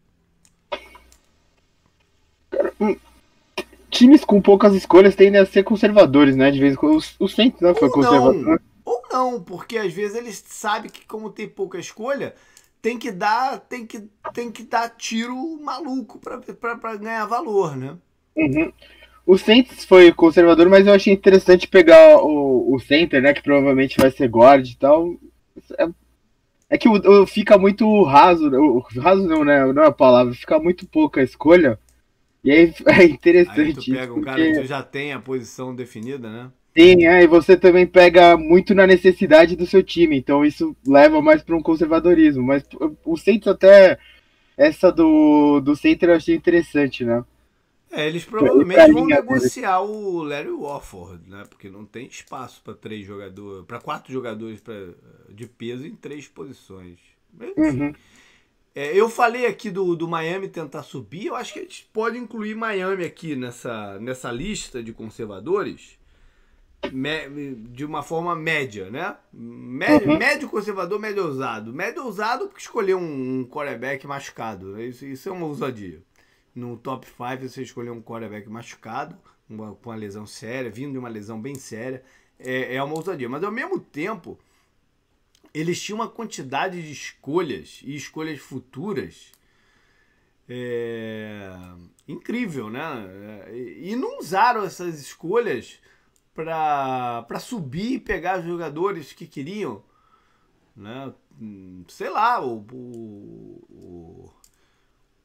Times 3.93 4.25
com 4.25 4.41
poucas 4.41 4.73
escolhas 4.73 5.15
tendem 5.15 5.39
a 5.39 5.45
ser 5.45 5.63
conservadores, 5.63 6.35
né? 6.35 6.49
De 6.49 6.59
vez 6.59 6.73
em 6.73 6.75
quando. 6.75 7.01
O 7.19 7.27
Saints 7.27 7.61
né, 7.61 7.73
foi 7.75 7.89
conservador. 7.89 8.59
Ou 8.83 9.01
não, 9.11 9.41
porque 9.41 9.77
às 9.77 9.93
vezes 9.93 10.17
eles 10.17 10.43
sabem 10.45 10.89
que, 10.89 11.05
como 11.05 11.29
tem 11.29 11.47
pouca 11.47 11.77
escolha, 11.77 12.33
tem 12.81 12.97
que 12.97 13.11
dar, 13.11 13.59
tem 13.59 13.85
que, 13.85 14.09
tem 14.33 14.51
que 14.51 14.63
dar 14.63 14.89
tiro 14.89 15.35
maluco 15.61 16.19
para 16.19 16.97
ganhar 16.97 17.25
valor, 17.25 17.77
né? 17.77 17.95
Uhum. 18.35 18.73
O 19.25 19.37
Saints 19.37 19.85
foi 19.85 20.11
conservador, 20.11 20.67
mas 20.67 20.85
eu 20.85 20.93
achei 20.93 21.13
interessante 21.13 21.67
pegar 21.67 22.17
o, 22.17 22.73
o 22.73 22.79
center, 22.79 23.21
né? 23.21 23.33
Que 23.33 23.43
provavelmente 23.43 23.97
vai 23.97 24.11
ser 24.11 24.27
guard 24.27 24.67
e 24.67 24.75
tal. 24.75 25.15
É, 25.77 25.87
é 26.71 26.77
que 26.77 26.89
o, 26.89 26.93
o, 26.93 27.27
fica 27.27 27.57
muito 27.57 28.03
raso, 28.03 28.49
o, 28.49 28.79
raso 28.99 29.25
não, 29.27 29.45
né? 29.45 29.71
Não 29.71 29.83
é 29.83 29.87
a 29.87 29.91
palavra, 29.91 30.33
fica 30.33 30.59
muito 30.59 30.85
pouca 30.87 31.21
escolha. 31.21 31.79
E 32.43 32.51
aí 32.51 32.73
é 32.87 33.03
interessante. 33.05 33.61
Aí 33.61 33.73
tu 33.73 33.85
pega 33.85 34.11
um 34.11 34.15
porque... 34.15 34.25
cara 34.25 34.51
que 34.53 34.65
já 34.65 34.83
tem 34.83 35.13
a 35.13 35.19
posição 35.19 35.73
definida, 35.75 36.29
né? 36.29 36.51
Sim, 36.75 37.05
é, 37.05 37.23
e 37.23 37.27
você 37.27 37.55
também 37.55 37.85
pega 37.85 38.35
muito 38.35 38.73
na 38.73 38.87
necessidade 38.87 39.55
do 39.55 39.67
seu 39.67 39.83
time, 39.83 40.17
então 40.17 40.43
isso 40.43 40.75
leva 40.85 41.21
mais 41.21 41.43
para 41.43 41.55
um 41.55 41.61
conservadorismo. 41.61 42.41
Mas 42.41 42.63
o 43.05 43.15
Saints 43.15 43.47
até 43.47 43.99
essa 44.57 44.91
do, 44.91 45.59
do 45.59 45.75
Center 45.75 46.09
eu 46.09 46.15
achei 46.15 46.35
interessante, 46.35 47.05
né? 47.05 47.23
É, 47.91 48.07
eles 48.07 48.25
provavelmente 48.25 48.91
vão 48.91 49.05
negociar 49.05 49.79
dele. 49.79 49.91
o 49.91 50.23
Larry 50.23 50.49
Warford, 50.49 51.29
né? 51.29 51.43
Porque 51.47 51.69
não 51.69 51.85
tem 51.85 52.07
espaço 52.07 52.59
para 52.63 52.73
três 52.73 53.05
jogadores, 53.05 53.65
para 53.67 53.79
quatro 53.79 54.11
jogadores 54.11 54.59
pra, 54.59 54.73
de 55.29 55.45
peso 55.45 55.85
em 55.85 55.95
três 55.95 56.27
posições. 56.27 56.97
Uhum. 57.55 57.93
É, 58.75 58.95
eu 58.95 59.09
falei 59.09 59.45
aqui 59.45 59.69
do, 59.69 59.95
do 59.95 60.07
Miami 60.07 60.47
tentar 60.47 60.81
subir, 60.81 61.27
eu 61.27 61.35
acho 61.35 61.53
que 61.53 61.59
a 61.59 61.61
gente 61.61 61.87
pode 61.93 62.17
incluir 62.17 62.55
Miami 62.55 63.05
aqui 63.05 63.35
nessa, 63.35 63.99
nessa 63.99 64.31
lista 64.31 64.81
de 64.81 64.91
conservadores 64.91 65.97
de 67.69 67.85
uma 67.85 68.03
forma 68.03 68.35
média, 68.35 68.89
né? 68.89 69.15
Médio, 69.31 70.11
uhum. 70.11 70.17
médio 70.17 70.49
conservador, 70.49 70.99
médio 70.99 71.25
ousado. 71.25 71.73
Médio 71.73 72.03
ousado 72.03 72.47
porque 72.47 72.61
escolheu 72.61 72.97
um, 72.97 73.39
um 73.39 73.45
quarterback 73.45 74.05
machucado. 74.05 74.73
Né? 74.73 74.85
Isso, 74.85 75.05
isso 75.05 75.29
é 75.29 75.31
uma 75.31 75.45
ousadia. 75.45 76.01
No 76.53 76.77
top 76.77 77.07
5 77.07 77.47
você 77.47 77.61
escolheu 77.63 77.93
um 77.93 78.01
quarterback 78.01 78.49
machucado, 78.49 79.15
uma, 79.49 79.75
com 79.75 79.89
uma 79.89 79.95
lesão 79.95 80.25
séria, 80.25 80.69
vindo 80.69 80.91
de 80.91 80.97
uma 80.97 81.09
lesão 81.09 81.41
bem 81.41 81.55
séria. 81.55 82.03
É, 82.37 82.75
é 82.75 82.83
uma 82.83 82.95
ousadia. 82.95 83.29
Mas 83.29 83.43
ao 83.43 83.51
mesmo 83.51 83.79
tempo, 83.79 84.37
eles 85.53 85.81
tinham 85.81 85.99
uma 85.99 86.09
quantidade 86.09 86.81
de 86.81 86.91
escolhas 86.91 87.81
e 87.83 87.95
escolhas 87.95 88.39
futuras 88.39 89.31
é, 90.49 91.55
incrível, 92.07 92.69
né? 92.69 93.49
E 93.77 93.95
não 93.95 94.19
usaram 94.19 94.63
essas 94.63 94.99
escolhas 94.99 95.79
para 96.33 97.39
subir 97.39 97.93
e 97.93 97.99
pegar 97.99 98.41
jogadores 98.41 99.13
que 99.13 99.27
queriam. 99.27 99.83
Né? 100.75 101.13
Sei 101.87 102.09
lá, 102.09 102.43
o, 102.43 102.65
o, 102.71 103.63
o 103.69 104.33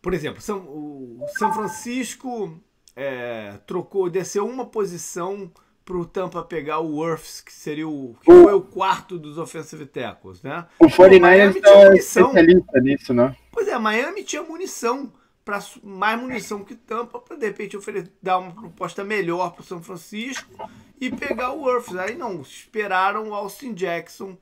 por 0.01 0.15
exemplo, 0.15 0.41
São, 0.41 0.59
o 0.69 1.27
São 1.39 1.53
Francisco 1.53 2.61
é, 2.95 3.59
trocou, 3.67 4.11
desceu 4.11 4.47
uma 4.47 4.67
posição 4.67 5.51
para 5.89 5.97
o 5.97 6.05
Tampa 6.05 6.43
pegar 6.43 6.81
o 6.81 6.97
Worths, 6.97 7.41
que 7.41 7.51
seria 7.51 7.89
o 7.89 8.15
que 8.21 8.27
foi 8.27 8.53
o 8.53 8.61
quarto 8.61 9.19
dos 9.19 9.39
offensive 9.39 9.87
tackles, 9.87 10.43
né? 10.43 10.67
O 10.79 10.85
49ers 10.85 11.65
é 11.65 11.97
especialista 11.97 12.81
nisso, 12.81 13.15
né? 13.15 13.35
Pois 13.51 13.67
é, 13.67 13.79
Miami 13.79 14.23
tinha 14.23 14.43
munição 14.43 15.11
para 15.43 15.65
mais 15.83 16.21
munição 16.21 16.63
que 16.63 16.75
Tampa 16.75 17.19
para 17.19 17.39
de 17.39 17.47
repente 17.47 17.75
oferecer, 17.75 18.13
dar 18.23 18.37
uma 18.37 18.53
proposta 18.53 19.03
melhor 19.03 19.55
para 19.55 19.63
o 19.63 19.65
São 19.65 19.83
Francisco 19.83 20.69
e 21.01 21.11
pegar 21.11 21.53
o 21.53 21.63
Worths. 21.63 21.97
Aí 21.97 22.15
não, 22.15 22.43
esperaram 22.43 23.31
o 23.31 23.35
Austin 23.35 23.73
Jackson, 23.73 24.37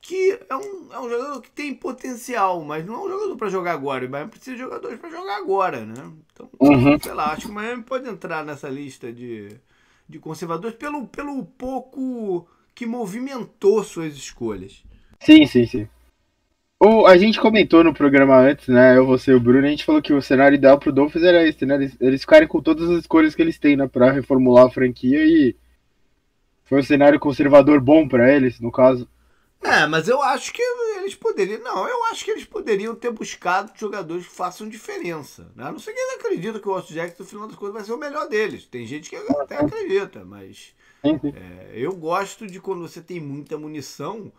que 0.00 0.38
é 0.48 0.54
um, 0.54 0.92
é 0.92 1.00
um 1.00 1.10
jogador 1.10 1.40
que 1.42 1.50
tem 1.50 1.74
potencial, 1.74 2.62
mas 2.62 2.86
não 2.86 2.94
é 2.94 2.98
um 2.98 3.10
jogador 3.10 3.36
para 3.36 3.48
jogar 3.48 3.72
agora. 3.72 4.08
Mas 4.08 4.30
precisa 4.30 4.54
de 4.54 4.62
jogadores 4.62 5.00
para 5.00 5.10
jogar 5.10 5.38
agora, 5.38 5.84
né? 5.84 6.12
Então, 6.32 6.48
uhum. 6.60 7.00
sei 7.00 7.14
lá, 7.14 7.32
acho 7.32 7.46
que 7.46 7.50
o 7.50 7.54
Miami 7.54 7.82
pode 7.82 8.08
entrar 8.08 8.44
nessa 8.44 8.68
lista 8.68 9.12
de, 9.12 9.58
de 10.08 10.18
conservadores 10.18 10.76
pelo, 10.76 11.06
pelo 11.06 11.44
pouco 11.44 12.46
que 12.74 12.86
movimentou 12.86 13.82
suas 13.84 14.14
escolhas. 14.14 14.82
Sim, 15.20 15.46
sim, 15.46 15.66
sim. 15.66 15.88
O, 16.80 17.06
a 17.06 17.16
gente 17.16 17.40
comentou 17.40 17.82
no 17.82 17.94
programa 17.94 18.36
antes, 18.36 18.68
né? 18.68 18.98
Eu, 18.98 19.06
você 19.06 19.30
e 19.30 19.34
o 19.34 19.40
Bruno, 19.40 19.66
a 19.66 19.70
gente 19.70 19.84
falou 19.84 20.02
que 20.02 20.12
o 20.12 20.20
cenário 20.20 20.56
ideal 20.56 20.78
pro 20.78 20.92
Dolphins 20.92 21.24
era 21.24 21.46
esse, 21.46 21.64
né? 21.64 21.76
Eles, 21.76 21.96
eles 22.00 22.20
ficarem 22.20 22.46
com 22.46 22.60
todas 22.60 22.90
as 22.90 23.00
escolhas 23.00 23.34
que 23.34 23.40
eles 23.40 23.58
têm, 23.58 23.76
né? 23.76 23.86
Pra 23.86 24.10
reformular 24.10 24.66
a 24.66 24.70
franquia 24.70 25.24
e 25.24 25.56
foi 26.64 26.80
um 26.80 26.82
cenário 26.82 27.20
conservador 27.20 27.80
bom 27.80 28.06
para 28.08 28.34
eles, 28.34 28.60
no 28.60 28.70
caso. 28.70 29.08
É, 29.64 29.86
mas 29.86 30.08
eu 30.08 30.22
acho 30.22 30.52
que 30.52 30.62
eles 30.98 31.14
poderiam. 31.14 31.60
Não, 31.62 31.88
eu 31.88 32.04
acho 32.06 32.22
que 32.22 32.30
eles 32.30 32.44
poderiam 32.44 32.94
ter 32.94 33.10
buscado 33.10 33.72
jogadores 33.74 34.26
que 34.26 34.34
façam 34.34 34.68
diferença. 34.68 35.50
Né? 35.56 35.64
Não 35.72 35.78
sei 35.78 35.94
quem 35.94 36.16
acredita 36.16 36.60
que 36.60 36.68
o 36.68 36.72
Austin 36.72 36.92
Jackson, 36.92 37.22
no 37.22 37.28
final 37.28 37.48
das 37.48 37.56
contas, 37.56 37.74
vai 37.74 37.84
ser 37.84 37.92
o 37.92 37.98
melhor 37.98 38.28
deles. 38.28 38.66
Tem 38.66 38.86
gente 38.86 39.08
que 39.08 39.16
até 39.16 39.56
acredita, 39.56 40.22
mas. 40.24 40.74
É, 41.02 41.72
eu 41.74 41.94
gosto 41.94 42.46
de 42.46 42.60
quando 42.60 42.82
você 42.82 43.00
tem 43.00 43.20
muita 43.20 43.58
munição, 43.58 44.30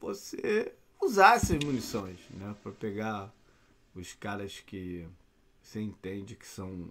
você 0.00 0.72
usar 1.00 1.36
essas 1.36 1.58
munições, 1.58 2.18
né? 2.30 2.54
Para 2.62 2.72
pegar 2.72 3.32
os 3.94 4.12
caras 4.14 4.62
que 4.64 5.06
você 5.60 5.80
entende 5.80 6.36
que 6.36 6.46
são 6.46 6.88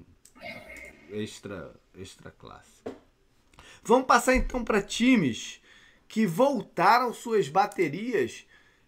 extra, 1.09 1.73
extra 1.97 2.31
classe. 2.31 2.83
Vamos 3.83 4.05
passar 4.05 4.35
então 4.35 4.63
para 4.63 4.81
times 4.81 5.61
que 6.11 6.25
voltaram 6.25 7.13
suas 7.13 7.47
baterias 7.47 8.45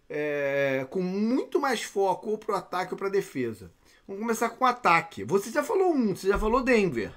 é, 0.10 0.86
com 0.90 1.02
muito 1.02 1.58
mais 1.58 1.82
foco 1.82 2.32
ou 2.32 2.38
para 2.38 2.54
o 2.54 2.58
ataque 2.58 2.94
ou 2.94 2.98
para 2.98 3.08
a 3.08 3.12
defesa. 3.12 3.72
Vamos 4.06 4.22
começar 4.22 4.50
com 4.50 4.66
o 4.66 4.68
ataque. 4.68 5.24
Você 5.24 5.50
já 5.50 5.64
falou 5.64 5.94
um, 5.94 6.14
você 6.14 6.28
já 6.28 6.38
falou 6.38 6.62
Denver, 6.62 7.14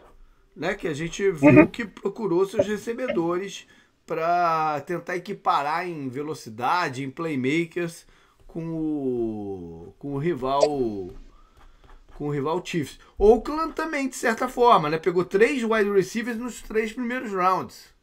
né? 0.55 0.77
Que 0.77 0.87
a 0.87 0.95
gente 0.95 1.29
viu 1.33 1.49
uhum. 1.49 1.67
que 1.67 1.85
procurou 1.85 2.47
seus 2.47 2.65
recebedores 2.65 3.67
para 4.07 4.81
tentar 4.83 5.17
equiparar 5.17 5.89
em 5.89 6.09
velocidade, 6.09 7.03
em 7.03 7.11
playmakers 7.11 8.07
com 8.47 8.65
o, 8.65 9.95
com 9.99 10.15
o 10.15 10.19
rival 10.19 10.61
com 12.15 12.29
o 12.29 12.31
rival 12.31 12.65
Chiefs. 12.65 13.01
Oakland 13.19 13.73
também, 13.73 14.09
de 14.09 14.15
certa 14.15 14.49
forma, 14.49 14.89
né? 14.89 14.99
Pegou 14.99 15.25
três 15.25 15.65
wide 15.65 15.91
receivers 15.91 16.39
nos 16.39 16.63
três 16.63 16.93
primeiros 16.93 17.33
rounds. 17.33 17.96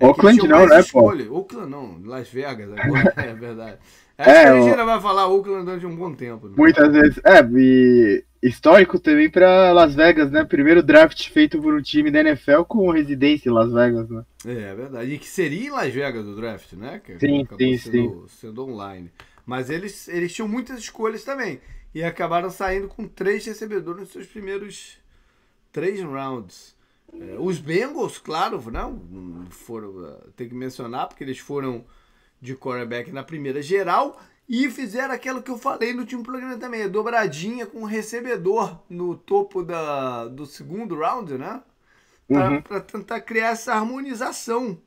É 0.00 0.06
Oakland 0.06 0.48
não, 0.48 0.66
né, 0.66 0.80
escolha. 0.80 1.26
pô? 1.26 1.36
Oakland 1.36 1.70
não, 1.70 2.00
Las 2.04 2.30
Vegas 2.30 2.72
agora, 2.72 3.12
é 3.22 3.34
verdade. 3.34 3.78
Acho 4.16 4.30
é, 4.30 4.42
que 4.42 4.48
a 4.48 4.60
gente 4.60 4.70
ainda 4.70 4.84
vai 4.84 5.00
falar 5.00 5.28
Oakland 5.28 5.64
durante 5.64 5.86
um 5.86 5.94
bom 5.94 6.14
tempo. 6.14 6.48
Né? 6.48 6.54
Muitas 6.56 6.92
vezes. 6.92 7.20
É, 7.24 7.42
e 7.52 8.24
histórico 8.42 8.98
também 8.98 9.30
para 9.30 9.72
Las 9.72 9.94
Vegas, 9.94 10.30
né? 10.30 10.44
Primeiro 10.44 10.82
draft 10.82 11.28
feito 11.28 11.60
por 11.60 11.74
um 11.74 11.82
time 11.82 12.10
da 12.10 12.20
NFL 12.20 12.62
com 12.66 12.90
residência 12.90 13.50
em 13.50 13.52
Las 13.52 13.72
Vegas, 13.72 14.08
né? 14.08 14.24
É, 14.46 14.52
é 14.52 14.74
verdade. 14.74 15.12
E 15.12 15.18
que 15.18 15.28
seria 15.28 15.66
em 15.66 15.70
Las 15.70 15.92
Vegas 15.92 16.26
o 16.26 16.34
draft, 16.34 16.72
né? 16.72 17.00
Que 17.04 17.18
sim, 17.18 17.46
sim, 17.58 17.78
sendo, 17.78 18.26
sim. 18.28 18.36
Sendo 18.40 18.64
online. 18.64 19.10
Mas 19.44 19.68
eles, 19.68 20.08
eles 20.08 20.32
tinham 20.32 20.48
muitas 20.48 20.78
escolhas 20.78 21.24
também. 21.24 21.60
E 21.94 22.02
acabaram 22.02 22.50
saindo 22.50 22.88
com 22.88 23.06
três 23.06 23.44
recebedores 23.44 24.00
nos 24.00 24.10
seus 24.10 24.26
primeiros 24.26 24.98
três 25.72 26.02
rounds. 26.02 26.74
É, 27.12 27.36
os 27.38 27.58
Bengals, 27.58 28.18
claro, 28.18 28.62
não 28.70 29.46
foram, 29.50 30.06
é, 30.06 30.16
tem 30.36 30.48
que 30.48 30.54
mencionar, 30.54 31.08
porque 31.08 31.24
eles 31.24 31.38
foram 31.38 31.84
de 32.40 32.56
quarterback 32.56 33.10
na 33.12 33.22
primeira 33.22 33.60
geral 33.60 34.20
e 34.48 34.68
fizeram 34.70 35.14
aquilo 35.14 35.42
que 35.42 35.50
eu 35.50 35.58
falei 35.58 35.92
no 35.92 36.00
último 36.00 36.22
programa 36.22 36.56
também, 36.56 36.82
a 36.82 36.88
dobradinha 36.88 37.66
com 37.66 37.82
o 37.82 37.86
recebedor 37.86 38.80
no 38.88 39.16
topo 39.16 39.62
da, 39.62 40.26
do 40.26 40.44
segundo 40.46 40.98
round, 40.98 41.38
né? 41.38 41.62
Para 42.26 42.50
uhum. 42.50 42.80
tentar 42.80 43.20
criar 43.20 43.50
essa 43.50 43.74
harmonização 43.74 44.80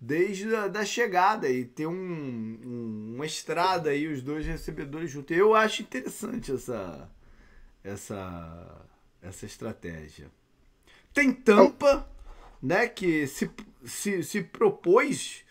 desde 0.00 0.54
a 0.54 0.66
da 0.66 0.84
chegada 0.84 1.48
e 1.48 1.64
ter 1.64 1.86
um, 1.86 1.92
um, 1.92 3.12
uma 3.16 3.26
estrada 3.26 3.90
aí, 3.90 4.06
os 4.06 4.22
dois 4.22 4.46
recebedores 4.46 5.10
juntos. 5.10 5.36
Eu 5.36 5.54
acho 5.54 5.82
interessante 5.82 6.52
essa, 6.52 7.10
essa, 7.84 8.86
essa 9.22 9.46
estratégia. 9.46 10.30
Tem 11.12 11.32
Tampa, 11.32 12.08
né, 12.62 12.86
que 12.86 13.26
se, 13.26 13.50
se, 13.84 14.22
se 14.22 14.42
propôs, 14.42 15.44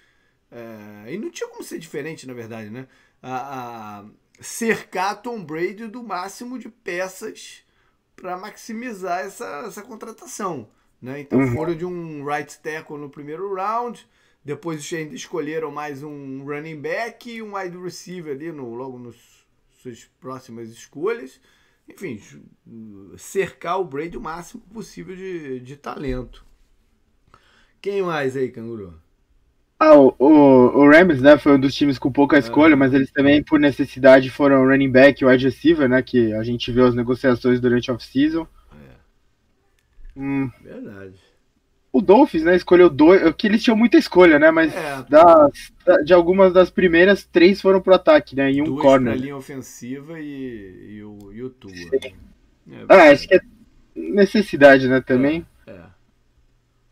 é, 0.51 1.13
e 1.13 1.17
não 1.17 1.29
tinha 1.29 1.49
como 1.49 1.63
ser 1.63 1.79
diferente, 1.79 2.27
na 2.27 2.33
verdade, 2.33 2.69
né, 2.69 2.87
a, 3.21 3.99
a 3.99 4.05
cercar 4.41 5.21
Tom 5.21 5.43
Brady 5.43 5.87
do 5.87 6.03
máximo 6.03 6.57
de 6.57 6.69
peças 6.69 7.63
para 8.15 8.37
maximizar 8.37 9.19
essa, 9.21 9.63
essa 9.67 9.81
contratação. 9.81 10.69
Né? 11.01 11.21
Então 11.21 11.39
uhum. 11.39 11.53
foram 11.53 11.75
de 11.75 11.85
um 11.85 12.25
right 12.25 12.59
tackle 12.59 12.97
no 12.97 13.09
primeiro 13.09 13.53
round, 13.53 14.05
depois 14.43 14.91
ainda 14.93 15.15
escolheram 15.15 15.71
mais 15.71 16.03
um 16.03 16.43
running 16.45 16.79
back 16.79 17.29
e 17.29 17.41
um 17.41 17.55
wide 17.55 17.77
receiver 17.77 18.33
ali 18.33 18.51
no, 18.51 18.73
logo 18.73 18.97
nas 18.99 19.15
suas 19.81 20.09
próximas 20.19 20.69
escolhas. 20.69 21.39
Enfim, 21.89 22.21
cercar 23.17 23.79
o 23.79 23.83
Brady 23.83 24.17
o 24.17 24.21
máximo 24.21 24.61
possível 24.73 25.15
de, 25.15 25.59
de 25.59 25.75
talento. 25.75 26.45
Quem 27.81 28.01
mais 28.01 28.37
aí, 28.37 28.49
Canguru? 28.49 28.93
Ah, 29.79 29.95
o, 29.97 30.13
o, 30.19 30.29
o, 30.81 30.89
Rams, 30.89 31.21
né, 31.21 31.37
foi 31.37 31.53
um 31.53 31.59
dos 31.59 31.73
times 31.73 31.97
com 31.97 32.11
pouca 32.11 32.37
escolha, 32.37 32.75
mas 32.75 32.93
eles 32.93 33.11
também, 33.11 33.41
por 33.41 33.59
necessidade, 33.59 34.29
foram 34.29 34.65
running 34.65 34.91
back 34.91 35.23
e 35.23 35.25
wide 35.25 35.45
receiver, 35.45 35.87
né, 35.87 36.01
que 36.01 36.33
a 36.33 36.43
gente 36.43 36.69
viu 36.69 36.85
as 36.85 36.93
negociações 36.93 37.61
durante 37.61 37.89
a 37.89 37.93
off-season. 37.93 38.45
É. 38.73 40.19
Hum. 40.19 40.51
Verdade 40.61 41.28
o 41.91 42.01
Dolphins, 42.01 42.43
né, 42.43 42.55
escolheu 42.55 42.89
dois, 42.89 43.33
que 43.35 43.47
eles 43.47 43.63
tinham 43.63 43.75
muita 43.75 43.97
escolha, 43.97 44.37
né, 44.37 44.51
mas 44.51 44.73
é. 44.73 45.03
das, 45.09 45.71
de 46.05 46.13
algumas 46.13 46.53
das 46.53 46.69
primeiras, 46.69 47.25
três 47.25 47.59
foram 47.61 47.81
pro 47.81 47.95
ataque, 47.95 48.35
né, 48.35 48.51
e 48.51 48.61
um 48.61 48.65
Duas 48.65 48.81
corner. 48.81 49.15
linha 49.15 49.35
ofensiva 49.35 50.19
e, 50.19 50.97
e 50.97 51.03
o, 51.03 51.33
e 51.33 51.43
o 51.43 51.49
Tua. 51.49 51.71
Né? 51.71 52.13
É, 52.71 52.85
ah, 52.87 53.11
acho 53.11 53.27
que 53.27 53.35
é 53.35 53.41
necessidade, 53.95 54.87
né, 54.87 55.01
também. 55.01 55.45
É. 55.65 55.71
é. 55.71 55.81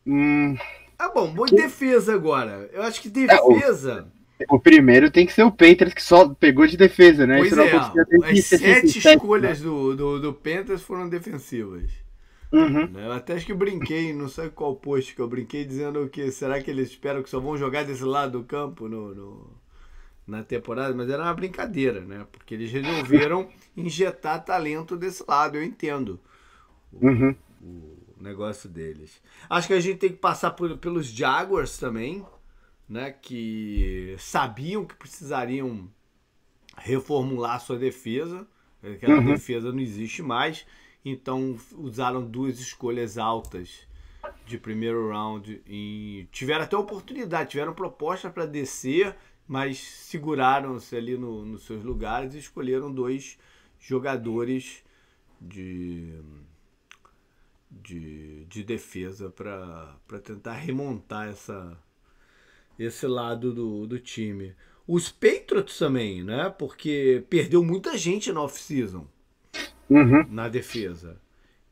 Hum... 0.07 0.57
Ah, 0.97 1.09
bom, 1.09 1.31
boa 1.31 1.47
que... 1.47 1.55
defesa 1.55 2.15
agora. 2.15 2.67
Eu 2.73 2.81
acho 2.81 2.99
que 2.99 3.09
defesa... 3.09 4.07
É, 4.39 4.45
o, 4.49 4.55
o, 4.55 4.59
primeiro 4.59 5.11
tem 5.11 5.27
que 5.27 5.33
ser 5.33 5.43
o 5.43 5.51
Panthers, 5.51 5.93
que 5.93 6.01
só 6.01 6.27
pegou 6.29 6.65
de 6.65 6.75
defesa, 6.75 7.27
né? 7.27 7.37
Pois 7.37 7.55
é, 7.55 7.75
as 7.75 8.45
sete 8.45 8.97
escolhas 8.97 9.59
né? 9.59 9.65
do, 9.65 9.95
do, 9.95 10.19
do 10.19 10.33
Panthers 10.33 10.81
foram 10.81 11.07
defensivas. 11.07 12.06
Uhum. 12.51 12.87
Né? 12.87 13.05
Eu 13.05 13.11
até 13.11 13.33
acho 13.33 13.45
que 13.45 13.53
brinquei, 13.53 14.13
não 14.13 14.29
sei 14.29 14.49
qual 14.49 14.75
post 14.75 15.13
que 15.13 15.21
eu 15.21 15.27
brinquei, 15.27 15.65
dizendo 15.65 16.07
que 16.07 16.31
será 16.31 16.61
que 16.61 16.71
eles 16.71 16.89
esperam 16.89 17.21
que 17.21 17.29
só 17.29 17.39
vão 17.39 17.57
jogar 17.57 17.83
desse 17.83 18.03
lado 18.03 18.39
do 18.39 18.43
campo 18.45 18.87
no, 18.87 19.13
no 19.13 19.57
na 20.25 20.43
temporada, 20.43 20.93
mas 20.93 21.09
era 21.09 21.23
uma 21.23 21.33
brincadeira, 21.33 22.01
né? 22.01 22.27
Porque 22.31 22.53
eles 22.53 22.69
resolveram 22.69 23.49
injetar 23.77 24.43
talento 24.43 24.97
desse 24.97 25.23
lado, 25.25 25.55
eu 25.55 25.63
entendo 25.63 26.19
o, 26.91 27.07
uhum. 27.07 27.35
o 27.61 28.21
negócio 28.21 28.69
deles. 28.69 29.21
Acho 29.49 29.67
que 29.67 29.73
a 29.73 29.79
gente 29.79 29.99
tem 29.99 30.09
que 30.09 30.17
passar 30.17 30.51
por, 30.51 30.77
pelos 30.77 31.07
Jaguars 31.07 31.77
também, 31.77 32.25
né? 32.89 33.11
Que 33.11 34.15
sabiam 34.19 34.83
que 34.83 34.95
precisariam 34.95 35.89
reformular 36.75 37.61
sua 37.61 37.77
defesa, 37.77 38.45
aquela 38.83 39.19
uhum. 39.19 39.25
defesa 39.27 39.71
não 39.71 39.79
existe 39.79 40.21
mais 40.21 40.65
então 41.09 41.57
usaram 41.77 42.25
duas 42.25 42.59
escolhas 42.59 43.17
altas 43.17 43.87
de 44.45 44.57
primeiro 44.57 45.09
round 45.09 45.61
e 45.67 46.27
tiveram 46.31 46.63
até 46.63 46.75
oportunidade, 46.75 47.51
tiveram 47.51 47.73
proposta 47.73 48.29
para 48.29 48.45
descer, 48.45 49.15
mas 49.47 49.77
seguraram-se 49.79 50.95
ali 50.95 51.17
no, 51.17 51.45
nos 51.45 51.65
seus 51.65 51.83
lugares 51.83 52.33
e 52.33 52.39
escolheram 52.39 52.91
dois 52.91 53.37
jogadores 53.79 54.83
de, 55.39 56.19
de, 57.69 58.45
de 58.45 58.63
defesa 58.63 59.29
para 59.29 60.19
tentar 60.23 60.53
remontar 60.53 61.29
essa, 61.29 61.77
esse 62.77 63.05
lado 63.07 63.53
do, 63.53 63.87
do 63.87 63.99
time. 63.99 64.55
Os 64.87 65.09
Patriots 65.09 65.77
também, 65.77 66.23
né? 66.23 66.49
Porque 66.49 67.23
perdeu 67.29 67.63
muita 67.63 67.97
gente 67.97 68.31
na 68.31 68.41
off-season 68.41 69.07
uhum. 69.89 70.25
na 70.29 70.47
defesa. 70.49 71.19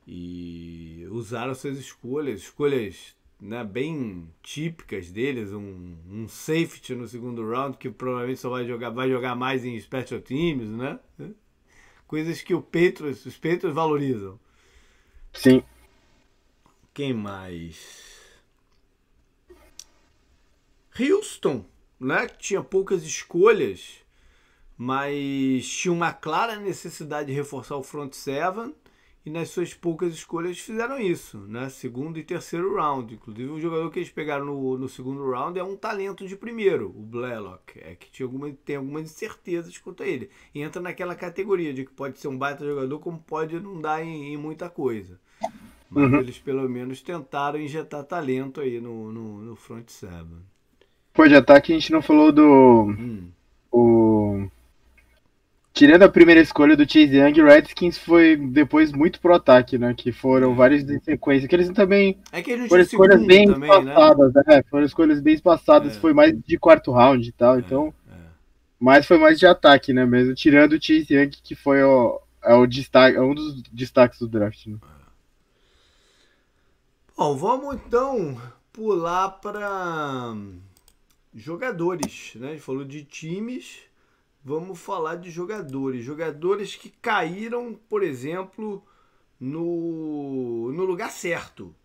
E 0.07 1.07
usaram 1.09 1.55
suas 1.55 1.77
escolhas, 1.77 2.41
escolhas 2.41 3.15
né, 3.39 3.63
bem 3.63 4.29
típicas 4.41 5.11
deles, 5.11 5.51
um, 5.51 5.95
um 6.09 6.27
safety 6.27 6.95
no 6.95 7.07
segundo 7.07 7.47
round, 7.49 7.77
que 7.77 7.89
provavelmente 7.89 8.39
só 8.39 8.49
vai 8.49 8.65
jogar, 8.65 8.89
vai 8.91 9.09
jogar 9.09 9.35
mais 9.35 9.65
em 9.65 9.79
special 9.79 10.21
teams, 10.21 10.69
né? 10.69 10.99
Coisas 12.07 12.41
que 12.41 12.53
o 12.53 12.61
Petros, 12.61 13.25
os 13.25 13.35
Petros 13.35 13.73
valorizam. 13.73 14.39
Sim. 15.33 15.63
Quem 16.93 17.13
mais? 17.13 18.15
Houston, 20.97 21.65
né? 21.99 22.27
Que 22.27 22.37
tinha 22.37 22.63
poucas 22.63 23.03
escolhas 23.03 24.04
mas 24.77 25.67
tinha 25.67 25.93
uma 25.93 26.11
clara 26.11 26.57
necessidade 26.57 27.27
de 27.27 27.33
reforçar 27.33 27.77
o 27.77 27.83
front 27.83 28.13
seven 28.13 28.73
e 29.25 29.29
nas 29.31 29.49
suas 29.49 29.73
poucas 29.73 30.13
escolhas 30.13 30.59
fizeram 30.59 30.99
isso, 30.99 31.39
né? 31.47 31.67
Segundo 31.69 32.19
e 32.19 32.23
terceiro 32.23 32.75
round. 32.75 33.11
Inclusive 33.15 33.49
o 33.49 33.59
jogador 33.59 33.89
que 33.89 33.97
eles 33.97 34.11
pegaram 34.11 34.45
no, 34.45 34.77
no 34.77 34.87
segundo 34.87 35.27
round 35.31 35.57
é 35.57 35.63
um 35.63 35.75
talento 35.75 36.27
de 36.27 36.35
primeiro, 36.35 36.89
o 36.89 37.01
Blaylock. 37.01 37.79
É 37.79 37.95
que 37.95 38.11
tinha 38.11 38.27
alguma, 38.27 38.51
tem 38.63 38.75
algumas 38.75 39.03
incertezas 39.03 39.75
quanto 39.79 40.03
a 40.03 40.05
ele. 40.07 40.29
E 40.53 40.61
entra 40.61 40.79
naquela 40.79 41.15
categoria 41.15 41.73
de 41.73 41.85
que 41.85 41.91
pode 41.91 42.19
ser 42.19 42.27
um 42.27 42.37
baita 42.37 42.63
jogador, 42.63 42.99
como 42.99 43.17
pode 43.17 43.59
não 43.59 43.81
dar 43.81 44.03
em, 44.03 44.33
em 44.33 44.37
muita 44.37 44.69
coisa. 44.69 45.19
Mas 45.89 46.11
uhum. 46.11 46.19
eles 46.19 46.37
pelo 46.37 46.69
menos 46.69 47.01
tentaram 47.01 47.59
injetar 47.59 48.03
talento 48.03 48.61
aí 48.61 48.79
no, 48.79 49.11
no, 49.11 49.41
no 49.41 49.55
front 49.55 49.89
seven. 49.89 50.43
Pô, 51.13 51.27
de 51.27 51.35
ataque 51.35 51.71
a 51.71 51.75
gente 51.75 51.91
não 51.91 52.01
falou 52.01 52.31
do. 52.31 52.83
Hum. 52.83 53.29
O 53.71 54.47
Tirando 55.75 56.03
a 56.03 56.09
primeira 56.09 56.39
escolha 56.39 56.73
do 56.73 56.89
Chase 56.89 57.17
Young, 57.17 57.43
Redskins 57.43 57.97
foi 57.97 58.37
depois 58.37 58.93
muito 58.93 59.19
pro 59.19 59.35
ataque, 59.35 59.77
né? 59.77 59.93
Que 59.93 60.09
foram 60.09 60.53
é. 60.53 60.55
vários 60.55 60.89
em 60.89 61.01
sequência. 61.01 61.49
Que 61.49 61.55
eles 61.57 61.69
também 61.71 62.17
é 62.31 62.41
que 62.41 62.69
foram 62.69 62.81
escolhas 62.81 63.25
bem 63.25 63.45
também, 63.45 63.67
passadas, 63.67 64.33
né? 64.33 64.43
né? 64.47 64.63
Foram 64.71 64.85
escolhas 64.85 65.19
bem 65.19 65.37
passadas, 65.37 65.97
é. 65.97 65.99
foi 65.99 66.13
mais 66.13 66.33
de 66.47 66.57
quarto 66.57 66.93
round 66.93 67.27
e 67.27 67.31
tal. 67.33 67.57
É, 67.57 67.59
então, 67.59 67.93
é. 68.09 68.15
mas 68.79 69.05
foi 69.05 69.17
mais 69.17 69.37
de 69.37 69.45
ataque, 69.45 69.91
né? 69.91 70.05
Mesmo 70.05 70.33
tirando 70.33 70.71
o 70.71 70.81
Chase 70.81 71.13
Young, 71.13 71.31
que 71.43 71.55
foi 71.55 71.83
o, 71.83 72.21
é 72.41 72.53
o 72.53 72.65
destaque, 72.65 73.17
é 73.17 73.21
um 73.21 73.35
dos 73.35 73.61
destaques 73.63 74.19
do 74.19 74.29
draft. 74.29 74.67
Né? 74.67 74.77
Bom, 77.17 77.35
vamos 77.35 77.75
então 77.75 78.41
pular 78.71 79.29
para 79.41 80.37
jogadores, 81.33 82.31
né? 82.35 82.47
A 82.47 82.51
gente 82.51 82.63
falou 82.63 82.85
de 82.85 83.03
times 83.03 83.93
vamos 84.45 84.79
falar 84.79 85.15
de 85.15 85.31
jogadores. 85.31 86.05
Jogadores 86.05 86.75
que 86.75 86.89
caíram, 86.89 87.77
por 87.89 88.03
exemplo, 88.03 88.85
no, 89.39 90.71
no 90.71 90.85
lugar 90.85 91.09
certo. 91.09 91.75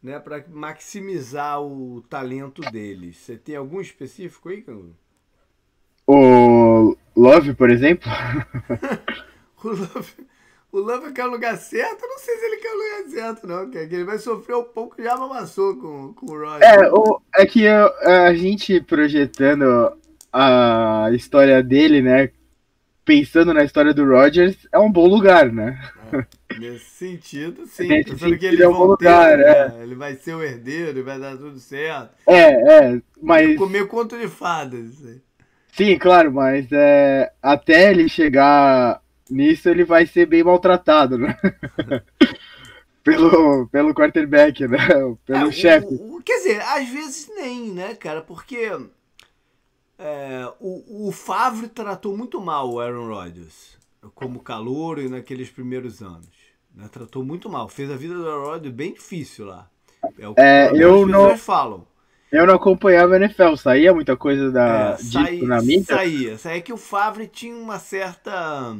né, 0.00 0.20
para 0.20 0.44
maximizar 0.48 1.60
o 1.60 2.02
talento 2.08 2.62
deles. 2.70 3.16
Você 3.16 3.36
tem 3.36 3.56
algum 3.56 3.80
específico 3.80 4.48
aí, 4.48 4.62
Canguru? 4.62 4.96
O 6.06 6.96
Love, 7.16 7.54
por 7.54 7.70
exemplo? 7.70 8.08
o 9.64 9.68
Love. 9.68 10.34
O 10.70 10.78
Love 10.80 11.12
quer 11.12 11.24
o 11.24 11.30
lugar 11.30 11.56
certo, 11.56 12.02
eu 12.02 12.08
não 12.08 12.18
sei 12.18 12.36
se 12.36 12.44
ele 12.44 12.56
quer 12.56 12.72
o 12.72 12.76
lugar 12.76 13.10
certo, 13.10 13.46
não. 13.46 13.70
Que 13.70 13.78
ele 13.78 14.04
vai 14.04 14.18
sofrer 14.18 14.56
um 14.56 14.64
pouco 14.64 15.00
já 15.00 15.14
amassou 15.14 15.76
com, 15.76 16.12
com 16.12 16.26
o 16.26 16.38
Roger. 16.38 16.62
É, 16.64 16.90
o, 16.90 17.20
é 17.36 17.46
que 17.46 17.62
eu, 17.62 17.86
a 18.02 18.34
gente 18.34 18.80
projetando 18.80 19.96
a 20.34 21.10
história 21.12 21.62
dele, 21.62 22.02
né? 22.02 22.30
Pensando 23.04 23.54
na 23.54 23.62
história 23.62 23.94
do 23.94 24.04
Rogers, 24.04 24.66
é 24.72 24.78
um 24.78 24.90
bom 24.90 25.06
lugar, 25.06 25.52
né? 25.52 25.78
É, 26.12 26.58
nesse 26.58 26.90
sentido, 26.90 27.66
sim. 27.70 27.86
Nesse 27.86 28.10
sentido, 28.10 28.38
que 28.38 28.46
ele 28.46 28.62
é 28.62 28.68
um 28.68 28.72
bom 28.72 28.86
lugar, 28.86 29.36
ter, 29.36 29.46
é. 29.46 29.68
Né? 29.68 29.82
Ele 29.82 29.94
vai 29.94 30.14
ser 30.16 30.34
o 30.34 30.42
herdeiro, 30.42 31.04
vai 31.04 31.20
dar 31.20 31.36
tudo 31.36 31.60
certo. 31.60 32.10
É, 32.26 32.94
é, 32.94 33.02
mas. 33.22 33.56
Comer 33.56 33.86
conto 33.86 34.18
de 34.18 34.26
fadas. 34.26 34.96
Sim, 35.72 35.98
claro, 35.98 36.32
mas 36.32 36.66
é, 36.72 37.32
até 37.40 37.90
ele 37.90 38.08
chegar 38.08 39.00
nisso 39.30 39.68
ele 39.68 39.84
vai 39.84 40.06
ser 40.06 40.26
bem 40.26 40.42
maltratado, 40.42 41.16
né? 41.16 41.36
pelo, 43.04 43.68
pelo 43.68 43.94
quarterback, 43.94 44.66
né? 44.66 44.78
Pelo 45.26 45.48
é, 45.48 45.52
chefe. 45.52 45.86
Quer 46.24 46.36
dizer, 46.38 46.60
às 46.62 46.88
vezes 46.88 47.30
nem, 47.36 47.70
né, 47.70 47.94
cara? 47.94 48.22
Porque 48.22 48.70
é, 49.98 50.52
o, 50.60 51.08
o 51.08 51.12
Favre 51.12 51.68
tratou 51.68 52.16
muito 52.16 52.40
mal 52.40 52.70
o 52.70 52.80
Aaron 52.80 53.08
Rodgers 53.08 53.78
como 54.14 54.40
calor 54.40 54.98
e 54.98 55.08
naqueles 55.08 55.50
primeiros 55.50 56.02
anos. 56.02 56.28
Né? 56.74 56.88
Tratou 56.90 57.24
muito 57.24 57.48
mal. 57.48 57.68
Fez 57.68 57.90
a 57.90 57.96
vida 57.96 58.14
do 58.14 58.28
Aaron 58.28 58.44
Rodgers 58.44 58.74
bem 58.74 58.92
difícil 58.92 59.46
lá. 59.46 59.70
É 60.18 60.28
o 60.28 60.34
que 60.34 60.40
é, 60.40 60.70
eu 60.74 61.06
não 61.06 61.36
falam. 61.38 61.86
Eu 62.30 62.46
não 62.46 62.54
acompanhava 62.54 63.14
a 63.14 63.16
NFL, 63.16 63.54
saía 63.54 63.94
muita 63.94 64.16
coisa 64.16 64.50
da, 64.50 64.90
é, 64.90 64.96
disso 64.96 65.46
na 65.46 65.62
mídia? 65.62 65.96
Saía, 65.96 66.38
saía 66.38 66.60
que 66.60 66.72
o 66.72 66.76
Favre 66.76 67.28
tinha 67.28 67.54
uma 67.54 67.78
certa 67.78 68.76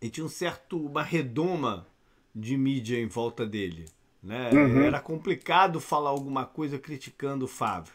e 0.00 0.10
tinha 0.10 0.26
um 0.26 0.28
certo 0.28 0.78
uma 0.78 1.02
redoma 1.02 1.86
de 2.34 2.54
mídia 2.58 3.00
em 3.00 3.06
volta 3.06 3.46
dele. 3.46 3.86
Né? 4.22 4.50
Uhum. 4.52 4.82
Era 4.82 5.00
complicado 5.00 5.80
falar 5.80 6.10
alguma 6.10 6.44
coisa 6.44 6.78
criticando 6.78 7.46
o 7.46 7.48
Favre. 7.48 7.92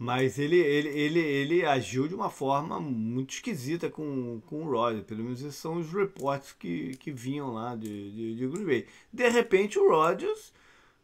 Mas 0.00 0.38
ele, 0.38 0.56
ele, 0.56 0.88
ele, 0.88 1.20
ele 1.20 1.66
agiu 1.66 2.08
de 2.08 2.14
uma 2.14 2.30
forma 2.30 2.80
muito 2.80 3.34
esquisita 3.34 3.90
com, 3.90 4.40
com 4.46 4.62
o 4.64 4.70
Rodgers. 4.70 5.04
Pelo 5.04 5.22
menos 5.22 5.42
esses 5.42 5.56
são 5.56 5.76
os 5.76 5.92
reportes 5.92 6.54
que, 6.54 6.96
que 6.96 7.12
vinham 7.12 7.52
lá 7.52 7.76
de, 7.76 8.10
de, 8.10 8.34
de 8.34 8.46
Green 8.46 8.64
Bay. 8.64 8.86
De 9.12 9.28
repente 9.28 9.78
o 9.78 9.90
Rodgers, 9.90 10.54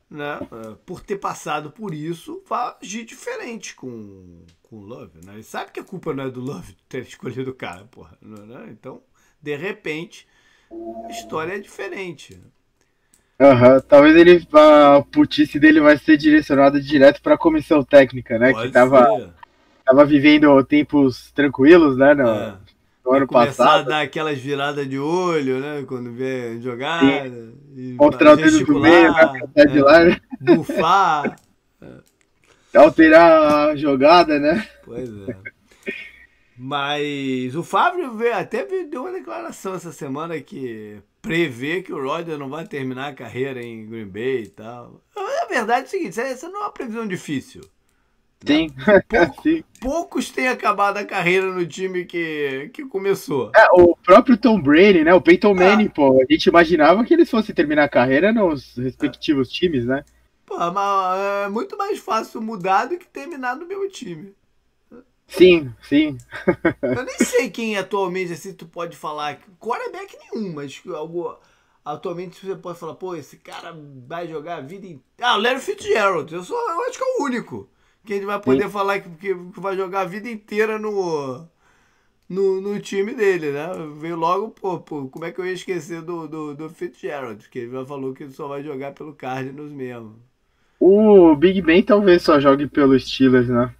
né, 0.08 0.38
por 0.86 1.02
ter 1.02 1.16
passado 1.16 1.70
por 1.70 1.92
isso, 1.92 2.42
vai 2.48 2.74
agir 2.80 3.04
diferente 3.04 3.74
com, 3.74 4.40
com 4.62 4.76
o 4.76 4.86
Love. 4.86 5.20
Né? 5.26 5.34
Ele 5.34 5.42
sabe 5.42 5.72
que 5.72 5.80
a 5.80 5.84
culpa 5.84 6.14
não 6.14 6.24
é 6.24 6.30
do 6.30 6.40
Love 6.40 6.74
ter 6.88 7.02
escolhido 7.02 7.50
o 7.50 7.54
cara, 7.54 7.84
porra. 7.84 8.16
Né? 8.22 8.68
Então 8.70 9.02
de 9.46 9.54
repente, 9.54 10.26
a 11.04 11.10
história 11.10 11.52
é 11.52 11.58
diferente. 11.58 12.40
Uhum. 13.38 13.80
Talvez 13.86 14.16
ele 14.16 14.46
a 14.52 15.02
putice 15.12 15.58
dele 15.58 15.80
vai 15.80 15.98
ser 15.98 16.16
direcionada 16.16 16.80
direto 16.80 17.20
para 17.20 17.34
a 17.34 17.38
comissão 17.38 17.82
técnica, 17.82 18.38
né? 18.38 18.52
Pode 18.52 18.68
que 18.68 18.72
tava, 18.72 19.30
tava 19.84 20.04
vivendo 20.06 20.64
tempos 20.64 21.30
tranquilos, 21.32 21.98
né? 21.98 22.14
No, 22.14 22.28
é. 22.28 22.54
no 23.04 23.12
ano 23.12 23.26
começar 23.26 23.64
passado. 23.64 23.86
a 23.86 23.96
dar 23.96 24.00
aquelas 24.00 24.38
viradas 24.38 24.88
de 24.88 24.98
olho, 24.98 25.60
né? 25.60 25.84
Quando 25.86 26.12
vê 26.12 26.58
jogada. 26.60 27.30
Mostrar 27.98 28.32
o 28.32 28.36
dedo 28.36 28.64
do 28.64 28.80
meio, 28.80 29.12
né? 29.12 29.40
É, 29.54 29.66
de 29.66 29.80
lá, 29.80 30.04
né? 30.04 30.16
Bufar. 30.40 31.36
Alterar 32.74 33.70
a 33.70 33.76
jogada, 33.76 34.38
né? 34.38 34.66
Pois 34.84 35.10
é. 35.28 35.55
Mas 36.58 37.54
o 37.54 37.62
Fábio 37.62 38.12
até 38.34 38.64
deu 38.84 39.02
uma 39.02 39.12
declaração 39.12 39.74
essa 39.74 39.92
semana 39.92 40.40
que 40.40 40.98
prevê 41.20 41.82
que 41.82 41.92
o 41.92 42.02
Rodgers 42.02 42.38
não 42.38 42.48
vai 42.48 42.66
terminar 42.66 43.08
a 43.08 43.14
carreira 43.14 43.62
em 43.62 43.86
Green 43.86 44.06
Bay 44.06 44.42
e 44.44 44.48
tal. 44.48 45.02
A 45.16 45.46
verdade 45.46 45.82
é 45.82 45.86
o 45.86 45.90
seguinte, 45.90 46.20
essa 46.20 46.48
não 46.48 46.60
é 46.60 46.64
uma 46.64 46.72
previsão 46.72 47.06
difícil. 47.06 47.62
Sim. 48.44 48.70
Pouco, 49.08 49.42
Sim. 49.42 49.64
Poucos 49.80 50.30
têm 50.30 50.48
acabado 50.48 50.98
a 50.98 51.04
carreira 51.04 51.46
no 51.46 51.66
time 51.66 52.04
que, 52.04 52.70
que 52.72 52.84
começou. 52.84 53.50
É, 53.54 53.66
o 53.72 53.96
próprio 53.96 54.36
Tom 54.36 54.60
Brady, 54.60 55.04
né? 55.04 55.14
O 55.14 55.20
Peyton 55.20 55.52
ah. 55.52 55.54
Manning, 55.54 55.86
ah. 55.86 55.94
pô. 55.94 56.20
A 56.22 56.32
gente 56.32 56.46
imaginava 56.46 57.04
que 57.04 57.14
eles 57.14 57.30
fossem 57.30 57.54
terminar 57.54 57.84
a 57.84 57.88
carreira 57.88 58.32
nos 58.32 58.76
respectivos 58.76 59.48
ah. 59.48 59.52
times, 59.52 59.86
né? 59.86 60.04
Pô, 60.44 60.56
mas 60.70 61.18
é 61.46 61.48
muito 61.48 61.76
mais 61.76 61.98
fácil 61.98 62.40
mudar 62.40 62.86
do 62.86 62.96
que 62.96 63.06
terminar 63.06 63.56
no 63.56 63.66
meu 63.66 63.88
time. 63.90 64.32
Sim, 65.26 65.72
sim. 65.82 66.16
Eu 66.82 67.04
nem 67.04 67.18
sei 67.18 67.50
quem 67.50 67.76
atualmente, 67.76 68.32
assim, 68.32 68.54
tu 68.54 68.66
pode 68.66 68.96
falar. 68.96 69.38
Quarterback 69.60 70.16
nenhum, 70.16 70.54
mas 70.54 70.80
algo. 70.94 71.36
Atualmente 71.84 72.44
você 72.44 72.56
pode 72.56 72.78
falar, 72.78 72.94
pô, 72.94 73.14
esse 73.14 73.36
cara 73.36 73.76
vai 74.08 74.26
jogar 74.26 74.56
a 74.56 74.60
vida 74.60 74.86
inteira. 74.86 75.02
Ah, 75.20 75.36
o 75.36 75.40
Larry 75.40 75.60
Fitzgerald, 75.60 76.32
eu, 76.34 76.42
sou, 76.42 76.56
eu 76.56 76.80
acho 76.88 76.98
que 76.98 77.04
é 77.04 77.06
o 77.06 77.24
único. 77.24 77.68
Que 78.04 78.14
a 78.14 78.16
gente 78.16 78.26
vai 78.26 78.40
poder 78.40 78.64
sim. 78.64 78.70
falar 78.70 79.00
que, 79.00 79.08
que, 79.10 79.34
vai 79.60 79.76
jogar 79.76 80.02
a 80.02 80.04
vida 80.04 80.28
inteira 80.28 80.78
no, 80.78 81.46
no, 82.28 82.60
no 82.60 82.80
time 82.80 83.14
dele, 83.14 83.52
né? 83.52 83.68
Veio 84.00 84.16
logo, 84.16 84.50
pô, 84.50 84.80
pô, 84.80 85.08
como 85.08 85.24
é 85.24 85.32
que 85.32 85.40
eu 85.40 85.46
ia 85.46 85.52
esquecer 85.52 86.02
do, 86.02 86.26
do, 86.26 86.54
do 86.54 86.68
Fitzgerald? 86.70 87.48
Que 87.48 87.60
ele 87.60 87.72
já 87.72 87.84
falou 87.84 88.12
que 88.14 88.24
ele 88.24 88.32
só 88.32 88.48
vai 88.48 88.62
jogar 88.62 88.92
pelo 88.92 89.14
Cardinals 89.14 89.72
mesmo. 89.72 90.16
O 90.80 91.34
Big 91.36 91.62
Ben 91.62 91.82
talvez 91.82 92.22
só 92.22 92.40
jogue 92.40 92.66
pelo 92.66 92.98
Steelers, 92.98 93.48
né? 93.48 93.72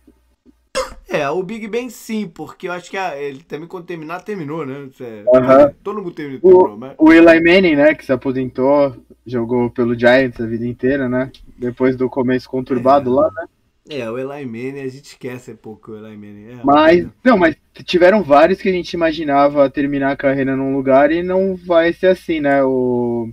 É, 1.21 1.31
o 1.31 1.43
Big 1.43 1.67
Ben 1.69 1.89
sim, 1.91 2.29
porque 2.29 2.69
eu 2.69 2.73
acho 2.73 2.91
que 2.91 2.97
a, 2.97 3.17
ele 3.17 3.43
também 3.43 3.69
quando 3.69 3.85
terminar, 3.85 4.21
terminou, 4.21 4.65
né? 4.65 4.89
É, 5.01 5.25
uhum. 5.27 5.75
Todo 5.83 6.03
mundo 6.03 6.13
terminou. 6.13 6.75
O, 6.75 6.77
mas... 6.77 6.95
o 6.99 7.13
Eli 7.13 7.41
Manning, 7.41 7.77
né, 7.77 7.95
que 7.95 8.05
se 8.05 8.13
aposentou, 8.13 8.97
jogou 9.27 9.71
pelo 9.71 9.99
Giants 9.99 10.41
a 10.41 10.47
vida 10.47 10.67
inteira, 10.67 11.09
né? 11.09 11.31
Depois 11.59 11.97
do 11.97 12.09
começo 12.09 12.49
conturbado 12.49 13.11
é. 13.11 13.15
lá, 13.15 13.31
né? 13.35 13.47
É, 13.89 14.11
o 14.11 14.19
Eli 14.19 14.45
Manning, 14.45 14.81
a 14.81 14.89
gente 14.89 15.05
esquece 15.05 15.53
um 15.53 15.57
pouco 15.57 15.93
o 15.93 15.97
Eli 15.97 16.17
Manning. 16.17 16.59
É, 16.59 16.61
mas, 16.65 17.07
não, 17.25 17.39
mas 17.39 17.57
tiveram 17.85 18.23
vários 18.23 18.61
que 18.61 18.69
a 18.69 18.73
gente 18.73 18.93
imaginava 18.93 19.71
terminar 19.71 20.13
a 20.13 20.17
carreira 20.17 20.57
num 20.57 20.75
lugar 20.75 21.13
e 21.13 21.23
não 21.23 21.55
vai 21.55 21.93
ser 21.93 22.09
assim, 22.09 22.41
né? 22.41 22.65
O, 22.65 23.31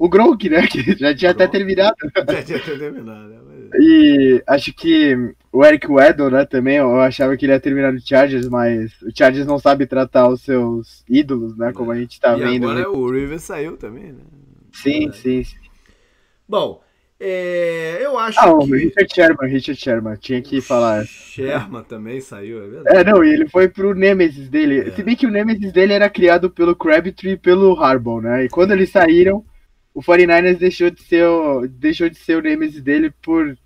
o 0.00 0.08
Gronk, 0.08 0.48
né? 0.48 0.66
Que 0.66 0.82
já 0.96 1.14
tinha 1.14 1.32
Gronk. 1.34 1.42
até 1.42 1.46
terminado. 1.46 1.94
Já 2.26 2.42
tinha 2.42 2.58
até 2.58 2.74
terminado, 2.74 3.28
né? 3.28 3.68
E 3.78 4.42
acho 4.46 4.72
que 4.72 5.14
o 5.52 5.62
Eric 5.62 5.86
Weddle, 5.86 6.30
né, 6.30 6.46
também, 6.46 6.76
eu 6.78 6.98
achava 7.00 7.36
que 7.36 7.44
ele 7.44 7.52
ia 7.52 7.60
terminar 7.60 7.92
no 7.92 8.00
Chargers, 8.00 8.48
mas 8.48 8.90
o 9.02 9.10
Chargers 9.14 9.46
não 9.46 9.58
sabe 9.58 9.86
tratar 9.86 10.28
os 10.28 10.40
seus 10.40 11.04
ídolos, 11.08 11.56
né, 11.56 11.72
como 11.72 11.92
a 11.92 11.96
gente 11.96 12.18
tá 12.18 12.36
e 12.36 12.40
vendo. 12.40 12.64
agora 12.64 12.80
né? 12.80 12.86
o 12.88 13.10
Rivers 13.10 13.42
saiu 13.42 13.76
também, 13.76 14.12
né? 14.12 14.22
Sim, 14.72 15.12
sim, 15.12 15.44
sim. 15.44 15.56
Bom, 16.48 16.82
é, 17.20 17.98
eu 18.00 18.18
acho 18.18 18.40
ah, 18.40 18.44
que... 18.44 18.50
o 18.50 18.74
Richard 18.74 19.14
Sherman, 19.14 19.50
Richard 19.50 19.80
Sherman, 19.80 20.16
tinha 20.16 20.40
que 20.40 20.60
falar. 20.60 21.04
Sherman 21.04 21.84
também 21.84 22.20
saiu, 22.20 22.64
é 22.64 22.68
verdade. 22.68 22.96
É, 22.96 23.04
não, 23.04 23.22
e 23.22 23.32
ele 23.32 23.48
foi 23.48 23.68
pro 23.68 23.94
Nemesis 23.94 24.48
dele. 24.48 24.88
É. 24.88 24.90
Se 24.92 25.02
bem 25.02 25.14
que 25.14 25.26
o 25.26 25.30
Nemesis 25.30 25.72
dele 25.72 25.92
era 25.92 26.08
criado 26.08 26.50
pelo 26.50 26.74
Crabtree 26.74 27.32
e 27.32 27.36
pelo 27.36 27.78
Harbaugh, 27.78 28.22
né, 28.22 28.46
e 28.46 28.48
quando 28.48 28.72
eles 28.72 28.90
saíram, 28.90 29.44
o 30.00 30.02
49ers 30.02 30.56
deixou 30.56 30.90
de 30.90 31.02
ser 31.02 31.26
o, 31.26 31.68
deixou 31.68 32.08
de 32.08 32.16
ser 32.16 32.38
o 32.38 32.42
Nemesis 32.42 32.82
dele 32.82 33.10
por 33.22 33.56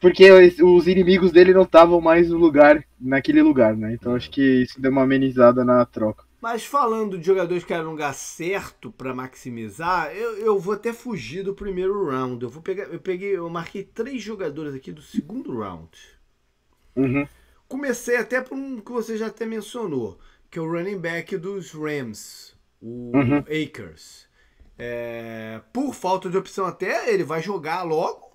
porque 0.00 0.28
os 0.32 0.88
inimigos 0.88 1.30
dele 1.30 1.54
não 1.54 1.62
estavam 1.62 2.00
mais 2.00 2.28
no 2.28 2.36
lugar, 2.36 2.84
naquele 3.00 3.40
lugar, 3.40 3.76
né? 3.76 3.92
Então 3.92 4.16
acho 4.16 4.28
que 4.32 4.62
isso 4.62 4.80
deu 4.80 4.90
uma 4.90 5.04
amenizada 5.04 5.64
na 5.64 5.86
troca. 5.86 6.24
Mas 6.40 6.66
falando 6.66 7.16
de 7.16 7.24
jogadores 7.24 7.62
que 7.62 7.72
eram 7.72 7.86
um 7.86 7.90
lugar 7.92 8.12
certo 8.12 8.90
para 8.90 9.14
maximizar, 9.14 10.12
eu, 10.12 10.38
eu 10.38 10.58
vou 10.58 10.74
até 10.74 10.92
fugir 10.92 11.44
do 11.44 11.54
primeiro 11.54 12.10
round. 12.10 12.42
Eu 12.42 12.50
vou 12.50 12.60
pegar, 12.60 12.86
eu 12.86 12.98
peguei, 12.98 13.36
eu 13.36 13.48
marquei 13.48 13.84
três 13.84 14.20
jogadores 14.20 14.74
aqui 14.74 14.90
do 14.90 15.02
segundo 15.02 15.56
round. 15.56 15.96
Uhum. 16.96 17.24
Comecei 17.68 18.16
até 18.16 18.40
por 18.40 18.56
um 18.58 18.80
que 18.80 18.90
você 18.90 19.16
já 19.16 19.28
até 19.28 19.46
mencionou, 19.46 20.18
que 20.50 20.58
é 20.58 20.62
o 20.62 20.68
running 20.68 20.98
back 20.98 21.36
dos 21.36 21.70
Rams, 21.70 22.56
o 22.80 23.16
uhum. 23.16 23.38
Akers. 23.38 24.31
É, 24.84 25.60
por 25.72 25.94
falta 25.94 26.28
de 26.28 26.36
opção 26.36 26.66
até, 26.66 27.12
ele 27.12 27.22
vai 27.22 27.40
jogar 27.40 27.82
logo 27.82 28.32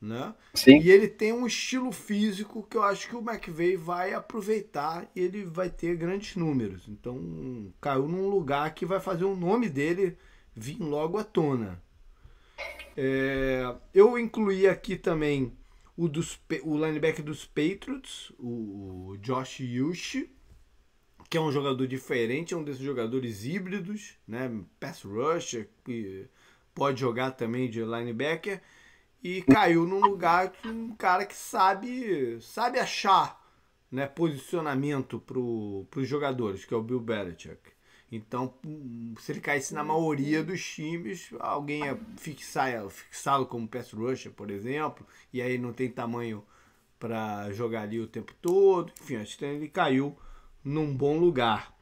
né? 0.00 0.34
Sim. 0.54 0.78
E 0.78 0.90
ele 0.90 1.08
tem 1.08 1.32
um 1.32 1.46
estilo 1.46 1.90
físico 1.90 2.66
que 2.68 2.76
eu 2.76 2.82
acho 2.82 3.08
que 3.08 3.16
o 3.16 3.24
McVeigh 3.24 3.76
vai 3.76 4.12
aproveitar 4.12 5.10
e 5.14 5.20
ele 5.20 5.44
vai 5.44 5.70
ter 5.70 5.96
grandes 5.96 6.36
números. 6.36 6.86
Então 6.88 7.72
caiu 7.80 8.06
num 8.06 8.28
lugar 8.28 8.74
que 8.74 8.86
vai 8.86 9.00
fazer 9.00 9.24
o 9.24 9.36
nome 9.36 9.68
dele 9.68 10.16
vir 10.54 10.78
logo 10.78 11.18
à 11.18 11.24
tona. 11.24 11.82
É, 12.96 13.74
eu 13.92 14.18
incluí 14.18 14.66
aqui 14.66 14.96
também 14.96 15.52
o, 15.96 16.08
dos, 16.08 16.38
o 16.62 16.76
linebacker 16.76 17.24
dos 17.24 17.44
Patriots, 17.44 18.32
o 18.38 19.16
Josh 19.20 19.60
Yushi, 19.60 20.30
que 21.28 21.36
é 21.36 21.40
um 21.40 21.52
jogador 21.52 21.86
diferente, 21.86 22.54
é 22.54 22.56
um 22.56 22.64
desses 22.64 22.82
jogadores 22.82 23.44
híbridos, 23.44 24.14
né? 24.26 24.50
Pass 24.78 25.02
rusher, 25.02 25.68
que 25.84 26.26
pode 26.74 27.00
jogar 27.00 27.32
também 27.32 27.68
de 27.70 27.82
linebacker. 27.82 28.60
e 29.22 29.42
caiu 29.42 29.86
num 29.86 30.00
lugar 30.00 30.50
que 30.52 30.68
um 30.68 30.94
cara 30.94 31.26
que 31.26 31.34
sabe 31.34 32.38
sabe 32.40 32.78
achar 32.78 33.42
né, 33.90 34.06
posicionamento 34.06 35.18
para 35.20 35.38
os 35.38 36.08
jogadores, 36.08 36.64
que 36.64 36.74
é 36.74 36.76
o 36.76 36.82
Bill 36.82 37.00
Belichick. 37.00 37.58
Então, 38.10 38.54
se 39.18 39.32
ele 39.32 39.40
caísse 39.40 39.74
na 39.74 39.82
maioria 39.82 40.42
dos 40.44 40.64
times, 40.64 41.30
alguém 41.40 41.84
ia 41.84 41.98
fixar, 42.16 42.88
fixá-lo 42.88 43.46
como 43.46 43.66
pass 43.66 43.92
rusher, 43.92 44.32
por 44.32 44.50
exemplo, 44.50 45.04
e 45.32 45.42
aí 45.42 45.58
não 45.58 45.72
tem 45.72 45.90
tamanho 45.90 46.44
para 47.00 47.50
jogar 47.52 47.82
ali 47.82 48.00
o 48.00 48.06
tempo 48.06 48.32
todo. 48.40 48.92
Enfim, 49.02 49.16
acho 49.16 49.36
que 49.36 49.44
ele 49.44 49.68
caiu 49.68 50.16
num 50.66 50.94
bom 50.94 51.16
lugar. 51.16 51.72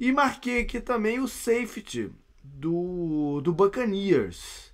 E 0.00 0.10
marquei 0.10 0.62
aqui 0.62 0.80
também 0.80 1.20
o 1.20 1.28
safety 1.28 2.10
do, 2.42 3.40
do 3.42 3.52
Buccaneers, 3.52 4.72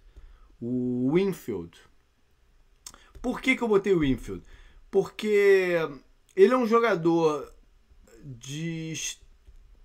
o 0.60 1.10
Winfield. 1.12 1.76
Por 3.20 3.40
que, 3.40 3.56
que 3.56 3.62
eu 3.62 3.68
botei 3.68 3.92
o 3.92 3.98
Winfield? 3.98 4.42
Porque 4.90 5.74
ele 6.36 6.54
é 6.54 6.56
um 6.56 6.66
jogador 6.66 7.52
de 8.24 8.94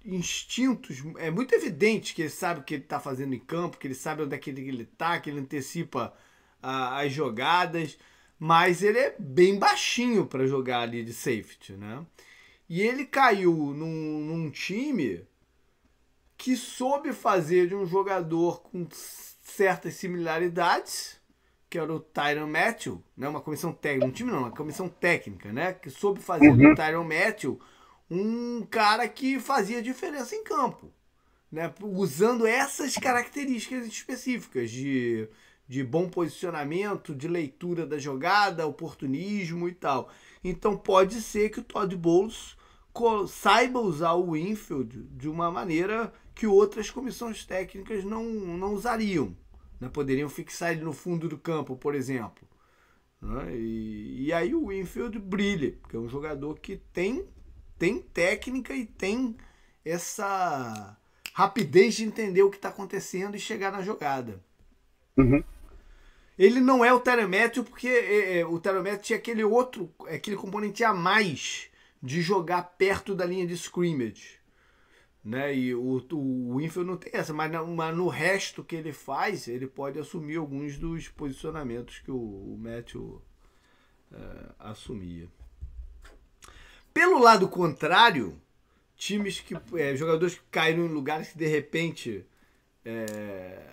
instintos. 0.06 1.04
É 1.18 1.32
muito 1.32 1.56
evidente 1.56 2.14
que 2.14 2.22
ele 2.22 2.30
sabe 2.30 2.60
o 2.60 2.64
que 2.64 2.76
ele 2.76 2.84
está 2.84 3.00
fazendo 3.00 3.34
em 3.34 3.40
campo, 3.40 3.78
que 3.78 3.88
ele 3.88 3.96
sabe 3.96 4.22
onde 4.22 4.36
é 4.36 4.38
que 4.38 4.52
ele 4.52 4.84
está, 4.84 5.20
que 5.20 5.32
ele 5.32 5.40
antecipa 5.40 6.14
ah, 6.62 7.00
as 7.00 7.12
jogadas, 7.12 7.98
mas 8.38 8.84
ele 8.84 9.00
é 9.00 9.16
bem 9.18 9.58
baixinho 9.58 10.28
para 10.28 10.46
jogar 10.46 10.82
ali 10.82 11.04
de 11.04 11.12
safety, 11.12 11.74
né? 11.74 12.06
E 12.76 12.82
ele 12.82 13.06
caiu 13.06 13.54
num, 13.54 14.20
num 14.20 14.50
time 14.50 15.28
que 16.36 16.58
soube 16.58 17.14
fazer 17.14 17.68
de 17.68 17.76
um 17.76 17.86
jogador 17.86 18.64
com 18.64 18.88
certas 18.90 19.94
similaridades, 19.94 21.22
que 21.70 21.78
era 21.78 21.94
o 21.94 22.00
Tyron 22.00 22.48
Matthew, 22.48 23.04
né? 23.16 23.30
uma 23.30 23.42
comissão 23.42 23.72
técnica, 23.72 24.08
um 24.08 24.12
time 24.12 24.32
não, 24.32 24.40
uma 24.40 24.50
comissão 24.50 24.90
técnica, 24.90 25.54
né? 25.54 25.74
que 25.74 25.92
soube 25.92 26.20
fazer 26.20 26.50
uhum. 26.50 26.58
do 26.58 26.76
Tyron 26.76 27.04
Matthew 27.04 27.62
um 28.10 28.66
cara 28.66 29.08
que 29.08 29.40
fazia 29.40 29.80
diferença 29.80 30.34
em 30.34 30.44
campo, 30.44 30.92
né? 31.52 31.72
usando 31.80 32.48
essas 32.48 32.96
características 32.98 33.86
específicas 33.86 34.72
de, 34.72 35.30
de 35.68 35.84
bom 35.84 36.10
posicionamento, 36.10 37.14
de 37.14 37.28
leitura 37.28 37.86
da 37.86 38.00
jogada, 38.00 38.66
oportunismo 38.66 39.70
e 39.70 39.74
tal. 39.76 40.10
Então 40.44 40.76
pode 40.76 41.22
ser 41.22 41.52
que 41.52 41.60
o 41.60 41.64
Todd 41.64 41.96
Bowles 41.96 42.58
saiba 43.28 43.80
usar 43.80 44.14
o 44.14 44.32
Winfield 44.32 45.04
de 45.12 45.28
uma 45.28 45.50
maneira 45.50 46.14
que 46.36 46.46
outras 46.46 46.90
comissões 46.90 47.46
técnicas 47.46 48.04
não, 48.04 48.24
não 48.24 48.74
usariam. 48.74 49.36
Né? 49.80 49.90
Poderiam 49.90 50.30
fixar 50.30 50.72
ele 50.72 50.84
no 50.84 50.94
fundo 50.94 51.28
do 51.28 51.38
campo, 51.38 51.76
por 51.76 51.96
exemplo. 51.96 52.48
Né? 53.22 53.56
E, 53.56 54.26
e 54.26 54.34
aí 54.34 54.54
o 54.54 54.68
Winfield 54.68 55.18
brilha, 55.20 55.78
porque 55.82 55.96
é 55.96 56.00
um 56.00 56.08
jogador 56.08 56.60
que 56.60 56.78
tem 56.92 57.26
tem 57.78 58.00
técnica 58.00 58.74
e 58.74 58.86
tem 58.86 59.36
essa 59.84 60.98
rapidez 61.34 61.96
de 61.96 62.06
entender 62.06 62.44
o 62.44 62.50
que 62.50 62.56
está 62.56 62.70
acontecendo 62.70 63.36
e 63.36 63.40
chegar 63.40 63.72
na 63.72 63.82
jogada. 63.82 64.42
Uhum. 65.18 65.44
Ele 66.38 66.62
não 66.62 66.84
é 66.84 66.94
o 66.94 67.00
Teremétrio 67.00 67.64
porque 67.64 67.88
é, 67.88 68.40
é, 68.40 68.46
o 68.46 68.60
Teremétrio 68.60 69.04
tinha 69.04 69.20
aquele 69.20 69.44
outro, 69.44 69.92
aquele 70.08 70.38
componente 70.38 70.84
a 70.84 70.94
mais 70.94 71.70
de 72.04 72.22
jogar 72.22 72.64
perto 72.78 73.16
da 73.16 73.26
linha 73.26 73.48
de 73.48 73.54
scrimmage. 73.54 74.42
Né? 75.24 75.56
E 75.56 75.74
o, 75.74 76.06
o 76.12 76.58
Winfield 76.58 76.90
não 76.90 76.98
tem 76.98 77.14
essa, 77.16 77.34
mas, 77.34 77.50
mas, 77.70 77.96
no 77.96 78.10
resto 78.10 78.62
que 78.62 78.76
ele 78.76 78.92
faz, 78.92 79.48
ele 79.48 79.66
pode 79.66 79.98
assumir 79.98 80.36
alguns 80.36 80.78
dos 80.78 81.08
posicionamentos 81.08 82.00
que 82.00 82.12
o, 82.12 82.18
o 82.18 82.58
Matthew 82.60 83.22
é, 84.12 84.50
assumia. 84.60 85.30
Pelo 86.94 87.20
lado 87.20 87.48
contrário, 87.48 88.38
times 88.98 89.40
que. 89.40 89.56
É, 89.76 89.96
jogadores 89.96 90.36
que 90.36 90.44
caíram 90.52 90.86
em 90.86 90.90
lugares 90.90 91.30
que 91.30 91.38
de 91.38 91.48
repente 91.48 92.26
é, 92.84 93.66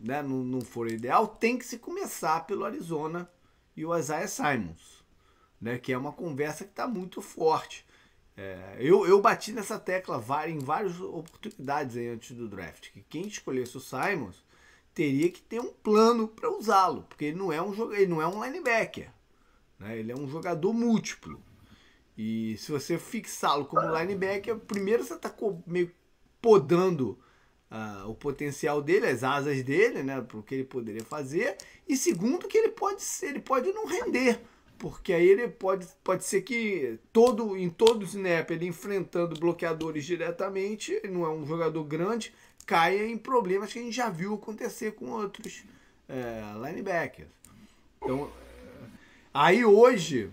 né, 0.00 0.22
não, 0.22 0.44
não 0.44 0.60
foram 0.60 0.90
ideal, 0.90 1.28
tem 1.28 1.56
que 1.56 1.64
se 1.64 1.78
começar 1.78 2.46
pelo 2.46 2.64
Arizona 2.64 3.30
e 3.76 3.86
o 3.86 3.96
Isaiah 3.96 4.26
Simons. 4.26 4.95
Né, 5.60 5.78
que 5.78 5.92
é 5.92 5.98
uma 5.98 6.12
conversa 6.12 6.64
que 6.64 6.70
está 6.70 6.86
muito 6.86 7.22
forte. 7.22 7.86
É, 8.36 8.76
eu, 8.78 9.06
eu 9.06 9.20
bati 9.20 9.52
nessa 9.52 9.78
tecla 9.78 10.22
em 10.46 10.58
várias 10.58 11.00
oportunidades 11.00 11.96
antes 11.96 12.36
do 12.36 12.46
draft. 12.46 12.90
Que 12.90 13.00
quem 13.08 13.26
escolhesse 13.26 13.76
o 13.76 13.80
Simons 13.80 14.44
teria 14.94 15.30
que 15.30 15.40
ter 15.40 15.60
um 15.60 15.72
plano 15.72 16.28
para 16.28 16.50
usá-lo, 16.50 17.04
porque 17.08 17.26
ele 17.26 17.36
não 17.36 17.52
é 17.52 17.60
um 17.60 17.92
ele 17.92 18.06
não 18.06 18.20
é 18.20 18.26
um 18.26 18.42
linebacker, 18.44 19.10
né? 19.78 19.98
ele 19.98 20.10
é 20.10 20.14
um 20.16 20.28
jogador 20.28 20.72
múltiplo. 20.72 21.42
E 22.16 22.56
se 22.56 22.72
você 22.72 22.98
fixá-lo 22.98 23.66
como 23.66 23.94
linebacker, 23.94 24.56
primeiro 24.56 25.04
você 25.04 25.14
está 25.14 25.34
meio 25.66 25.90
podando 26.40 27.18
uh, 27.70 28.08
o 28.08 28.14
potencial 28.14 28.80
dele, 28.80 29.06
as 29.06 29.22
asas 29.22 29.62
dele, 29.62 30.02
né, 30.02 30.20
para 30.22 30.38
o 30.38 30.42
que 30.42 30.54
ele 30.54 30.64
poderia 30.64 31.04
fazer. 31.04 31.58
E 31.86 31.94
segundo 31.94 32.48
que 32.48 32.56
ele 32.56 32.70
pode 32.70 33.02
ser, 33.02 33.28
ele 33.28 33.40
pode 33.40 33.70
não 33.72 33.86
render, 33.86 34.40
porque 34.78 35.12
aí 35.12 35.26
ele 35.26 35.48
pode, 35.48 35.86
pode 36.04 36.24
ser 36.24 36.42
que 36.42 36.98
todo 37.12 37.56
em 37.56 37.68
todo 37.70 38.04
snap 38.04 38.50
ele 38.50 38.66
enfrentando 38.66 39.38
bloqueadores 39.38 40.04
diretamente, 40.04 41.00
não 41.08 41.24
é 41.24 41.30
um 41.30 41.46
jogador 41.46 41.84
grande, 41.84 42.34
caia 42.66 43.06
em 43.06 43.16
problemas 43.16 43.72
que 43.72 43.78
a 43.78 43.82
gente 43.82 43.94
já 43.94 44.10
viu 44.10 44.34
acontecer 44.34 44.92
com 44.92 45.10
outros 45.10 45.64
é, 46.08 46.42
linebackers. 46.62 47.28
Então, 48.02 48.30
aí 49.32 49.64
hoje 49.64 50.30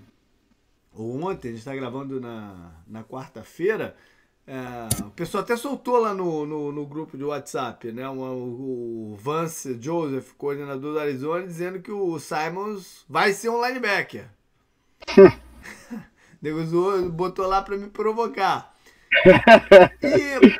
ontem, 0.96 1.50
a 1.50 1.52
gente 1.52 1.60
está 1.60 1.76
gravando 1.76 2.22
na, 2.22 2.72
na 2.88 3.04
quarta-feira, 3.04 3.96
é, 4.46 5.04
o 5.06 5.12
pessoal 5.12 5.44
até 5.44 5.56
soltou 5.56 5.98
lá 5.98 6.14
no, 6.14 6.46
no, 6.46 6.72
no 6.72 6.86
grupo 6.86 7.18
de 7.18 7.24
WhatsApp, 7.24 7.91
né? 7.91 8.08
o, 8.10 8.14
o 8.14 9.18
Vance 9.18 9.78
Joseph, 9.80 10.32
coordenador 10.38 10.94
do 10.94 11.00
Arizona, 11.00 11.48
dizendo 11.48 11.82
que 11.82 11.91
o 11.91 12.20
Simons 12.20 13.06
vai 13.08 13.32
ser 13.32 13.50
um 13.50 13.66
linebacker. 13.66 14.28
Negociou, 16.41 17.10
botou 17.10 17.48
lá 17.48 17.62
para 17.62 17.78
me 17.78 17.88
provocar. 17.88 18.76
E, 20.02 20.60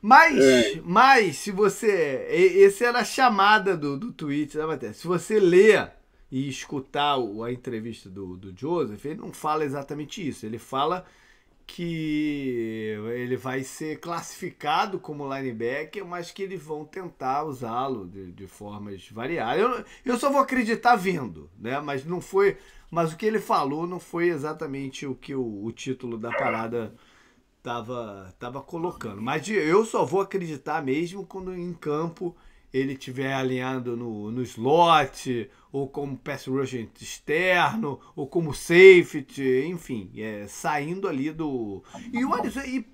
mas, 0.00 0.38
é. 0.38 0.80
mas, 0.84 1.38
se 1.38 1.50
você. 1.50 2.26
Esse 2.30 2.84
era 2.84 3.00
a 3.00 3.04
chamada 3.04 3.76
do, 3.76 3.98
do 3.98 4.12
tweet, 4.12 4.56
né, 4.56 4.66
Matheus? 4.66 4.98
Se 4.98 5.06
você 5.08 5.40
ler 5.40 5.90
e 6.30 6.48
escutar 6.48 7.16
a 7.16 7.50
entrevista 7.50 8.08
do, 8.08 8.36
do 8.36 8.54
Joseph, 8.56 9.04
ele 9.04 9.20
não 9.20 9.32
fala 9.32 9.64
exatamente 9.64 10.26
isso. 10.26 10.46
Ele 10.46 10.58
fala 10.58 11.04
que 11.66 12.94
ele 13.14 13.36
vai 13.36 13.62
ser 13.62 13.98
classificado 13.98 14.98
como 14.98 15.32
linebacker, 15.34 16.04
mas 16.04 16.30
que 16.30 16.42
eles 16.42 16.62
vão 16.62 16.84
tentar 16.84 17.44
usá-lo 17.44 18.06
de, 18.06 18.32
de, 18.32 18.46
formas 18.46 19.08
variadas. 19.10 19.60
Eu, 19.60 19.84
eu 20.04 20.18
só 20.18 20.30
vou 20.30 20.40
acreditar 20.40 20.96
vendo, 20.96 21.50
né? 21.58 21.80
Mas 21.80 22.04
não 22.04 22.20
foi. 22.20 22.58
Mas 22.90 23.12
o 23.12 23.16
que 23.16 23.26
ele 23.26 23.40
falou 23.40 23.86
não 23.86 23.98
foi 23.98 24.28
exatamente 24.28 25.06
o 25.06 25.14
que 25.14 25.34
o, 25.34 25.64
o 25.64 25.72
título 25.72 26.18
da 26.18 26.30
parada 26.30 26.94
estava 27.58 28.34
tava 28.38 28.60
colocando. 28.60 29.22
Mas 29.22 29.48
eu 29.48 29.84
só 29.84 30.04
vou 30.04 30.20
acreditar 30.20 30.82
mesmo 30.82 31.26
quando 31.26 31.54
em 31.54 31.72
campo 31.72 32.36
ele 32.72 32.92
estiver 32.92 33.32
alinhado 33.32 33.96
no, 33.96 34.30
no 34.30 34.42
slot, 34.42 35.50
ou 35.74 35.88
como 35.88 36.16
pass 36.16 36.46
rush 36.46 36.74
externo, 37.00 37.98
ou 38.14 38.28
como 38.28 38.54
safety, 38.54 39.64
enfim, 39.66 40.08
é, 40.16 40.46
saindo 40.46 41.08
ali 41.08 41.32
do. 41.32 41.82
E 42.12 42.24
o 42.24 42.30
e, 42.64 42.86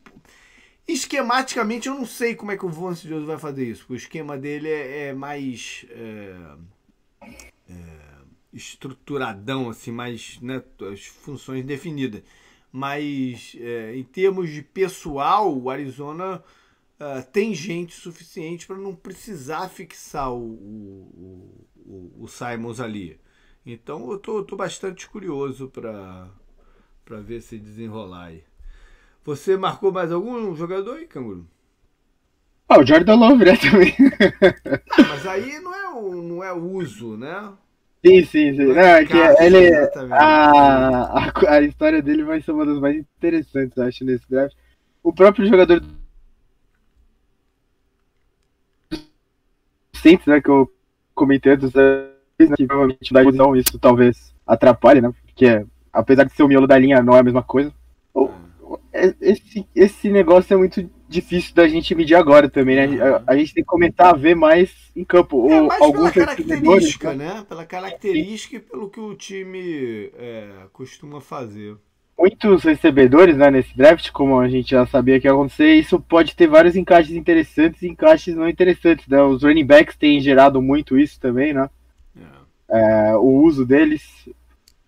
esquematicamente 0.89 1.89
eu 1.89 1.95
não 1.95 2.07
sei 2.07 2.35
como 2.35 2.53
é 2.53 2.57
que 2.57 2.65
o 2.65 2.71
Vance 2.71 3.07
Joseph 3.07 3.27
vai 3.27 3.39
fazer 3.39 3.69
isso, 3.69 3.81
porque 3.83 3.93
o 3.93 3.97
esquema 3.97 4.39
dele 4.39 4.71
é, 4.71 5.09
é 5.09 5.13
mais 5.13 5.85
é, 5.91 6.35
é, 7.69 7.75
estruturadão, 8.51 9.69
assim, 9.69 9.93
mais 9.93 10.41
né, 10.41 10.63
as 10.91 11.05
funções 11.05 11.63
definidas. 11.67 12.23
Mas 12.73 13.59
é, 13.61 13.95
em 13.95 14.05
termos 14.05 14.49
de 14.49 14.63
pessoal, 14.63 15.55
o 15.55 15.69
Arizona 15.69 16.43
uh, 17.01 17.25
tem 17.33 17.55
gente 17.55 17.95
suficiente 17.95 18.67
para 18.67 18.77
não 18.77 18.95
precisar 18.95 19.69
fixar 19.69 20.33
o, 20.33 20.39
o, 20.39 21.67
o, 21.77 22.25
o, 22.25 22.29
Simons 22.29 22.79
ali. 22.81 23.19
Então 23.65 24.11
eu 24.13 24.19
tô, 24.19 24.45
tô 24.45 24.57
bastante 24.57 25.09
curioso 25.09 25.69
para 25.69 26.29
ver 27.21 27.41
se 27.41 27.59
desenrolar 27.59 28.27
aí. 28.27 28.45
Você 29.25 29.57
marcou 29.57 29.93
mais 29.93 30.13
algum 30.13 30.55
jogador 30.55 30.97
aí, 30.97 31.07
Canguru? 31.07 31.47
Ah, 32.69 32.79
o 32.79 32.87
Jordan 32.87 33.17
Love, 33.17 33.45
né, 33.45 33.57
também. 33.57 33.95
Ah, 34.91 35.03
mas 35.09 35.27
aí 35.27 35.59
não 35.61 35.75
é 35.75 35.89
o, 35.89 36.23
não 36.23 36.45
é 36.45 36.53
uso, 36.53 37.17
né? 37.17 37.53
Sim, 38.05 38.25
sim, 38.25 38.57
sim. 38.57 38.65
Não, 38.65 38.81
é 38.81 39.05
que 39.05 39.17
ele, 39.17 39.75
a, 40.13 41.19
a, 41.19 41.51
a 41.51 41.63
história 41.63 42.01
dele 42.01 42.23
vai 42.23 42.41
ser 42.41 42.53
uma 42.53 42.65
das 42.65 42.79
mais 42.79 42.97
interessantes, 42.97 43.77
acho, 43.77 44.05
nesse 44.05 44.25
draft. 44.31 44.57
O 45.03 45.13
próprio 45.13 45.47
jogador 45.47 45.83
Saints, 50.01 50.27
né, 50.27 50.41
que 50.41 50.49
eu 50.49 50.71
comentei 51.15 51.53
antes, 51.53 51.73
né, 51.73 52.09
que 52.57 52.67
provavelmente 52.67 53.13
da 53.13 53.23
posição 53.23 53.57
isso 53.57 53.79
talvez 53.79 54.35
atrapalhe, 54.47 55.01
né? 55.01 55.13
Porque 55.27 55.65
apesar 55.93 56.25
de 56.25 56.33
ser 56.33 56.43
o 56.43 56.49
miolo 56.49 56.67
da 56.67 56.79
linha, 56.79 57.03
não 57.03 57.15
é 57.15 57.21
a 57.21 57.23
mesma 57.23 57.43
coisa. 57.43 57.73
É, 58.93 59.15
esse, 59.21 59.67
esse 59.75 60.09
negócio 60.11 60.53
é 60.55 60.57
muito 60.57 60.89
difícil 61.09 61.55
da 61.55 61.67
gente 61.67 61.95
medir 61.95 62.15
agora 62.15 62.49
também, 62.49 62.77
né? 62.77 63.03
A, 63.03 63.33
a 63.33 63.37
gente 63.37 63.55
tem 63.55 63.63
que 63.63 63.69
comentar, 63.69 64.17
ver 64.17 64.35
mais 64.35 64.71
em 64.95 65.05
campo. 65.05 65.49
É, 65.51 65.61
mais 65.61 65.81
alguns 65.81 66.13
pela 66.13 66.27
característica, 66.27 67.15
né? 67.15 67.45
Pela 67.49 67.65
característica 67.65 68.57
e 68.57 68.61
pelo 68.61 68.89
que 68.89 69.01
o 69.01 69.15
time 69.15 70.11
é, 70.17 70.67
costuma 70.73 71.21
fazer. 71.21 71.77
Muitos 72.21 72.65
recebedores 72.65 73.35
né, 73.35 73.51
nesse 73.51 73.75
draft, 73.75 74.11
como 74.11 74.39
a 74.39 74.47
gente 74.47 74.73
já 74.73 74.85
sabia 74.87 75.19
que 75.19 75.27
ia 75.27 75.33
acontecer, 75.33 75.77
isso 75.77 75.99
pode 75.99 76.37
ter 76.37 76.47
vários 76.47 76.77
encaixes 76.77 77.17
interessantes 77.17 77.81
e 77.81 77.89
encaixes 77.89 78.37
não 78.37 78.47
interessantes. 78.47 79.09
Né? 79.09 79.23
Os 79.23 79.43
running 79.43 79.65
backs 79.65 79.97
têm 79.97 80.21
gerado 80.21 80.61
muito 80.61 80.99
isso 80.99 81.19
também, 81.19 81.55
né? 81.55 81.71
É. 82.69 83.13
é 83.13 83.17
o 83.17 83.43
uso 83.43 83.65
deles, 83.65 84.29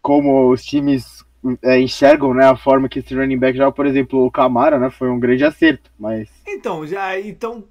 como 0.03 0.51
os 0.51 0.63
times 0.63 1.25
é, 1.63 1.81
enxergam 1.81 2.35
né, 2.35 2.45
a 2.45 2.55
forma 2.55 2.87
que 2.87 2.99
esse 2.99 3.15
running 3.15 3.39
back 3.39 3.57
joga, 3.57 3.73
por 3.73 3.87
exemplo, 3.87 4.27
o 4.27 4.31
Camara, 4.31 4.79
né, 4.79 4.91
foi 4.91 5.09
um 5.09 5.19
grande 5.19 5.43
acerto, 5.43 5.91
mas... 5.99 6.29
Então, 6.47 6.87
já, 6.87 7.19
então 7.19 7.65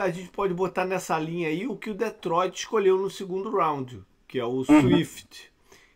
a 0.00 0.10
gente 0.10 0.30
pode 0.30 0.54
botar 0.54 0.86
nessa 0.86 1.18
linha 1.18 1.48
aí 1.48 1.66
o 1.66 1.76
que 1.76 1.90
o 1.90 1.94
Detroit 1.94 2.56
escolheu 2.56 2.96
no 2.96 3.10
segundo 3.10 3.50
round, 3.50 4.00
que 4.26 4.38
é 4.38 4.44
o 4.44 4.64
uhum. 4.68 5.02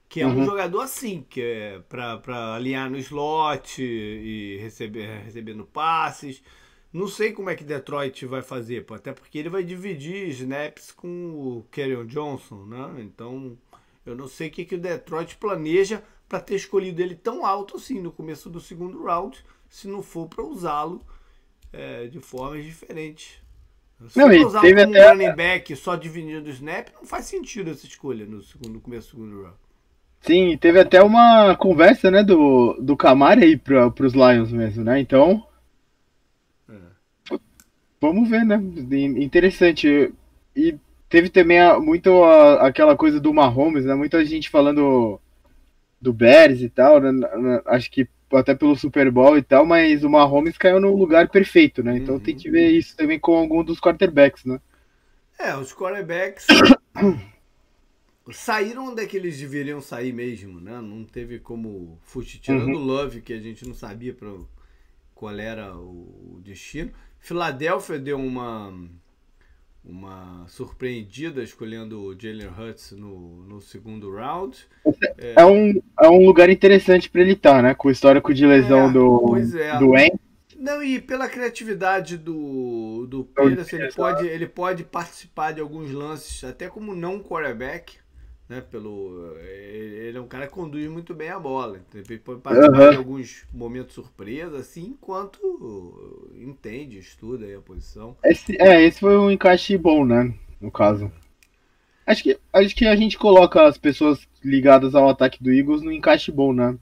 Que 0.09 0.21
é 0.21 0.27
uhum. 0.27 0.41
um 0.41 0.45
jogador 0.45 0.81
assim, 0.81 1.27
que 1.29 1.43
é 1.43 1.81
para 1.89 2.55
alinhar 2.55 2.89
no 2.89 2.97
slot 2.99 3.83
e 3.83 4.59
receber, 4.61 5.23
recebendo 5.25 5.65
passes. 5.65 6.43
Não 6.93 7.09
sei 7.09 7.33
como 7.33 7.51
é 7.51 7.55
que 7.55 7.65
Detroit 7.65 8.25
vai 8.25 8.41
fazer, 8.41 8.87
até 8.91 9.13
porque 9.13 9.39
ele 9.39 9.51
vai 9.51 9.63
dividir 9.63 10.29
snaps 10.29 10.93
com 10.93 11.09
o 11.09 11.67
Kerryon 11.71 12.07
Johnson, 12.07 12.65
né? 12.65 12.95
Então, 12.99 13.59
eu 14.07 14.15
não 14.15 14.29
sei 14.29 14.49
o 14.49 14.51
que, 14.51 14.65
que 14.65 14.77
o 14.77 14.81
Detroit 14.81 15.37
planeja 15.37 16.03
para 16.29 16.41
ter 16.41 16.55
escolhido 16.55 17.03
ele 17.03 17.15
tão 17.15 17.45
alto 17.45 17.77
assim 17.77 18.01
no 18.01 18.13
começo 18.13 18.49
do 18.49 18.61
segundo 18.61 19.03
round, 19.03 19.45
se 19.69 19.89
não 19.89 20.03
for 20.03 20.27
para 20.29 20.45
usá-lo 20.45 21.05
é, 21.73 22.07
de 22.07 22.21
formas 22.21 22.65
diferentes. 22.65 23.43
Se 24.09 24.19
não, 24.19 24.29
usar 24.47 24.61
como 24.61 24.81
até... 24.81 24.87
um 24.87 25.11
running 25.11 25.35
back 25.35 25.75
só 25.77 25.97
dividindo 25.97 26.49
o 26.49 26.53
snap, 26.53 26.89
não 26.95 27.05
faz 27.05 27.27
sentido 27.27 27.71
essa 27.71 27.87
escolha 27.87 28.27
no, 28.27 28.43
segundo, 28.43 28.75
no 28.75 28.81
começo 28.81 29.09
do 29.09 29.11
segundo 29.11 29.43
round. 29.43 29.66
Sim, 30.27 30.59
teve 30.59 30.81
até 30.81 31.01
uma 31.01 31.55
conversa, 31.55 32.11
né, 32.11 32.25
do, 32.25 32.77
do 32.81 32.97
Camara 32.97 33.43
aí 33.43 33.57
para 33.57 33.93
os 34.01 34.13
Lions 34.13 34.51
mesmo, 34.51 34.83
né? 34.83 34.99
Então, 34.99 35.47
é. 36.69 37.39
vamos 38.01 38.29
ver, 38.29 38.45
né? 38.45 38.57
Interessante. 38.57 40.13
E 40.55 40.77
teve 41.09 41.29
também 41.29 41.59
muito 41.81 42.25
a, 42.25 42.67
aquela 42.67 42.97
coisa 42.97 43.21
do 43.21 43.33
Mahomes, 43.33 43.85
né? 43.85 43.95
Muita 43.95 44.25
gente 44.25 44.51
falando 44.51 45.21
do 46.01 46.13
Bears 46.13 46.61
e 46.61 46.69
tal, 46.69 47.01
né? 47.01 47.13
acho 47.67 47.89
que 47.89 48.09
até 48.33 48.53
pelo 48.53 48.75
Super 48.75 49.09
Bowl 49.13 49.39
e 49.39 49.43
tal, 49.43 49.65
mas 49.65 50.03
o 50.03 50.11
Mahomes 50.11 50.59
caiu 50.59 50.81
no 50.81 50.97
lugar 50.97 51.29
perfeito, 51.29 51.85
né? 51.85 51.97
Então 51.97 52.17
uhum. 52.17 52.21
tem 52.21 52.35
que 52.35 52.51
ver 52.51 52.71
isso 52.71 52.97
também 52.97 53.21
com 53.21 53.37
algum 53.37 53.63
dos 53.63 53.79
quarterbacks, 53.79 54.45
né? 54.45 54.59
É, 55.39 55.55
os 55.57 55.73
quarterbacks 55.73 56.47
saíram 58.33 58.89
onde 58.89 59.03
é 59.03 59.07
que 59.07 59.17
eles 59.17 59.39
deveriam 59.39 59.81
sair 59.81 60.13
mesmo, 60.13 60.61
né? 60.61 60.81
Não 60.81 61.05
teve 61.05 61.39
como 61.39 61.99
fugir, 62.03 62.39
tirando 62.41 62.69
o 62.69 62.79
uhum. 62.79 62.85
Love, 62.85 63.21
que 63.21 63.33
a 63.33 63.41
gente 63.41 63.67
não 63.67 63.75
sabia 63.75 64.13
pra, 64.13 64.33
qual 65.15 65.39
era 65.39 65.77
o 65.77 66.41
destino. 66.43 66.93
Filadélfia 67.19 67.99
deu 67.99 68.19
uma 68.19 68.73
uma 69.89 70.45
surpreendida 70.49 71.43
escolhendo 71.43 72.03
o 72.03 72.21
Jalen 72.21 72.49
Hurts 72.49 72.91
no, 72.93 73.43
no 73.45 73.61
segundo 73.61 74.13
round. 74.13 74.67
É, 75.17 75.35
é, 75.41 75.47
um, 75.47 75.81
é 76.03 76.09
um 76.09 76.27
lugar 76.27 76.51
interessante 76.51 77.09
para 77.09 77.21
ele 77.21 77.33
estar, 77.33 77.55
tá, 77.55 77.63
né? 77.63 77.75
Com 77.75 77.89
o 77.89 77.91
histórico 77.91 78.35
de 78.35 78.45
lesão 78.45 78.89
é, 78.89 78.93
do, 78.93 79.37
é. 79.37 79.79
do 79.79 79.97
En. 79.97 80.11
Não, 80.59 80.83
e 80.83 81.01
pela 81.01 81.29
criatividade 81.29 82.17
do, 82.17 83.07
do 83.07 83.25
Pires, 83.25 83.73
ele 83.73 83.93
pode, 83.93 84.27
ele 84.27 84.47
pode 84.49 84.85
participar 84.85 85.53
de 85.53 85.61
alguns 85.61 85.93
lances, 85.93 86.43
até 86.43 86.69
como 86.69 86.95
não 86.95 87.23
quarterback, 87.23 87.99
né? 88.49 88.61
Pelo, 88.61 89.37
ele 89.39 90.17
é 90.17 90.21
um 90.21 90.27
cara 90.27 90.47
que 90.47 90.53
conduz 90.53 90.89
muito 90.89 91.15
bem 91.15 91.31
a 91.31 91.39
bola. 91.39 91.81
Ele 91.95 92.19
pode 92.19 92.41
participar 92.41 92.85
uhum. 92.85 92.91
de 92.91 92.97
alguns 92.97 93.45
momentos 93.53 93.95
surpresa, 93.95 94.59
assim, 94.59 94.87
enquanto 94.89 96.31
entende, 96.35 96.99
estuda 96.99 97.47
a 97.57 97.61
posição. 97.61 98.17
Esse, 98.25 98.61
é, 98.61 98.83
esse 98.83 99.01
foi 99.01 99.17
um 99.17 99.31
encaixe 99.31 99.77
bom, 99.77 100.05
né? 100.05 100.33
No 100.61 100.71
caso. 100.71 101.11
Acho 102.07 102.23
que, 102.23 102.39
acho 102.53 102.75
que 102.75 102.87
a 102.87 102.95
gente 102.95 103.19
coloca 103.19 103.67
as 103.67 103.77
pessoas 103.77 104.27
ligadas 104.45 104.95
ao 104.95 105.09
ataque 105.09 105.43
do 105.43 105.53
Eagles 105.53 105.83
no 105.83 105.93
encaixe 105.93 106.31
bom, 106.31 106.53
né? 106.53 106.79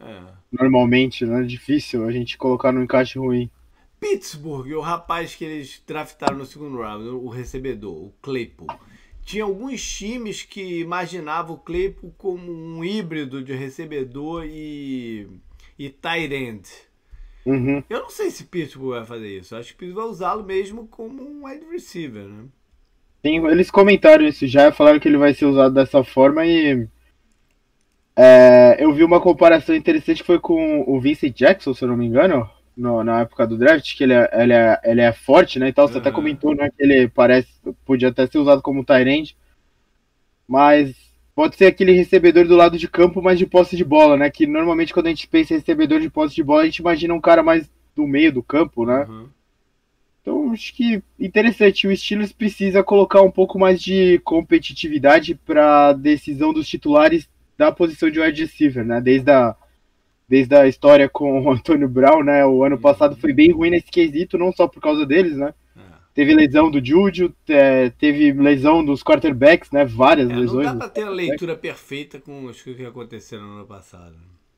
É. 0.00 0.22
Normalmente, 0.50 1.26
né? 1.26 1.42
Difícil 1.42 2.06
a 2.06 2.12
gente 2.12 2.38
colocar 2.38 2.72
no 2.72 2.82
encaixe 2.82 3.18
ruim. 3.18 3.50
Pittsburgh, 4.00 4.72
o 4.72 4.80
rapaz 4.80 5.36
que 5.36 5.44
eles 5.44 5.80
draftaram 5.86 6.36
no 6.36 6.44
segundo 6.44 6.78
round, 6.78 7.06
o 7.08 7.28
recebedor, 7.28 7.94
o 7.94 8.12
Claypool 8.20 8.66
tinha 9.24 9.44
alguns 9.44 9.82
times 9.82 10.42
que 10.42 10.80
imaginavam 10.80 11.56
o 11.56 11.58
Claypool 11.58 12.12
como 12.18 12.52
um 12.52 12.84
híbrido 12.84 13.42
de 13.42 13.52
recebedor 13.54 14.44
e, 14.46 15.28
e 15.78 15.88
tight 15.90 16.34
end. 16.34 16.68
Uhum. 17.44 17.82
Eu 17.88 18.00
não 18.00 18.10
sei 18.10 18.30
se 18.30 18.44
Pittsburgh 18.44 18.98
vai 18.98 19.06
fazer 19.06 19.38
isso. 19.38 19.56
Acho 19.56 19.72
que 19.72 19.78
Pittsburgh 19.78 20.04
vai 20.04 20.12
usá-lo 20.12 20.44
mesmo 20.44 20.86
como 20.86 21.22
um 21.22 21.46
wide 21.46 21.66
receiver, 21.70 22.24
né? 22.24 22.44
Sim, 23.24 23.46
eles 23.46 23.70
comentaram 23.70 24.26
isso 24.26 24.46
já, 24.46 24.72
falaram 24.72 24.98
que 24.98 25.06
ele 25.06 25.16
vai 25.16 25.32
ser 25.32 25.46
usado 25.46 25.74
dessa 25.74 26.02
forma 26.02 26.44
e 26.44 26.88
é, 28.16 28.76
eu 28.80 28.92
vi 28.92 29.04
uma 29.04 29.20
comparação 29.20 29.74
interessante 29.74 30.20
que 30.20 30.26
foi 30.26 30.40
com 30.40 30.84
o 30.86 31.00
Vincent 31.00 31.34
Jackson, 31.34 31.72
se 31.72 31.84
eu 31.84 31.88
não 31.88 31.96
me 31.96 32.06
engano, 32.06 32.50
no, 32.76 33.04
na 33.04 33.20
época 33.20 33.46
do 33.46 33.56
draft, 33.56 33.96
que 33.96 34.04
ele 34.04 34.14
é, 34.14 34.30
ele 34.32 34.52
é, 34.52 34.80
ele 34.84 35.00
é 35.00 35.12
forte, 35.12 35.58
né? 35.58 35.68
E 35.68 35.72
tal. 35.72 35.86
Você 35.86 35.94
uhum. 35.94 36.00
até 36.00 36.10
comentou, 36.10 36.54
né? 36.54 36.70
Que 36.70 36.82
ele 36.82 37.08
parece. 37.08 37.48
Podia 37.84 38.08
até 38.08 38.26
ser 38.26 38.38
usado 38.38 38.62
como 38.62 38.84
Tyrande. 38.84 39.36
Mas 40.46 40.94
pode 41.34 41.56
ser 41.56 41.66
aquele 41.66 41.92
recebedor 41.92 42.46
do 42.46 42.56
lado 42.56 42.78
de 42.78 42.88
campo, 42.88 43.22
mas 43.22 43.38
de 43.38 43.46
posse 43.46 43.76
de 43.76 43.84
bola, 43.84 44.16
né? 44.16 44.30
Que 44.30 44.46
normalmente 44.46 44.92
quando 44.92 45.06
a 45.06 45.10
gente 45.10 45.28
pensa 45.28 45.54
em 45.54 45.58
recebedor 45.58 46.00
de 46.00 46.10
posse 46.10 46.34
de 46.34 46.42
bola, 46.42 46.62
a 46.62 46.66
gente 46.66 46.78
imagina 46.78 47.14
um 47.14 47.20
cara 47.20 47.42
mais 47.42 47.70
do 47.94 48.06
meio 48.06 48.32
do 48.32 48.42
campo, 48.42 48.84
né? 48.84 49.06
Uhum. 49.08 49.28
Então, 50.20 50.52
acho 50.52 50.72
que 50.74 51.02
interessante. 51.18 51.86
O 51.86 51.96
Steelers 51.96 52.32
precisa 52.32 52.82
colocar 52.82 53.22
um 53.22 53.30
pouco 53.30 53.58
mais 53.58 53.82
de 53.82 54.20
competitividade 54.20 55.34
para 55.34 55.92
decisão 55.94 56.52
dos 56.52 56.68
titulares 56.68 57.28
da 57.58 57.72
posição 57.72 58.08
de 58.08 58.20
wide 58.20 58.42
receiver, 58.42 58.84
né? 58.84 59.00
Desde 59.00 59.30
a 59.30 59.56
desde 60.32 60.56
a 60.56 60.66
história 60.66 61.10
com 61.10 61.42
o 61.42 61.52
Antônio 61.52 61.86
Brown, 61.86 62.22
né? 62.24 62.42
O 62.46 62.64
ano 62.64 62.78
passado 62.78 63.14
foi 63.16 63.34
bem 63.34 63.50
ruim 63.50 63.68
nesse 63.68 63.90
quesito, 63.90 64.38
não 64.38 64.50
só 64.50 64.66
por 64.66 64.80
causa 64.80 65.04
deles, 65.04 65.36
né? 65.36 65.52
É. 65.76 65.80
Teve 66.14 66.34
lesão 66.34 66.70
do 66.70 66.82
Júlio, 66.82 67.34
é, 67.46 67.90
teve 67.90 68.32
lesão 68.32 68.82
dos 68.82 69.02
quarterbacks, 69.02 69.70
né? 69.70 69.84
Várias 69.84 70.30
é, 70.30 70.34
lesões. 70.34 70.68
Não 70.68 70.78
dá 70.78 70.86
pra 70.86 70.88
ter 70.88 71.02
a 71.02 71.10
leitura 71.10 71.54
perfeita 71.54 72.18
com 72.18 72.48
as 72.48 72.58
coisas 72.62 72.80
que 72.80 72.88
aconteceram 72.88 73.46
no 73.46 73.56
ano 73.56 73.66
passado. 73.66 74.14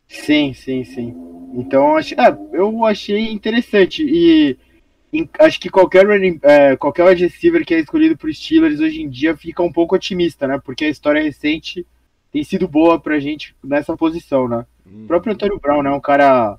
Sim, 0.07 0.55
sim, 0.55 0.85
sim. 0.85 1.13
Então, 1.55 1.97
acho, 1.97 2.15
é, 2.15 2.39
eu 2.53 2.85
achei 2.85 3.33
interessante. 3.33 4.05
E 4.07 4.57
em, 5.13 5.29
acho 5.41 5.59
que 5.59 5.69
qualquer, 5.69 6.07
é, 6.45 6.77
qualquer 6.77 7.05
wide 7.05 7.25
receiver 7.25 7.67
que 7.67 7.75
é 7.75 7.81
escolhido 7.81 8.17
por 8.17 8.33
Steelers 8.33 8.79
hoje 8.79 9.03
em 9.03 9.09
dia 9.09 9.37
fica 9.37 9.61
um 9.61 9.73
pouco 9.73 9.97
otimista, 9.97 10.47
né? 10.47 10.61
Porque 10.65 10.85
a 10.85 10.89
história 10.89 11.21
recente 11.21 11.85
tem 12.31 12.45
sido 12.45 12.69
boa 12.69 13.01
pra 13.01 13.19
gente 13.19 13.57
nessa 13.65 13.97
posição, 13.97 14.47
né? 14.47 14.65
O 14.87 15.07
próprio 15.07 15.33
Antônio 15.33 15.59
Brown, 15.59 15.83
né? 15.83 15.91
Um 15.91 16.01
cara 16.01 16.59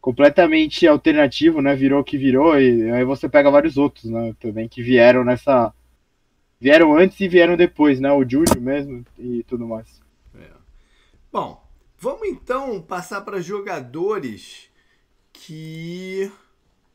completamente 0.00 0.86
alternativo, 0.86 1.60
né? 1.60 1.74
Virou 1.74 2.00
o 2.00 2.04
que 2.04 2.16
virou, 2.16 2.58
e 2.58 2.90
aí 2.90 3.04
você 3.04 3.28
pega 3.28 3.50
vários 3.50 3.76
outros, 3.76 4.04
né? 4.04 4.34
Também 4.40 4.68
que 4.68 4.82
vieram 4.82 5.24
nessa. 5.24 5.72
Vieram 6.58 6.96
antes 6.96 7.18
e 7.20 7.28
vieram 7.28 7.56
depois, 7.56 8.00
né? 8.00 8.10
O 8.12 8.28
Júlio 8.28 8.60
mesmo 8.60 9.04
e 9.18 9.42
tudo 9.44 9.66
mais. 9.66 10.00
É. 10.38 10.48
Bom, 11.32 11.62
vamos 11.98 12.28
então 12.28 12.80
passar 12.80 13.20
para 13.22 13.40
jogadores 13.40 14.70
que. 15.32 16.30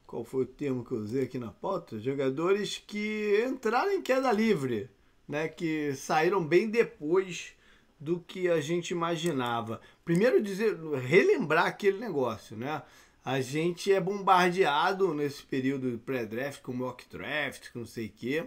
Qual 0.08 0.24
foi 0.24 0.44
o 0.44 0.48
termo 0.48 0.86
que 0.86 0.92
eu 0.92 1.00
usei 1.00 1.24
aqui 1.24 1.38
na 1.38 1.52
pauta? 1.52 2.00
Jogadores 2.00 2.82
que 2.86 3.44
entraram 3.48 3.92
em 3.92 4.02
queda 4.02 4.32
livre, 4.32 4.90
né? 5.28 5.48
Que 5.48 5.94
saíram 5.94 6.44
bem 6.44 6.70
depois 6.70 7.54
do 8.00 8.20
que 8.20 8.50
a 8.50 8.60
gente 8.60 8.92
imaginava. 8.92 9.82
Primeiro 10.04 10.42
dizer, 10.42 10.78
relembrar 11.00 11.66
aquele 11.66 12.00
negócio, 12.00 12.56
né? 12.56 12.82
A 13.24 13.42
gente 13.42 13.92
é 13.92 14.00
bombardeado 14.00 15.14
nesse 15.14 15.44
período 15.44 16.00
pré-draft 16.06 16.62
com 16.62 16.74
mock 16.74 17.06
draft, 17.10 17.72
com 17.72 17.80
não 17.80 17.86
sei 17.86 18.06
o 18.08 18.12
quê, 18.12 18.46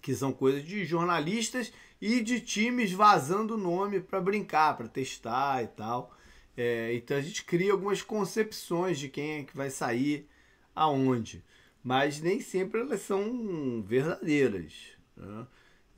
que 0.00 0.14
são 0.14 0.32
coisas 0.32 0.64
de 0.64 0.84
jornalistas 0.84 1.72
e 2.00 2.20
de 2.20 2.40
times 2.40 2.92
vazando 2.92 3.54
o 3.54 3.58
nome 3.58 4.00
para 4.00 4.20
brincar, 4.20 4.76
para 4.76 4.88
testar 4.88 5.62
e 5.64 5.66
tal. 5.68 6.16
É, 6.56 6.94
então 6.94 7.16
a 7.16 7.20
gente 7.20 7.44
cria 7.44 7.72
algumas 7.72 8.02
concepções 8.02 8.98
de 8.98 9.08
quem 9.08 9.38
é 9.38 9.44
que 9.44 9.56
vai 9.56 9.70
sair 9.70 10.28
aonde, 10.74 11.44
mas 11.82 12.20
nem 12.20 12.40
sempre 12.40 12.80
elas 12.80 13.00
são 13.02 13.82
verdadeiras. 13.82 14.72
Né? 15.16 15.46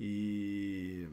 E 0.00 1.08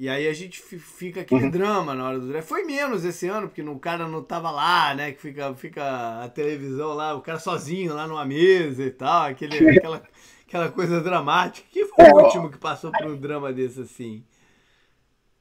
E 0.00 0.08
aí 0.08 0.26
a 0.26 0.32
gente 0.32 0.62
fica 0.62 1.20
aquele 1.20 1.44
uhum. 1.44 1.50
drama 1.50 1.94
na 1.94 2.08
hora 2.08 2.18
do 2.18 2.26
draft. 2.26 2.48
Foi 2.48 2.64
menos 2.64 3.04
esse 3.04 3.28
ano, 3.28 3.48
porque 3.48 3.60
o 3.60 3.78
cara 3.78 4.08
não 4.08 4.22
tava 4.22 4.50
lá, 4.50 4.94
né? 4.94 5.12
Que 5.12 5.20
fica, 5.20 5.52
fica 5.52 6.22
a 6.24 6.26
televisão 6.26 6.94
lá, 6.94 7.14
o 7.14 7.20
cara 7.20 7.38
sozinho 7.38 7.92
lá 7.92 8.08
numa 8.08 8.24
mesa 8.24 8.82
e 8.82 8.90
tal, 8.90 9.26
aquele, 9.26 9.58
aquela, 9.76 10.02
aquela 10.48 10.70
coisa 10.70 11.02
dramática. 11.02 11.68
Que 11.70 11.84
foi 11.84 12.06
é, 12.06 12.14
o 12.14 12.16
último 12.16 12.48
que 12.48 12.56
passou 12.56 12.90
por 12.90 13.08
um 13.08 13.14
drama 13.14 13.52
desse 13.52 13.82
assim? 13.82 14.24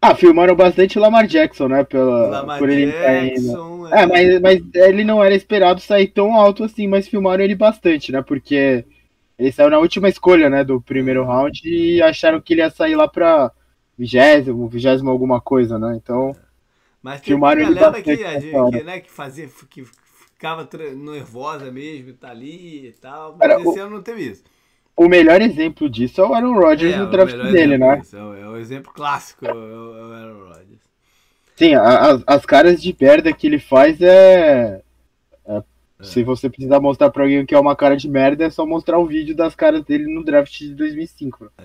Ah, 0.01 0.13
filmaram 0.13 0.57
bastante 0.57 0.99
Lamar 0.99 1.25
Jackson, 1.25 1.69
né? 1.69 1.85
Pela, 1.85 2.27
Lamar 2.27 2.59
por 2.59 2.69
ele 2.69 2.91
Jackson. 2.91 3.87
É, 3.87 4.01
é 4.01 4.05
mas, 4.05 4.41
mas 4.41 4.61
ele 4.75 5.05
não 5.05 5.23
era 5.23 5.33
esperado 5.33 5.79
sair 5.79 6.07
tão 6.07 6.35
alto 6.35 6.65
assim, 6.65 6.85
mas 6.85 7.07
filmaram 7.07 7.45
ele 7.45 7.55
bastante, 7.55 8.11
né? 8.11 8.21
Porque 8.21 8.83
ele 9.37 9.53
saiu 9.53 9.69
na 9.69 9.79
última 9.79 10.09
escolha, 10.09 10.49
né? 10.49 10.65
Do 10.65 10.81
primeiro 10.81 11.23
round 11.23 11.61
e 11.63 12.01
acharam 12.01 12.41
que 12.41 12.53
ele 12.53 12.61
ia 12.61 12.69
sair 12.69 12.95
lá 12.95 13.07
pra 13.07 13.53
vigésimo, 13.99 14.69
vigésimo 14.69 15.09
alguma 15.09 15.41
coisa, 15.41 15.77
né? 15.77 15.99
Então. 16.01 16.33
Mas 17.03 17.19
tem 17.21 17.35
uma 17.35 17.53
galera 17.53 18.01
que, 18.01 18.15
que, 18.15 18.83
né, 18.83 19.01
que 19.01 19.11
fazia, 19.11 19.49
que 19.69 19.83
ficava 19.83 20.67
nervosa 20.95 21.69
mesmo, 21.69 22.13
tá 22.13 22.29
ali 22.29 22.87
e 22.87 22.91
tal. 22.93 23.35
Mas 23.37 23.39
Cara, 23.39 23.59
esse 23.59 23.79
o, 23.79 23.83
ano 23.83 23.95
não 23.97 24.01
teve 24.01 24.21
isso. 24.23 24.43
O 24.95 25.07
melhor 25.07 25.41
exemplo 25.41 25.89
disso 25.89 26.21
é 26.21 26.27
o 26.27 26.33
Aaron 26.33 26.53
Rodgers 26.53 26.93
é, 26.93 26.97
no 26.97 27.09
draft 27.09 27.35
dele, 27.51 27.77
né? 27.77 28.01
É 28.13 28.17
o, 28.17 28.33
é 28.33 28.49
o, 28.49 28.57
exemplo 28.57 28.91
clássico, 28.93 29.45
é 29.45 29.53
o, 29.53 29.57
é 29.57 30.03
o 30.03 30.13
Aaron 30.13 30.47
Rodgers. 30.47 30.81
Sim, 31.55 31.75
a, 31.75 32.21
as 32.25 32.45
caras 32.45 32.81
de 32.81 32.95
merda 32.99 33.33
que 33.33 33.47
ele 33.47 33.59
faz 33.59 34.01
é, 34.01 34.81
é. 35.45 35.63
Se 36.01 36.23
você 36.23 36.49
precisar 36.49 36.79
mostrar 36.79 37.09
pra 37.09 37.23
alguém 37.23 37.45
que 37.45 37.55
é 37.55 37.59
uma 37.59 37.75
cara 37.75 37.97
de 37.97 38.09
merda, 38.09 38.45
é 38.45 38.49
só 38.49 38.65
mostrar 38.65 38.97
o 38.97 39.05
vídeo 39.05 39.35
das 39.35 39.55
caras 39.55 39.83
dele 39.83 40.13
no 40.13 40.23
draft 40.23 40.57
de 40.57 40.73
2005. 40.73 41.51
É. 41.57 41.63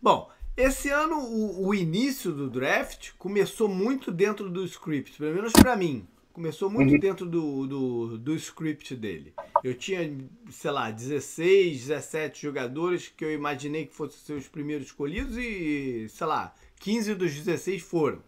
Bom, 0.00 0.28
esse 0.58 0.90
ano, 0.90 1.20
o, 1.20 1.68
o, 1.68 1.74
início 1.74 2.32
do 2.32 2.50
draft 2.50 3.12
começou 3.16 3.68
muito 3.68 4.10
dentro 4.10 4.50
do 4.50 4.64
script, 4.64 5.16
pelo 5.16 5.32
menos 5.32 5.52
para 5.52 5.76
mim. 5.76 6.04
Começou 6.32 6.68
muito 6.68 6.94
uhum. 6.94 6.98
dentro 6.98 7.26
do, 7.26 7.66
do, 7.66 8.18
do, 8.18 8.34
script 8.34 8.96
dele. 8.96 9.32
Eu 9.62 9.72
tinha, 9.74 10.18
sei 10.50 10.70
lá, 10.72 10.90
16, 10.90 11.86
17 11.86 12.42
jogadores 12.42 13.06
que 13.06 13.24
eu 13.24 13.32
imaginei 13.32 13.86
que 13.86 13.94
fossem 13.94 14.18
ser 14.18 14.32
os 14.32 14.48
primeiros 14.48 14.86
escolhidos 14.88 15.36
e, 15.36 16.08
sei 16.08 16.26
lá, 16.26 16.52
15 16.80 17.14
dos 17.14 17.32
16 17.34 17.80
foram. 17.82 18.20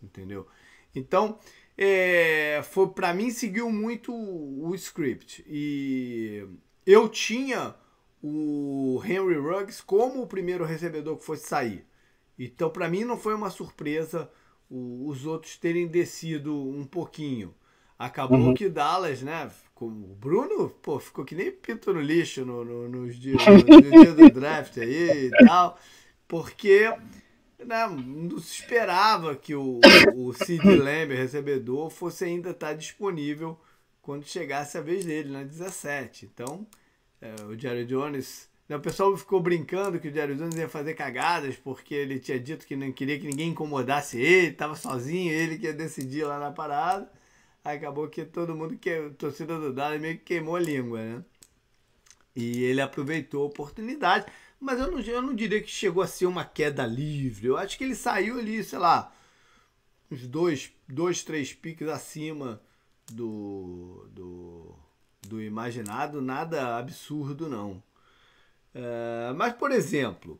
Entendeu? 0.00 0.46
Então, 0.94 1.36
é, 1.76 2.62
foi 2.62 2.88
para 2.88 3.12
mim 3.12 3.30
seguiu 3.30 3.70
muito 3.72 4.14
o 4.14 4.72
script. 4.76 5.44
E 5.48 6.46
eu 6.86 7.08
tinha 7.08 7.74
o 8.28 9.02
Henry 9.04 9.36
Ruggs 9.36 9.82
como 9.82 10.22
o 10.22 10.26
primeiro 10.26 10.64
recebedor 10.64 11.16
que 11.16 11.24
fosse 11.24 11.46
sair. 11.46 11.86
Então, 12.38 12.68
para 12.68 12.88
mim, 12.88 13.04
não 13.04 13.16
foi 13.16 13.34
uma 13.34 13.50
surpresa 13.50 14.30
os 14.68 15.24
outros 15.24 15.56
terem 15.56 15.86
descido 15.86 16.54
um 16.54 16.84
pouquinho. 16.84 17.54
Acabou 17.98 18.38
uhum. 18.38 18.54
que 18.54 18.68
Dallas, 18.68 19.22
né? 19.22 19.50
Como 19.74 20.12
o 20.12 20.14
Bruno, 20.14 20.68
pô, 20.68 20.98
ficou 20.98 21.24
que 21.24 21.34
nem 21.34 21.50
pinto 21.50 21.92
no 21.94 22.00
lixo 22.00 22.44
no, 22.44 22.64
no, 22.64 22.88
nos 22.88 23.16
dias, 23.20 23.42
no, 23.46 24.02
dia 24.02 24.12
do 24.12 24.30
draft 24.30 24.76
aí 24.78 25.26
e 25.28 25.46
tal, 25.46 25.78
porque 26.26 26.92
né, 27.64 27.86
não 27.88 28.38
se 28.38 28.60
esperava 28.60 29.34
que 29.36 29.54
o, 29.54 29.80
o 30.14 30.32
Sid 30.32 30.64
Lamb, 30.64 31.14
recebedor, 31.14 31.90
fosse 31.90 32.24
ainda 32.24 32.50
estar 32.50 32.74
disponível 32.74 33.58
quando 34.02 34.26
chegasse 34.26 34.76
a 34.76 34.82
vez 34.82 35.04
dele, 35.04 35.30
na 35.30 35.42
17. 35.42 36.26
Então, 36.26 36.66
é, 37.20 37.34
o 37.44 37.58
Jerry 37.58 37.84
Jones. 37.84 38.48
Né, 38.68 38.76
o 38.76 38.80
pessoal 38.80 39.16
ficou 39.16 39.40
brincando 39.40 40.00
que 40.00 40.08
o 40.08 40.12
Jerry 40.12 40.34
Jones 40.34 40.56
ia 40.56 40.68
fazer 40.68 40.94
cagadas 40.94 41.56
porque 41.56 41.94
ele 41.94 42.18
tinha 42.18 42.38
dito 42.38 42.66
que 42.66 42.74
não 42.74 42.90
queria 42.92 43.18
que 43.18 43.26
ninguém 43.26 43.50
incomodasse 43.50 44.18
ele, 44.18 44.48
estava 44.48 44.74
sozinho, 44.74 45.32
ele 45.32 45.58
que 45.58 45.66
ia 45.66 45.72
decidir 45.72 46.24
lá 46.24 46.38
na 46.38 46.50
parada. 46.50 47.10
Aí 47.64 47.76
acabou 47.78 48.08
que 48.08 48.24
todo 48.24 48.54
mundo, 48.54 48.76
que 48.78 48.90
a 48.90 49.10
torcida 49.10 49.58
do 49.58 49.72
Dallas 49.72 50.00
meio 50.00 50.18
que 50.18 50.24
queimou 50.24 50.56
a 50.56 50.60
língua, 50.60 51.00
né? 51.02 51.24
E 52.34 52.62
ele 52.64 52.80
aproveitou 52.80 53.42
a 53.42 53.46
oportunidade, 53.46 54.26
mas 54.60 54.78
eu 54.78 54.90
não, 54.90 55.00
eu 55.00 55.22
não 55.22 55.34
diria 55.34 55.62
que 55.62 55.70
chegou 55.70 56.02
a 56.02 56.06
ser 56.06 56.26
uma 56.26 56.44
queda 56.44 56.86
livre. 56.86 57.46
Eu 57.48 57.56
acho 57.56 57.78
que 57.78 57.84
ele 57.84 57.94
saiu 57.94 58.38
ali, 58.38 58.62
sei 58.62 58.78
lá, 58.78 59.12
uns 60.10 60.26
dois, 60.26 60.72
dois 60.88 61.24
três 61.24 61.52
piques 61.52 61.88
acima 61.88 62.60
do, 63.10 64.06
do 64.12 64.76
do 65.26 65.42
imaginado, 65.42 66.20
nada 66.20 66.78
absurdo 66.78 67.48
não. 67.48 67.82
É, 68.74 69.32
mas, 69.34 69.54
por 69.54 69.72
exemplo, 69.72 70.38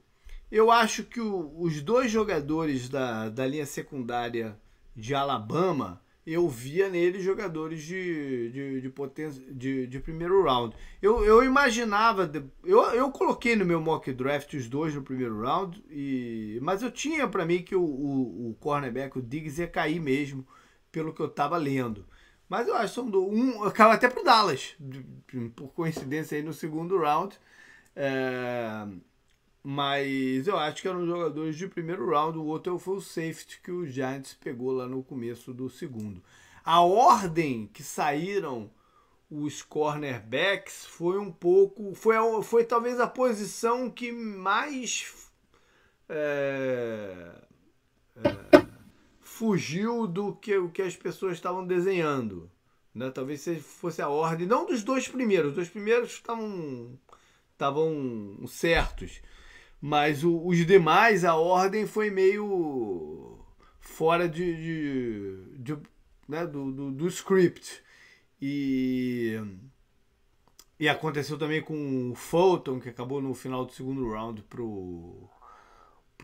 eu 0.50 0.70
acho 0.70 1.04
que 1.04 1.20
o, 1.20 1.52
os 1.58 1.80
dois 1.82 2.10
jogadores 2.10 2.88
da, 2.88 3.28
da 3.28 3.46
linha 3.46 3.66
secundária 3.66 4.58
de 4.94 5.14
Alabama, 5.14 6.00
eu 6.26 6.48
via 6.48 6.88
neles 6.88 7.22
jogadores 7.22 7.82
de, 7.82 8.50
de, 8.50 8.80
de, 8.80 8.88
potência, 8.88 9.42
de, 9.52 9.86
de 9.86 10.00
primeiro 10.00 10.42
round. 10.42 10.74
Eu, 11.00 11.24
eu 11.24 11.44
imaginava, 11.44 12.30
eu, 12.64 12.82
eu 12.92 13.10
coloquei 13.10 13.54
no 13.54 13.64
meu 13.64 13.80
mock 13.80 14.12
draft 14.12 14.52
os 14.54 14.68
dois 14.68 14.94
no 14.94 15.02
primeiro 15.02 15.40
round, 15.40 15.82
e, 15.88 16.58
mas 16.62 16.82
eu 16.82 16.90
tinha 16.90 17.28
para 17.28 17.46
mim 17.46 17.62
que 17.62 17.76
o, 17.76 17.82
o, 17.82 18.50
o 18.50 18.54
cornerback, 18.54 19.18
o 19.18 19.22
Diggs, 19.22 19.60
ia 19.60 19.68
cair 19.68 20.00
mesmo, 20.00 20.46
pelo 20.90 21.12
que 21.12 21.20
eu 21.20 21.26
estava 21.26 21.56
lendo. 21.56 22.04
Mas 22.48 22.68
eu 22.68 22.76
acho 22.76 22.88
que 22.88 22.94
são 22.94 23.10
do, 23.10 23.26
um. 23.28 23.64
Acaba 23.64 23.94
até 23.94 24.08
pro 24.08 24.24
Dallas, 24.24 24.76
por 25.54 25.68
coincidência 25.72 26.36
aí 26.36 26.42
no 26.42 26.52
segundo 26.52 26.98
round. 26.98 27.38
É, 27.94 28.86
mas 29.62 30.46
eu 30.46 30.56
acho 30.56 30.80
que 30.80 30.88
eram 30.88 31.06
jogadores 31.06 31.56
de 31.56 31.66
primeiro 31.66 32.08
round. 32.08 32.38
O 32.38 32.44
outro 32.44 32.78
foi 32.78 32.96
o 32.96 33.00
safety 33.00 33.60
que 33.62 33.72
o 33.72 33.86
Giants 33.86 34.34
pegou 34.34 34.70
lá 34.72 34.86
no 34.86 35.02
começo 35.02 35.52
do 35.52 35.68
segundo. 35.68 36.22
A 36.64 36.80
ordem 36.80 37.68
que 37.72 37.82
saíram 37.82 38.70
os 39.30 39.62
cornerbacks 39.62 40.84
foi 40.86 41.18
um 41.18 41.32
pouco. 41.32 41.94
Foi, 41.94 42.14
foi 42.42 42.64
talvez 42.64 43.00
a 43.00 43.06
posição 43.06 43.90
que 43.90 44.12
mais. 44.12 45.12
É, 46.08 47.32
é, 48.24 48.65
fugiu 49.36 50.06
do 50.06 50.34
que, 50.34 50.56
o 50.56 50.70
que 50.70 50.80
as 50.80 50.96
pessoas 50.96 51.34
estavam 51.34 51.66
desenhando. 51.66 52.50
Né? 52.94 53.10
Talvez 53.10 53.46
fosse 53.62 54.00
a 54.00 54.08
ordem, 54.08 54.46
não 54.46 54.64
dos 54.64 54.82
dois 54.82 55.06
primeiros, 55.06 55.50
os 55.50 55.56
dois 55.56 55.68
primeiros 55.68 56.12
estavam, 56.12 56.98
estavam 57.52 58.42
certos, 58.48 59.20
mas 59.80 60.24
o, 60.24 60.46
os 60.46 60.64
demais, 60.64 61.22
a 61.24 61.34
ordem 61.34 61.86
foi 61.86 62.08
meio 62.10 63.38
fora 63.78 64.26
de, 64.26 64.56
de, 64.56 65.62
de 65.62 65.78
né? 66.26 66.46
do, 66.46 66.72
do, 66.72 66.90
do 66.90 67.06
script. 67.08 67.82
E, 68.40 69.38
e 70.80 70.88
aconteceu 70.88 71.36
também 71.38 71.62
com 71.62 72.12
o 72.12 72.14
Fulton, 72.14 72.80
que 72.80 72.88
acabou 72.88 73.20
no 73.20 73.34
final 73.34 73.66
do 73.66 73.72
segundo 73.72 74.10
round 74.10 74.42
para 74.42 74.62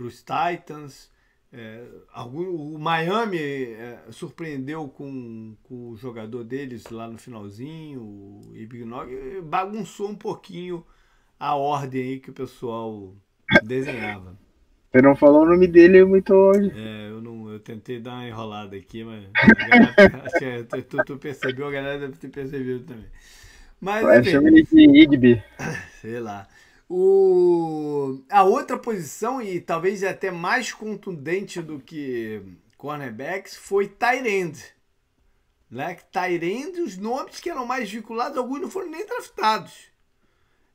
os 0.03 0.25
Titans. 0.25 1.12
É, 1.55 1.85
algum, 2.11 2.75
o 2.75 2.79
Miami 2.79 3.39
é, 3.39 3.99
surpreendeu 4.11 4.89
com, 4.89 5.55
com, 5.65 5.91
o 5.91 5.97
jogador 5.97 6.45
deles 6.45 6.87
lá 6.91 7.07
no 7.07 7.19
finalzinho, 7.19 8.01
o 8.01 8.41
Ibignog, 8.55 9.43
bagunçou 9.43 10.09
um 10.09 10.15
pouquinho 10.15 10.83
a 11.39 11.55
ordem 11.55 12.03
aí 12.03 12.21
que 12.21 12.31
o 12.31 12.33
pessoal 12.33 13.15
desenhava. 13.65 14.39
Você 14.91 15.03
não 15.03 15.15
falou 15.15 15.43
o 15.43 15.47
nome 15.47 15.67
dele 15.67 16.05
muito 16.05 16.33
hoje. 16.33 16.73
É, 16.75 17.11
eu, 17.11 17.21
não, 17.21 17.51
eu 17.51 17.59
tentei 17.59 18.01
dar 18.01 18.13
uma 18.13 18.29
enrolada 18.29 18.75
aqui, 18.75 19.05
mas 19.05 19.25
galera, 19.33 19.95
acho 20.25 20.39
que 20.39 20.83
tu, 20.83 21.05
tu, 21.05 21.17
percebeu, 21.19 21.67
a 21.67 21.71
galera 21.71 21.99
deve 21.99 22.17
ter 22.17 22.29
percebido 22.29 22.85
também. 22.85 23.07
Mas, 23.79 24.27
chama 24.27 24.49
ele 24.49 24.63
de 24.63 25.03
Igby. 25.03 25.43
Sei 26.01 26.19
lá. 26.19 26.47
O, 26.95 28.23
a 28.29 28.43
outra 28.43 28.77
posição, 28.77 29.41
e 29.41 29.59
talvez 29.59 30.05
até 30.05 30.31
mais 30.31 30.75
contundente 30.75 31.63
do 31.63 31.79
que 31.79 32.43
cornerbacks, 32.77 33.57
foi 33.57 33.89
Tyrend. 33.89 34.63
Né? 35.71 35.97
Tyrend, 36.13 36.83
os 36.83 36.99
nomes 36.99 37.41
que 37.41 37.49
eram 37.49 37.65
mais 37.65 37.91
vinculados, 37.91 38.37
alguns 38.37 38.61
não 38.61 38.71
foram 38.71 38.91
nem 38.91 39.07
draftados. 39.07 39.87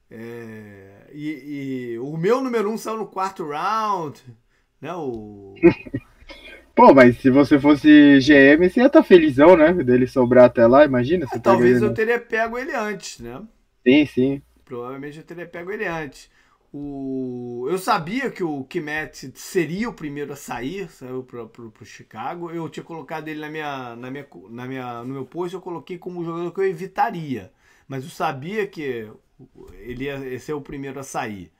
É, 0.09 1.05
e, 1.13 1.91
e, 1.93 1.99
o 1.99 2.17
meu 2.17 2.41
número 2.41 2.67
um 2.71 2.79
saiu 2.79 2.97
no 2.97 3.05
quarto 3.05 3.47
round. 3.47 4.19
Né? 4.81 4.91
O... 4.95 5.53
Pô, 6.73 6.95
mas 6.95 7.19
se 7.19 7.29
você 7.29 7.59
fosse 7.59 8.17
GM, 8.21 8.67
você 8.67 8.79
ia 8.79 8.87
estar 8.87 8.89
tá 8.89 9.03
felizão, 9.03 9.55
né? 9.55 9.71
Dele 9.71 10.07
sobrar 10.07 10.45
até 10.45 10.65
lá, 10.65 10.83
imagina. 10.83 11.27
É, 11.31 11.37
talvez 11.37 11.79
eu 11.79 11.93
teria 11.93 12.19
pego 12.19 12.57
ele 12.57 12.73
antes, 12.73 13.19
né? 13.19 13.39
Sim, 13.85 14.05
sim. 14.07 14.41
Provavelmente 14.67 15.17
eu 15.17 15.23
teria 15.23 15.47
pego 15.47 15.71
ele 15.71 15.85
antes. 15.85 16.29
O... 16.73 17.65
Eu 17.69 17.77
sabia 17.77 18.29
que 18.29 18.43
o 18.43 18.63
Kimet 18.65 19.31
seria 19.35 19.89
o 19.89 19.93
primeiro 19.93 20.33
a 20.33 20.35
sair, 20.35 20.89
saiu 20.89 21.23
para 21.23 21.43
o 21.43 21.85
Chicago. 21.85 22.51
Eu 22.51 22.69
tinha 22.69 22.83
colocado 22.83 23.27
ele 23.29 23.39
na 23.39 23.49
minha, 23.49 23.95
na 23.95 24.11
minha, 24.11 24.27
na 24.49 24.65
minha, 24.67 25.03
no 25.03 25.13
meu 25.13 25.25
post, 25.25 25.55
eu 25.55 25.61
coloquei 25.61 25.97
como 25.97 26.23
jogador 26.23 26.51
que 26.51 26.59
eu 26.59 26.65
evitaria. 26.65 27.51
Mas 27.87 28.03
eu 28.03 28.09
sabia 28.09 28.67
que 28.67 29.09
ele 29.79 30.05
ia 30.05 30.39
ser 30.39 30.53
o 30.53 30.61
primeiro 30.61 30.99
a 30.99 31.03
sair. 31.03 31.51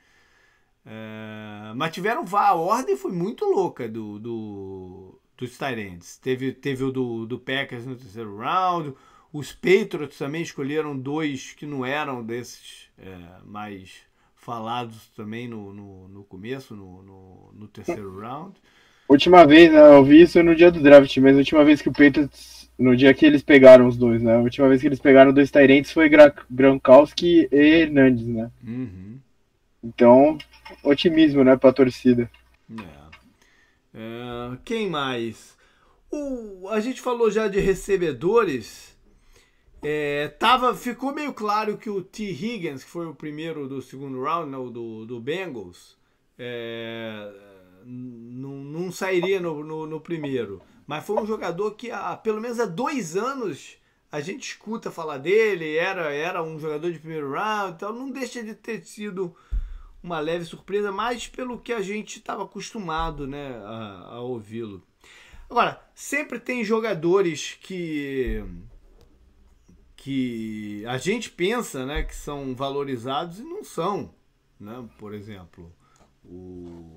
É, 0.85 1.73
mas 1.75 1.93
tiveram 1.93 2.23
a 2.33 2.53
ordem 2.55 2.95
foi 2.95 3.11
muito 3.11 3.45
louca 3.45 3.89
do, 3.89 4.19
do 4.19 5.19
dos 5.37 5.57
Tyrants. 5.57 6.17
Teve, 6.17 6.51
teve 6.53 6.83
o 6.83 6.91
do, 6.91 7.25
do 7.25 7.39
Packers 7.39 7.85
no 7.85 7.95
terceiro 7.95 8.37
round. 8.37 8.93
Os 9.31 9.53
Patriots 9.53 10.17
também 10.17 10.41
escolheram 10.41 10.97
dois 10.97 11.53
que 11.53 11.65
não 11.65 11.85
eram 11.85 12.23
desses 12.23 12.86
é, 12.97 13.15
mais 13.45 14.01
falados 14.35 15.09
também 15.15 15.47
no, 15.47 15.73
no, 15.73 16.07
no 16.07 16.23
começo, 16.23 16.75
no, 16.75 17.01
no, 17.03 17.51
no, 17.53 17.67
terceiro 17.67 18.19
round. 18.19 18.55
Última 19.09 19.45
vez, 19.45 19.71
né, 19.71 19.79
eu 19.79 20.03
vi 20.03 20.21
isso 20.21 20.41
no 20.43 20.55
dia 20.55 20.71
do 20.71 20.81
draft, 20.81 21.15
mas 21.17 21.35
a 21.35 21.39
última 21.39 21.63
vez 21.63 21.81
que 21.81 21.89
o 21.89 21.93
Patriots, 21.93 22.69
no 22.77 22.95
dia 22.95 23.13
que 23.13 23.25
eles 23.25 23.41
pegaram 23.41 23.87
os 23.87 23.97
dois, 23.97 24.21
né? 24.21 24.35
A 24.35 24.39
última 24.39 24.67
vez 24.67 24.81
que 24.81 24.87
eles 24.87 24.99
pegaram 24.99 25.33
dois 25.33 25.51
Tyrants 25.51 25.91
foi 25.91 26.09
Gra 26.09 26.33
Gronkowski 26.49 27.47
e 27.51 27.55
Hernandes, 27.55 28.27
né? 28.27 28.51
Uhum. 28.65 29.19
Então, 29.83 30.37
otimismo, 30.83 31.43
né, 31.43 31.55
pra 31.55 31.71
torcida. 31.73 32.29
É. 32.69 33.07
É, 33.93 34.57
quem 34.63 34.89
mais? 34.89 35.57
O, 36.11 36.67
a 36.69 36.79
gente 36.79 37.01
falou 37.01 37.31
já 37.31 37.47
de 37.47 37.59
recebedores. 37.59 38.96
É, 39.83 40.27
tava, 40.39 40.75
ficou 40.75 41.13
meio 41.13 41.33
claro 41.33 41.77
que 41.77 41.89
o 41.89 42.01
T. 42.01 42.23
Higgins, 42.23 42.83
que 42.83 42.89
foi 42.89 43.05
o 43.05 43.13
primeiro 43.13 43.67
do 43.67 43.81
segundo 43.81 44.21
round, 44.21 44.49
né, 44.49 44.57
do, 44.57 45.05
do 45.05 45.19
Bengals, 45.19 45.97
é, 46.37 47.31
não, 47.85 48.55
não 48.55 48.91
sairia 48.91 49.39
no, 49.39 49.63
no, 49.63 49.85
no, 49.85 50.01
primeiro. 50.01 50.61
Mas 50.85 51.05
foi 51.05 51.21
um 51.21 51.25
jogador 51.25 51.71
que 51.71 51.91
há 51.91 52.15
pelo 52.15 52.41
menos 52.41 52.59
há 52.59 52.65
dois 52.65 53.15
anos 53.15 53.77
a 54.11 54.21
gente 54.21 54.47
escuta 54.49 54.89
falar 54.89 55.17
dele, 55.17 55.75
era, 55.75 56.13
era 56.13 56.41
um 56.41 56.57
jogador 56.59 56.91
de 56.91 56.99
primeiro 56.99 57.31
round, 57.31 57.73
então 57.73 57.91
não 57.91 58.09
deixa 58.09 58.41
de 58.41 58.55
ter 58.55 58.83
sido 58.85 59.35
uma 60.01 60.19
leve 60.19 60.45
surpresa, 60.45 60.91
mais 60.91 61.27
pelo 61.27 61.59
que 61.59 61.73
a 61.73 61.81
gente 61.81 62.17
estava 62.17 62.43
acostumado 62.43 63.27
né, 63.27 63.57
a, 63.65 64.15
a 64.15 64.21
ouvi-lo. 64.21 64.81
Agora, 65.49 65.81
sempre 65.93 66.39
tem 66.39 66.63
jogadores 66.63 67.57
que 67.61 68.43
que 70.07 70.85
a 70.85 70.97
gente 70.97 71.29
pensa 71.29 71.85
né, 71.85 72.01
que 72.01 72.15
são 72.15 72.55
valorizados 72.55 73.39
e 73.39 73.43
não 73.43 73.61
são. 73.61 74.15
Né? 74.57 74.87
Por 74.97 75.13
exemplo, 75.13 75.69
o... 76.23 76.95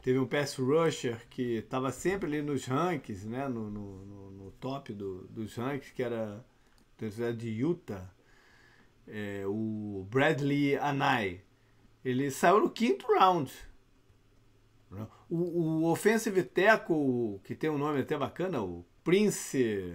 teve 0.00 0.18
um 0.18 0.26
pass 0.26 0.56
rusher 0.56 1.20
que 1.28 1.56
estava 1.56 1.92
sempre 1.92 2.26
ali 2.26 2.40
nos 2.40 2.64
rankings, 2.64 3.26
né? 3.26 3.46
no, 3.46 3.68
no, 3.68 4.30
no 4.30 4.50
top 4.52 4.94
do, 4.94 5.26
dos 5.26 5.54
rankings, 5.56 5.92
que 5.92 6.02
era 6.02 6.42
de 7.36 7.50
Utah, 7.50 8.10
é, 9.06 9.42
o 9.46 10.06
Bradley 10.08 10.78
Anai. 10.78 11.42
Ele 12.02 12.30
saiu 12.30 12.60
no 12.60 12.70
quinto 12.70 13.06
round. 13.06 13.52
O, 15.28 15.36
o 15.36 15.92
offensive 15.92 16.42
tackle, 16.42 17.38
que 17.44 17.54
tem 17.54 17.68
um 17.68 17.76
nome 17.76 18.00
até 18.00 18.16
bacana, 18.16 18.62
o 18.62 18.82
Prince 19.02 19.94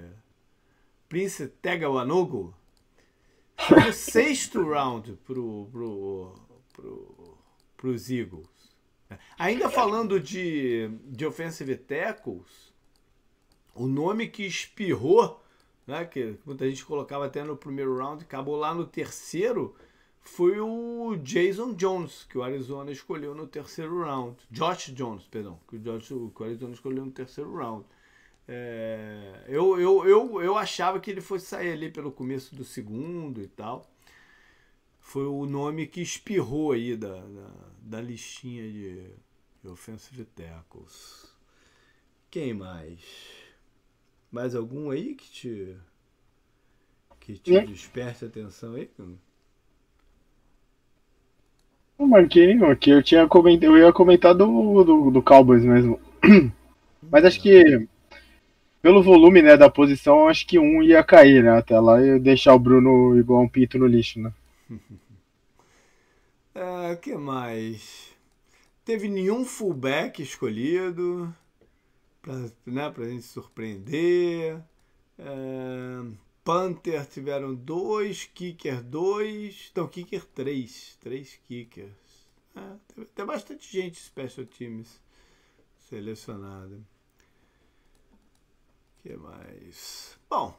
Prince 1.09 1.47
Tegawanogo, 1.47 2.53
no 3.71 3.91
sexto 3.91 4.63
round 4.63 5.13
pro, 5.25 5.67
pro, 5.71 6.35
pro, 6.71 7.37
pros 7.75 8.11
Eagles. 8.11 8.47
Ainda 9.37 9.69
falando 9.69 10.19
de, 10.19 10.87
de 11.05 11.25
offensive 11.25 11.75
tackles, 11.75 12.71
o 13.73 13.87
nome 13.87 14.27
que 14.27 14.43
espirrou, 14.43 15.43
né, 15.87 16.05
que 16.05 16.37
muita 16.45 16.69
gente 16.69 16.85
colocava 16.85 17.25
até 17.25 17.43
no 17.43 17.57
primeiro 17.57 17.97
round, 17.97 18.23
acabou 18.23 18.55
lá 18.55 18.71
no 18.75 18.85
terceiro, 18.85 19.75
foi 20.21 20.59
o 20.59 21.15
Jason 21.23 21.73
Jones, 21.73 22.23
que 22.29 22.37
o 22.37 22.43
Arizona 22.43 22.91
escolheu 22.91 23.33
no 23.33 23.47
terceiro 23.47 24.03
round. 24.03 24.37
Josh 24.51 24.93
Jones, 24.93 25.23
perdão, 25.25 25.59
que 25.67 25.77
o, 25.77 25.79
Josh, 25.79 26.09
que 26.09 26.43
o 26.43 26.45
Arizona 26.45 26.73
escolheu 26.73 27.03
no 27.03 27.11
terceiro 27.11 27.51
round. 27.55 27.83
É, 28.51 29.43
eu, 29.47 29.79
eu, 29.79 30.07
eu, 30.07 30.41
eu 30.41 30.57
achava 30.57 30.99
que 30.99 31.11
ele 31.11 31.21
fosse 31.21 31.45
sair 31.45 31.71
ali 31.71 31.91
pelo 31.91 32.11
começo 32.11 32.55
do 32.55 32.63
segundo 32.63 33.43
e 33.43 33.47
tal. 33.47 33.87
Foi 34.99 35.25
o 35.25 35.45
nome 35.45 35.85
que 35.85 36.01
espirrou 36.01 36.71
aí 36.71 36.97
da, 36.97 37.13
da, 37.13 37.51
da 37.79 38.01
listinha 38.01 38.63
de, 38.63 39.13
de 39.61 39.67
offensive 39.69 40.25
tackles. 40.25 41.31
Quem 42.31 42.51
mais? 42.55 42.99
Mais 44.31 44.55
algum 44.55 44.89
aí 44.89 45.13
que 45.13 45.29
te 45.29 45.77
que 47.19 47.37
te 47.37 47.61
desperte 47.67 48.25
atenção 48.25 48.73
aí? 48.73 48.89
Não 51.99 52.07
marquei 52.07 52.47
nenhum 52.47 52.71
aqui. 52.71 52.89
Eu, 52.89 53.03
tinha 53.03 53.27
coment... 53.27 53.61
eu 53.61 53.77
ia 53.77 53.93
comentar 53.93 54.33
do, 54.33 54.83
do, 54.83 55.11
do 55.11 55.21
Cowboys 55.21 55.63
mesmo. 55.63 55.99
Mas 57.11 57.25
acho 57.25 57.39
que 57.39 57.87
pelo 58.81 59.03
volume 59.03 59.41
né, 59.41 59.57
da 59.57 59.69
posição, 59.69 60.27
acho 60.27 60.45
que 60.47 60.57
um 60.57 60.81
ia 60.81 61.03
cair, 61.03 61.43
né? 61.43 61.57
Até 61.57 61.79
lá 61.79 62.01
e 62.01 62.19
deixar 62.19 62.53
o 62.53 62.59
Bruno 62.59 63.17
igual 63.17 63.41
um 63.41 63.49
pinto 63.49 63.77
no 63.77 63.85
lixo, 63.85 64.19
né? 64.19 64.33
é, 66.55 66.95
que 66.95 67.15
mais? 67.15 68.09
Teve 68.85 69.07
nenhum 69.07 69.45
fullback 69.45 70.21
escolhido 70.21 71.33
pra, 72.21 72.33
né, 72.65 72.89
pra 72.89 73.05
gente 73.05 73.23
surpreender. 73.23 74.59
É, 75.17 76.05
Panther 76.43 77.05
tiveram 77.05 77.53
dois, 77.53 78.23
Kicker 78.33 78.81
dois, 78.81 79.69
então 79.71 79.87
Kicker 79.87 80.25
três, 80.25 80.97
três 81.01 81.39
Kickers. 81.47 81.91
É, 82.55 82.61
tem, 82.95 83.05
tem 83.05 83.25
bastante 83.25 83.71
gente 83.71 83.99
Special 83.99 84.45
Teams 84.45 84.99
selecionada. 85.89 86.79
Que 89.01 89.15
mais? 89.15 90.17
Bom, 90.29 90.57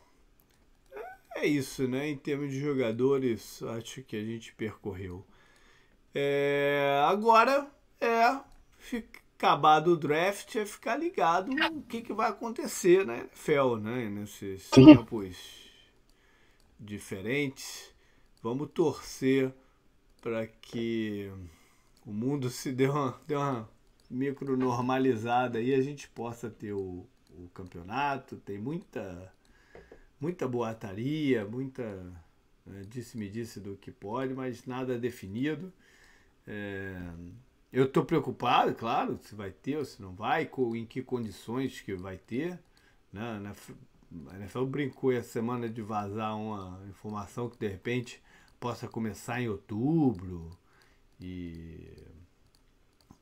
é, 1.36 1.46
isso, 1.46 1.86
né? 1.86 2.08
Em 2.08 2.16
termos 2.16 2.50
de 2.50 2.60
jogadores, 2.60 3.62
acho 3.62 4.02
que 4.02 4.16
a 4.16 4.24
gente 4.24 4.54
percorreu. 4.54 5.24
É, 6.14 7.02
agora 7.06 7.70
é 8.00 8.40
fica, 8.78 9.20
acabar 9.40 9.80
do 9.80 9.96
draft 9.96 10.54
é 10.56 10.66
ficar 10.66 10.96
ligado 10.96 11.50
no 11.50 11.82
que, 11.82 12.02
que 12.02 12.12
vai 12.12 12.28
acontecer 12.28 13.06
na 13.06 13.16
NFL, 13.16 13.76
né? 13.76 14.10
Nesses 14.10 14.68
tempos 14.68 15.70
diferentes. 16.78 17.90
Vamos 18.42 18.70
torcer 18.72 19.50
para 20.20 20.46
que 20.46 21.32
o 22.04 22.12
mundo 22.12 22.50
se 22.50 22.70
dê 22.70 22.86
uma, 22.86 23.18
dê 23.26 23.34
uma 23.34 23.68
micro 24.10 24.58
normalizada 24.58 25.60
e 25.60 25.72
a 25.72 25.80
gente 25.80 26.06
possa 26.10 26.50
ter 26.50 26.72
o, 26.72 27.06
o 27.44 27.48
campeonato. 27.50 28.36
Tem 28.38 28.58
muita, 28.58 29.32
muita 30.20 30.46
boataria, 30.48 31.44
muita 31.44 31.82
né, 32.66 32.82
disse-me 32.88 33.28
disse 33.28 33.60
do 33.60 33.76
que 33.76 33.90
pode, 33.90 34.34
mas 34.34 34.66
nada 34.66 34.98
definido. 34.98 35.72
É, 36.46 36.96
eu 37.72 37.84
estou 37.84 38.04
preocupado, 38.04 38.74
claro, 38.74 39.18
se 39.22 39.34
vai 39.34 39.50
ter 39.50 39.76
ou 39.76 39.84
se 39.84 40.00
não 40.02 40.14
vai, 40.14 40.50
em 40.74 40.86
que 40.86 41.02
condições 41.02 41.80
que 41.80 41.94
vai 41.94 42.16
ter. 42.16 42.58
Né? 43.12 43.52
A 44.28 44.36
NFL 44.36 44.64
brincou 44.64 45.12
essa 45.12 45.28
semana 45.28 45.68
de 45.68 45.82
vazar 45.82 46.36
uma 46.36 46.80
informação 46.88 47.48
que 47.48 47.58
de 47.58 47.68
repente 47.68 48.22
possa 48.58 48.88
começar 48.88 49.40
em 49.40 49.48
outubro 49.48 50.50
e 51.20 51.88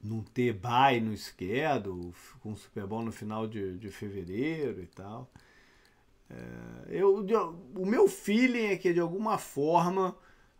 não 0.02 0.22
ter 0.22 0.52
bye 0.52 1.00
no 1.00 1.16
schedule, 1.16 2.12
com 2.40 2.52
o 2.52 2.56
Super 2.56 2.86
Bowl 2.86 3.02
no 3.02 3.12
final 3.12 3.46
de, 3.46 3.76
de 3.78 3.90
fevereiro 3.90 4.82
e 4.82 4.86
tal. 4.86 5.30
É, 6.30 6.36
eu, 6.88 7.24
o 7.74 7.86
meu 7.86 8.08
feeling 8.08 8.66
é 8.66 8.76
que 8.76 8.92
de 8.92 9.00
alguma 9.00 9.38
forma 9.38 10.16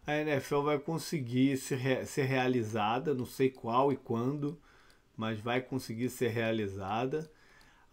a 0.07 0.17
NFL 0.17 0.63
vai 0.63 0.79
conseguir 0.79 1.57
ser, 1.59 2.07
ser 2.07 2.25
realizada, 2.25 3.15
não 3.15 3.27
sei 3.27 3.51
qual 3.51 3.93
e 3.93 3.97
quando, 3.97 4.59
mas 5.17 5.39
vai 5.41 5.61
conseguir 5.61 6.09
ser 6.09 6.29
realizada. 6.29 7.31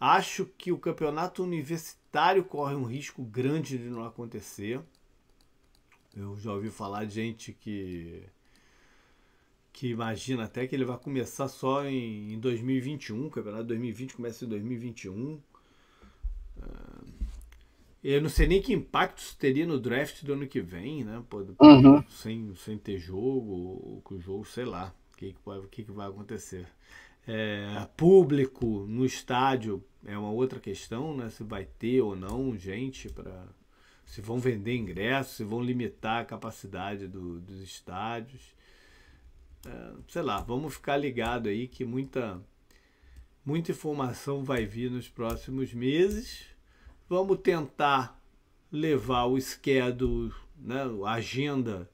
Acho 0.00 0.46
que 0.46 0.72
o 0.72 0.78
campeonato 0.78 1.42
universitário 1.42 2.44
corre 2.44 2.74
um 2.74 2.84
risco 2.84 3.22
grande 3.22 3.78
de 3.78 3.88
não 3.90 4.04
acontecer. 4.04 4.80
Eu 6.16 6.36
já 6.38 6.52
ouvi 6.52 6.70
falar 6.70 7.04
de 7.04 7.14
gente 7.14 7.52
que 7.52 8.24
que 9.76 9.88
imagina 9.88 10.44
até 10.44 10.66
que 10.66 10.74
ele 10.74 10.86
vai 10.86 10.96
começar 10.96 11.48
só 11.48 11.84
em, 11.84 12.32
em 12.32 12.38
2021, 12.38 13.26
o 13.26 13.30
campeonato 13.30 13.64
2020 13.64 14.14
começa 14.14 14.46
em 14.46 14.48
2021. 14.48 15.34
Uh, 16.56 17.06
eu 18.02 18.22
não 18.22 18.30
sei 18.30 18.46
nem 18.46 18.62
que 18.62 18.72
impactos 18.72 19.34
teria 19.34 19.66
no 19.66 19.78
draft 19.78 20.24
do 20.24 20.32
ano 20.32 20.46
que 20.46 20.62
vem, 20.62 21.04
né? 21.04 21.22
Uhum. 21.60 22.02
sem, 22.08 22.54
sem 22.54 22.78
ter 22.78 22.96
jogo, 22.96 24.02
o 24.02 24.18
jogo, 24.18 24.46
sei 24.46 24.64
lá 24.64 24.94
o 25.12 25.16
que, 25.18 25.36
que, 25.70 25.84
que 25.84 25.92
vai 25.92 26.08
acontecer. 26.08 26.66
É, 27.28 27.86
público 27.98 28.86
no 28.88 29.04
estádio 29.04 29.84
é 30.06 30.16
uma 30.16 30.30
outra 30.30 30.58
questão, 30.58 31.14
né? 31.14 31.28
Se 31.28 31.44
vai 31.44 31.66
ter 31.66 32.00
ou 32.00 32.16
não 32.16 32.56
gente 32.56 33.10
para. 33.10 33.46
Se 34.06 34.22
vão 34.22 34.38
vender 34.38 34.74
ingressos, 34.74 35.36
se 35.36 35.44
vão 35.44 35.60
limitar 35.60 36.22
a 36.22 36.24
capacidade 36.24 37.06
do, 37.06 37.40
dos 37.40 37.60
estádios. 37.60 38.55
É, 39.66 39.92
sei 40.08 40.22
lá, 40.22 40.40
vamos 40.40 40.74
ficar 40.74 40.96
ligado 40.96 41.48
aí 41.48 41.66
que 41.66 41.84
muita, 41.84 42.40
muita 43.44 43.72
informação 43.72 44.44
vai 44.44 44.64
vir 44.64 44.90
nos 44.90 45.08
próximos 45.08 45.72
meses. 45.72 46.46
Vamos 47.08 47.38
tentar 47.40 48.20
levar 48.70 49.24
o 49.24 49.40
schedule, 49.40 50.32
né, 50.56 50.82
a 51.04 51.12
agenda 51.12 51.88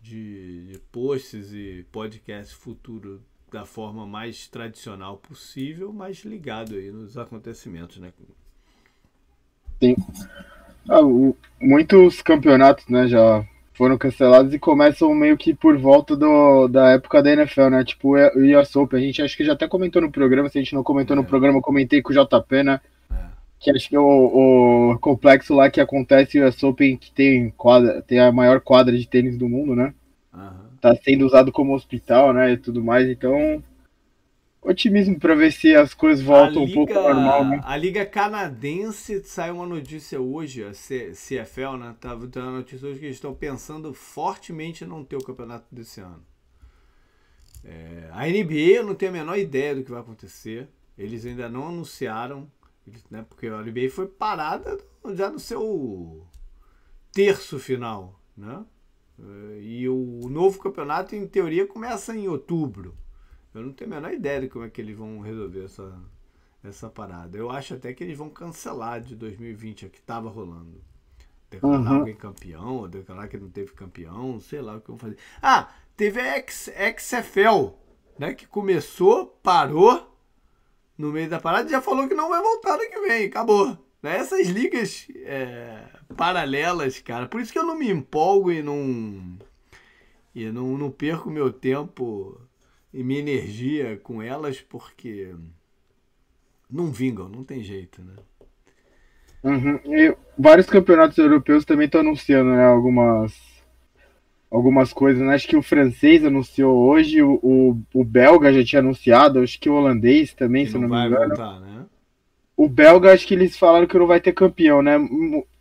de, 0.00 0.72
de 0.72 0.78
posts 0.92 1.52
e 1.52 1.86
podcast 1.90 2.54
futuro 2.54 3.22
da 3.50 3.64
forma 3.64 4.06
mais 4.06 4.48
tradicional 4.48 5.16
possível, 5.16 5.92
mas 5.92 6.24
ligado 6.24 6.74
aí 6.74 6.90
nos 6.90 7.16
acontecimentos, 7.16 7.98
né? 7.98 8.12
Sim. 9.80 9.94
Ah, 10.88 11.00
o, 11.00 11.36
muitos 11.60 12.20
campeonatos, 12.20 12.86
né, 12.88 13.06
já 13.06 13.46
foram 13.74 13.98
cancelados 13.98 14.54
e 14.54 14.58
começam 14.58 15.12
meio 15.14 15.36
que 15.36 15.52
por 15.52 15.76
volta 15.76 16.16
do, 16.16 16.68
da 16.68 16.92
época 16.92 17.22
da 17.22 17.32
NFL, 17.32 17.68
né? 17.68 17.84
Tipo 17.84 18.16
o 18.16 18.60
US 18.60 18.74
Open. 18.76 18.98
A 18.98 19.02
gente 19.02 19.20
acho 19.20 19.36
que 19.36 19.44
já 19.44 19.52
até 19.52 19.68
comentou 19.68 20.00
no 20.00 20.10
programa, 20.10 20.48
se 20.48 20.58
a 20.58 20.62
gente 20.62 20.74
não 20.74 20.84
comentou 20.84 21.14
é. 21.14 21.18
no 21.18 21.24
programa, 21.24 21.58
eu 21.58 21.62
comentei 21.62 22.00
com 22.00 22.12
o 22.12 22.14
JP, 22.14 22.62
né? 22.62 22.80
É. 23.10 23.14
Que 23.58 23.70
acho 23.72 23.88
que 23.88 23.98
o, 23.98 24.92
o 24.92 24.98
complexo 25.00 25.54
lá 25.54 25.68
que 25.68 25.80
acontece 25.80 26.38
o 26.40 26.48
US 26.48 26.62
Open, 26.62 26.96
que 26.96 27.10
tem, 27.10 27.50
quadra, 27.50 28.00
tem 28.00 28.20
a 28.20 28.30
maior 28.30 28.60
quadra 28.60 28.96
de 28.96 29.08
tênis 29.08 29.36
do 29.36 29.48
mundo, 29.48 29.74
né? 29.74 29.92
Uhum. 30.32 30.50
Tá 30.80 30.94
sendo 30.94 31.26
usado 31.26 31.50
como 31.50 31.74
hospital, 31.74 32.32
né? 32.32 32.52
E 32.52 32.56
tudo 32.56 32.82
mais, 32.82 33.08
então 33.08 33.60
otimismo 34.64 35.20
para 35.20 35.34
ver 35.34 35.52
se 35.52 35.74
as 35.74 35.92
coisas 35.92 36.24
voltam 36.24 36.64
Liga, 36.64 36.72
um 36.72 36.86
pouco 36.86 36.98
ao 36.98 37.14
normal, 37.14 37.44
né? 37.44 37.60
A 37.62 37.76
Liga 37.76 38.06
Canadense 38.06 39.22
saiu 39.24 39.56
uma 39.56 39.66
notícia 39.66 40.20
hoje, 40.20 40.64
a 40.64 40.72
CFL, 40.72 41.76
né? 41.78 41.94
Tava 42.00 42.26
dando 42.26 42.52
notícia 42.52 42.88
hoje 42.88 42.98
que 42.98 43.04
eles 43.04 43.16
estão 43.16 43.34
pensando 43.34 43.92
fortemente 43.92 44.82
em 44.82 44.86
não 44.86 45.04
ter 45.04 45.16
o 45.16 45.24
campeonato 45.24 45.66
desse 45.70 46.00
ano. 46.00 46.24
É, 47.62 48.08
a 48.12 48.26
NBA 48.26 48.78
eu 48.78 48.86
não 48.86 48.94
tenho 48.94 49.10
a 49.10 49.14
menor 49.14 49.38
ideia 49.38 49.74
do 49.74 49.84
que 49.84 49.90
vai 49.90 50.00
acontecer. 50.00 50.68
Eles 50.96 51.26
ainda 51.26 51.48
não 51.48 51.68
anunciaram, 51.68 52.50
né? 53.10 53.24
Porque 53.28 53.46
a 53.46 53.62
NBA 53.62 53.90
foi 53.90 54.06
parada 54.06 54.78
já 55.14 55.30
no 55.30 55.38
seu 55.38 56.26
terço 57.12 57.58
final, 57.58 58.18
né? 58.36 58.64
É, 59.18 59.60
e 59.60 59.88
o 59.88 60.28
novo 60.28 60.58
campeonato, 60.58 61.14
em 61.14 61.26
teoria, 61.26 61.66
começa 61.66 62.16
em 62.16 62.28
outubro. 62.28 62.96
Eu 63.54 63.62
não 63.62 63.72
tenho 63.72 63.92
a 63.92 63.94
menor 63.94 64.12
ideia 64.12 64.40
de 64.40 64.48
como 64.48 64.64
é 64.64 64.70
que 64.70 64.80
eles 64.80 64.96
vão 64.96 65.20
resolver 65.20 65.64
essa, 65.64 65.96
essa 66.62 66.90
parada. 66.90 67.38
Eu 67.38 67.50
acho 67.50 67.74
até 67.74 67.92
que 67.92 68.02
eles 68.02 68.18
vão 68.18 68.28
cancelar 68.28 69.00
de 69.00 69.14
2020 69.14 69.86
a 69.86 69.88
que 69.88 69.98
estava 69.98 70.28
rolando. 70.28 70.82
Declarar 71.48 71.78
uhum. 71.78 71.98
alguém 71.98 72.16
campeão, 72.16 72.76
ou 72.78 72.88
declarar 72.88 73.28
que 73.28 73.38
não 73.38 73.48
teve 73.48 73.72
campeão, 73.72 74.40
sei 74.40 74.60
lá 74.60 74.76
o 74.76 74.80
que 74.80 74.88
vão 74.88 74.98
fazer. 74.98 75.16
Ah, 75.40 75.72
teve 75.96 76.20
a 76.20 76.36
X, 76.38 76.68
XFL, 76.98 77.74
né? 78.18 78.34
Que 78.34 78.46
começou, 78.46 79.26
parou 79.40 80.12
no 80.98 81.12
meio 81.12 81.28
da 81.28 81.38
parada 81.38 81.68
e 81.68 81.72
já 81.72 81.80
falou 81.80 82.08
que 82.08 82.14
não 82.14 82.28
vai 82.28 82.42
voltar 82.42 82.74
ano 82.74 82.90
que 82.90 83.00
vem. 83.02 83.26
Acabou. 83.26 83.78
Né? 84.02 84.16
Essas 84.16 84.48
ligas 84.48 85.06
é, 85.14 85.86
paralelas, 86.16 86.98
cara. 86.98 87.28
Por 87.28 87.40
isso 87.40 87.52
que 87.52 87.58
eu 87.58 87.66
não 87.66 87.78
me 87.78 87.88
empolgo 87.88 88.50
e 88.50 88.62
não. 88.62 89.38
E 90.34 90.50
não, 90.50 90.76
não 90.76 90.90
perco 90.90 91.30
meu 91.30 91.52
tempo 91.52 92.40
minha 93.02 93.18
energia 93.18 93.98
com 94.02 94.22
elas 94.22 94.60
porque 94.60 95.34
não 96.70 96.92
vingam, 96.92 97.28
não 97.28 97.42
tem 97.42 97.62
jeito, 97.62 98.00
né? 98.02 98.14
Uhum. 99.42 99.78
E 99.84 100.16
vários 100.38 100.66
campeonatos 100.66 101.18
europeus 101.18 101.64
também 101.64 101.86
estão 101.86 102.00
anunciando, 102.00 102.50
né? 102.50 102.64
Algumas, 102.64 103.34
algumas 104.50 104.92
coisas. 104.92 105.22
Né? 105.22 105.34
Acho 105.34 105.48
que 105.48 105.56
o 105.56 105.62
francês 105.62 106.24
anunciou 106.24 106.88
hoje, 106.88 107.22
o, 107.22 107.38
o, 107.42 107.78
o, 107.92 108.04
belga 108.04 108.52
já 108.52 108.64
tinha 108.64 108.80
anunciado, 108.80 109.40
acho 109.40 109.60
que 109.60 109.68
o 109.68 109.74
holandês 109.74 110.32
também, 110.32 110.64
que 110.64 110.70
se 110.70 110.78
não, 110.78 110.88
não 110.88 110.96
me 110.96 111.06
engano. 111.06 111.28
Voltar, 111.28 111.60
né? 111.60 111.84
O 112.56 112.68
belga, 112.68 113.12
acho 113.12 113.26
que 113.26 113.34
eles 113.34 113.58
falaram 113.58 113.86
que 113.86 113.98
não 113.98 114.06
vai 114.06 114.20
ter 114.20 114.32
campeão, 114.32 114.80
né? 114.80 114.96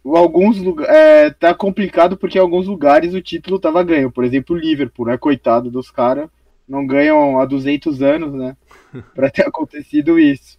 Alguns 0.06 0.60
lugares. 0.60 0.96
É, 0.96 1.30
tá 1.32 1.54
complicado 1.54 2.16
porque 2.16 2.38
em 2.38 2.42
alguns 2.42 2.68
lugares 2.68 3.16
o 3.16 3.22
título 3.22 3.60
tava 3.60 3.84
ganho. 3.84 4.12
Por 4.12 4.24
exemplo, 4.24 4.56
o 4.56 4.60
Liverpool, 4.60 5.08
né? 5.08 5.18
Coitado 5.18 5.72
dos 5.72 5.90
caras 5.90 6.30
não 6.68 6.86
ganham 6.86 7.40
há 7.40 7.46
200 7.46 8.02
anos, 8.02 8.34
né? 8.34 8.56
Para 9.16 9.30
ter 9.30 9.48
acontecido 9.48 10.20
isso. 10.20 10.58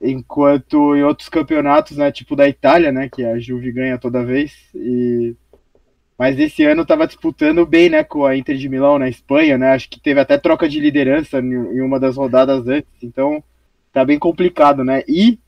Enquanto 0.00 0.94
em 0.94 1.02
outros 1.02 1.28
campeonatos, 1.28 1.96
né, 1.96 2.12
tipo 2.12 2.36
da 2.36 2.48
Itália, 2.48 2.92
né, 2.92 3.08
que 3.08 3.24
a 3.24 3.38
Juve 3.38 3.72
ganha 3.72 3.96
toda 3.96 4.24
vez, 4.24 4.52
e 4.74 5.34
mas 6.18 6.38
esse 6.38 6.64
ano 6.64 6.82
estava 6.82 7.06
disputando 7.06 7.66
bem, 7.66 7.90
né, 7.90 8.02
com 8.02 8.24
a 8.24 8.34
Inter 8.34 8.56
de 8.56 8.68
Milão 8.68 8.98
na 8.98 9.08
Espanha, 9.08 9.58
né? 9.58 9.72
Acho 9.72 9.90
que 9.90 10.00
teve 10.00 10.18
até 10.18 10.38
troca 10.38 10.66
de 10.66 10.80
liderança 10.80 11.40
em 11.40 11.80
uma 11.82 12.00
das 12.00 12.16
rodadas 12.16 12.66
antes, 12.66 12.90
então 13.02 13.44
tá 13.92 14.02
bem 14.04 14.18
complicado, 14.18 14.82
né? 14.82 15.02
E 15.06 15.38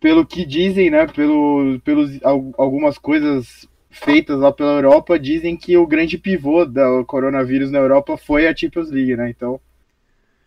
pelo 0.00 0.26
que 0.26 0.44
dizem, 0.44 0.90
né, 0.90 1.06
pelo, 1.06 1.78
pelos 1.84 2.18
algumas 2.56 2.98
coisas 2.98 3.68
feitas 3.90 4.38
lá 4.38 4.52
pela 4.52 4.72
Europa 4.72 5.18
dizem 5.18 5.56
que 5.56 5.76
o 5.76 5.86
grande 5.86 6.16
pivô 6.16 6.64
do 6.64 7.04
coronavírus 7.04 7.70
na 7.70 7.78
Europa 7.78 8.16
foi 8.16 8.46
a 8.46 8.56
Champions 8.56 8.90
League, 8.90 9.16
né? 9.16 9.28
Então, 9.28 9.60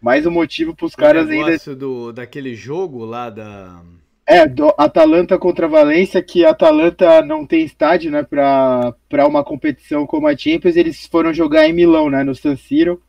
mais 0.02 0.26
um 0.26 0.32
motivo 0.32 0.76
para 0.76 0.86
os 0.86 0.96
caras 0.96 1.30
ainda. 1.30 1.58
do 1.76 2.12
daquele 2.12 2.56
jogo 2.56 3.06
lá 3.06 3.30
da. 3.30 3.82
É, 4.26 4.48
do 4.48 4.74
Atalanta 4.78 5.38
contra 5.38 5.66
a 5.66 5.70
Valência, 5.70 6.24
que 6.24 6.46
a 6.46 6.52
Atalanta 6.52 7.22
não 7.22 7.46
tem 7.46 7.66
estádio, 7.66 8.10
né, 8.10 8.24
para 8.24 9.28
uma 9.28 9.44
competição 9.44 10.08
como 10.08 10.28
a 10.28 10.38
Champions, 10.38 10.78
eles 10.78 11.06
foram 11.08 11.34
jogar 11.34 11.68
em 11.68 11.74
Milão, 11.74 12.10
né, 12.10 12.24
no 12.24 12.34
San 12.34 12.56
Siro, 12.56 13.02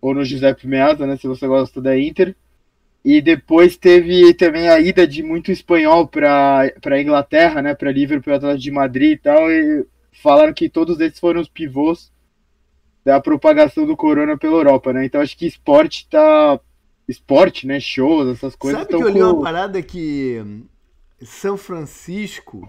ou 0.00 0.14
no 0.14 0.24
Giuseppe 0.24 0.68
Meazza, 0.68 1.04
né, 1.04 1.16
se 1.16 1.26
você 1.26 1.48
gosta 1.48 1.80
da 1.80 1.98
Inter. 1.98 2.36
E 3.04 3.20
depois 3.20 3.76
teve 3.76 4.34
também 4.34 4.68
a 4.68 4.78
ida 4.78 5.06
de 5.06 5.22
muito 5.22 5.50
espanhol 5.50 6.06
para 6.06 6.70
a 6.84 7.00
Inglaterra, 7.00 7.62
né, 7.62 7.74
para 7.74 7.90
Liverpool, 7.90 8.34
Atlético 8.34 8.62
de 8.62 8.70
Madrid 8.70 9.12
e 9.12 9.16
tal, 9.16 9.50
e 9.50 9.86
falaram 10.12 10.52
que 10.52 10.68
todos 10.68 11.00
esses 11.00 11.18
foram 11.18 11.40
os 11.40 11.48
pivôs 11.48 12.12
da 13.04 13.18
propagação 13.18 13.86
do 13.86 13.96
corona 13.96 14.36
pela 14.36 14.56
Europa, 14.56 14.92
né? 14.92 15.06
Então 15.06 15.22
acho 15.22 15.36
que 15.36 15.46
esporte 15.46 16.06
tá 16.10 16.60
esporte, 17.08 17.66
né, 17.66 17.80
shows, 17.80 18.36
essas 18.36 18.54
coisas 18.54 18.82
Sabe 18.82 18.96
que 18.96 19.02
eu 19.02 19.08
li 19.08 19.18
com... 19.18 19.30
uma 19.30 19.42
parada 19.42 19.82
que 19.82 20.64
São 21.22 21.56
Francisco 21.56 22.68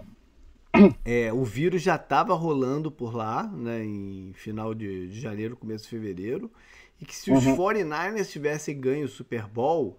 é, 1.05 1.31
o 1.31 1.43
vírus 1.43 1.81
já 1.81 1.95
estava 1.95 2.33
rolando 2.33 2.91
por 2.91 3.15
lá, 3.15 3.43
né, 3.43 3.83
em 3.83 4.31
final 4.33 4.73
de, 4.73 5.09
de 5.09 5.19
janeiro, 5.19 5.55
começo 5.55 5.83
de 5.83 5.89
fevereiro, 5.89 6.51
e 6.99 7.05
que 7.05 7.15
se 7.15 7.31
os 7.31 7.45
uhum. 7.45 7.57
49ers 7.57 8.29
tivessem 8.29 8.79
ganho 8.79 9.05
o 9.05 9.09
Super 9.09 9.47
Bowl, 9.47 9.97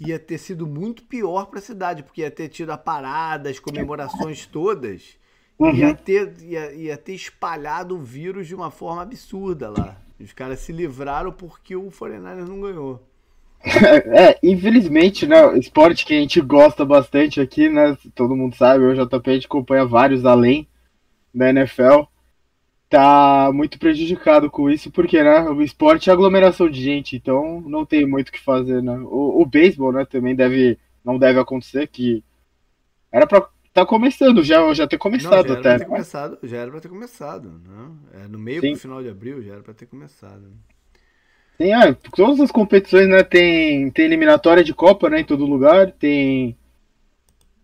ia 0.00 0.18
ter 0.18 0.38
sido 0.38 0.66
muito 0.66 1.02
pior 1.02 1.46
para 1.46 1.58
a 1.58 1.62
cidade, 1.62 2.02
porque 2.02 2.22
ia 2.22 2.30
ter 2.30 2.48
tido 2.48 2.70
a 2.70 2.78
parada, 2.78 3.50
as 3.50 3.58
comemorações 3.58 4.46
todas, 4.46 5.18
uhum. 5.58 5.74
ia, 5.74 5.94
ter, 5.94 6.34
ia, 6.42 6.72
ia 6.72 6.96
ter 6.96 7.14
espalhado 7.14 7.96
o 7.96 8.02
vírus 8.02 8.46
de 8.48 8.54
uma 8.54 8.70
forma 8.70 9.02
absurda 9.02 9.68
lá. 9.68 9.96
Os 10.18 10.32
caras 10.32 10.60
se 10.60 10.72
livraram 10.72 11.32
porque 11.32 11.76
o 11.76 11.90
49 11.90 12.42
não 12.50 12.60
ganhou. 12.60 13.02
É, 13.62 14.38
infelizmente, 14.42 15.26
né, 15.26 15.58
esporte 15.58 16.06
que 16.06 16.14
a 16.14 16.20
gente 16.20 16.40
gosta 16.40 16.82
bastante 16.82 17.42
aqui, 17.42 17.68
né, 17.68 17.96
todo 18.14 18.34
mundo 18.34 18.56
sabe, 18.56 18.82
o 18.82 18.94
JP 18.94 19.30
a 19.30 19.34
gente 19.34 19.46
acompanha 19.46 19.84
vários 19.84 20.24
além 20.24 20.66
da 21.34 21.50
NFL, 21.50 22.04
tá 22.90 23.52
muito 23.54 23.78
prejudicado 23.78 24.50
com 24.50 24.68
isso, 24.68 24.90
porque 24.90 25.22
né, 25.22 25.42
o 25.48 25.62
esporte 25.62 26.10
é 26.10 26.12
aglomeração 26.12 26.68
de 26.68 26.82
gente, 26.82 27.14
então 27.14 27.60
não 27.60 27.86
tem 27.86 28.04
muito 28.04 28.30
o 28.30 28.32
que 28.32 28.40
fazer, 28.40 28.82
né? 28.82 28.98
O, 29.04 29.40
o 29.40 29.46
beisebol, 29.46 29.92
né, 29.92 30.04
também 30.04 30.34
deve 30.34 30.76
não 31.04 31.16
deve 31.16 31.38
acontecer, 31.38 31.86
que 31.86 32.22
era 33.12 33.28
para 33.28 33.48
tá 33.72 33.86
começando, 33.86 34.42
já 34.42 34.74
já 34.74 34.88
ter 34.88 34.98
começado 34.98 35.46
não, 35.46 35.54
já 35.54 35.60
até. 35.60 35.78
Ter 35.78 35.78
né? 35.78 35.84
começado, 35.84 36.38
já 36.42 36.56
era 36.56 36.70
para 36.72 36.80
ter 36.80 36.88
começado, 36.88 37.48
né? 37.64 38.24
É, 38.24 38.28
no 38.28 38.40
meio 38.40 38.60
Sim. 38.60 38.72
pro 38.72 38.80
final 38.80 39.02
de 39.02 39.08
abril 39.08 39.40
já 39.40 39.52
era 39.52 39.62
para 39.62 39.72
ter 39.72 39.86
começado. 39.86 40.50
Tem, 41.56 41.72
ah, 41.72 41.96
todas 42.16 42.40
as 42.40 42.50
competições, 42.50 43.08
né, 43.08 43.22
tem 43.22 43.88
tem 43.92 44.04
eliminatória 44.04 44.64
de 44.64 44.74
Copa, 44.74 45.08
né, 45.08 45.20
em 45.20 45.24
todo 45.24 45.46
lugar, 45.46 45.92
tem 45.92 46.56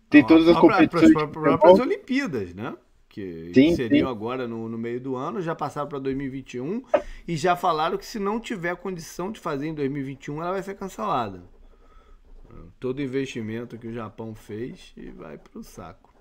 tem 0.09 0.25
todas 0.25 0.47
as 0.47 0.57
competições 0.57 1.11
para 1.11 1.55
as 1.55 1.79
Olimpíadas, 1.79 2.53
né? 2.53 2.73
Que 3.09 3.51
sim, 3.53 3.75
seriam 3.75 4.07
sim. 4.07 4.15
agora 4.15 4.47
no, 4.47 4.67
no 4.69 4.77
meio 4.77 4.99
do 4.99 5.15
ano, 5.15 5.41
já 5.41 5.55
passaram 5.55 5.87
para 5.87 5.99
2021 5.99 6.83
e 7.27 7.35
já 7.35 7.55
falaram 7.55 7.97
que 7.97 8.05
se 8.05 8.19
não 8.19 8.39
tiver 8.39 8.75
condição 8.75 9.31
de 9.31 9.39
fazer 9.39 9.67
em 9.67 9.73
2021, 9.73 10.41
ela 10.41 10.51
vai 10.51 10.63
ser 10.63 10.75
cancelada. 10.75 11.43
Todo 12.79 13.01
investimento 13.01 13.77
que 13.77 13.87
o 13.87 13.93
Japão 13.93 14.35
fez 14.35 14.93
vai 15.15 15.37
para 15.37 15.59
o 15.59 15.63
saco. 15.63 16.13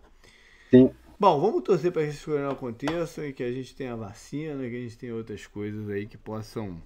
Sim. 0.71 0.91
Bom, 1.19 1.41
vamos 1.41 1.63
torcer 1.63 1.93
para 1.93 2.03
que 2.03 2.11
isso 2.11 2.31
não 2.31 2.51
aconteça 2.51 3.27
e 3.27 3.33
que 3.33 3.43
a 3.43 3.51
gente 3.51 3.75
tenha 3.75 3.97
vacina, 3.97 4.69
que 4.69 4.77
a 4.77 4.81
gente 4.81 4.99
tenha 4.99 5.15
outras 5.15 5.47
coisas 5.47 5.89
aí 5.89 6.07
que 6.07 6.19
possam 6.19 6.83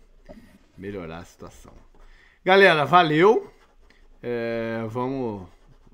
melhorar 0.78 1.18
a 1.18 1.24
situação. 1.24 1.72
Galera, 2.44 2.84
valeu. 2.84 3.50
É, 4.22 4.84
vamos, 4.88 5.48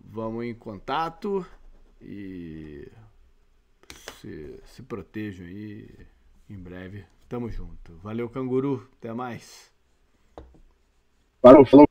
vamos 0.04 0.44
em 0.44 0.54
contato 0.54 1.46
e 2.00 2.88
se, 4.26 4.60
se 4.64 4.82
protejam 4.82 5.46
aí. 5.46 5.88
Em 6.50 6.58
breve, 6.58 7.04
tamo 7.28 7.48
junto. 7.48 7.96
Valeu, 8.02 8.28
canguru. 8.28 8.88
Até 8.98 9.12
mais. 9.12 9.72
Falou, 11.40 11.64
falou. 11.64 11.86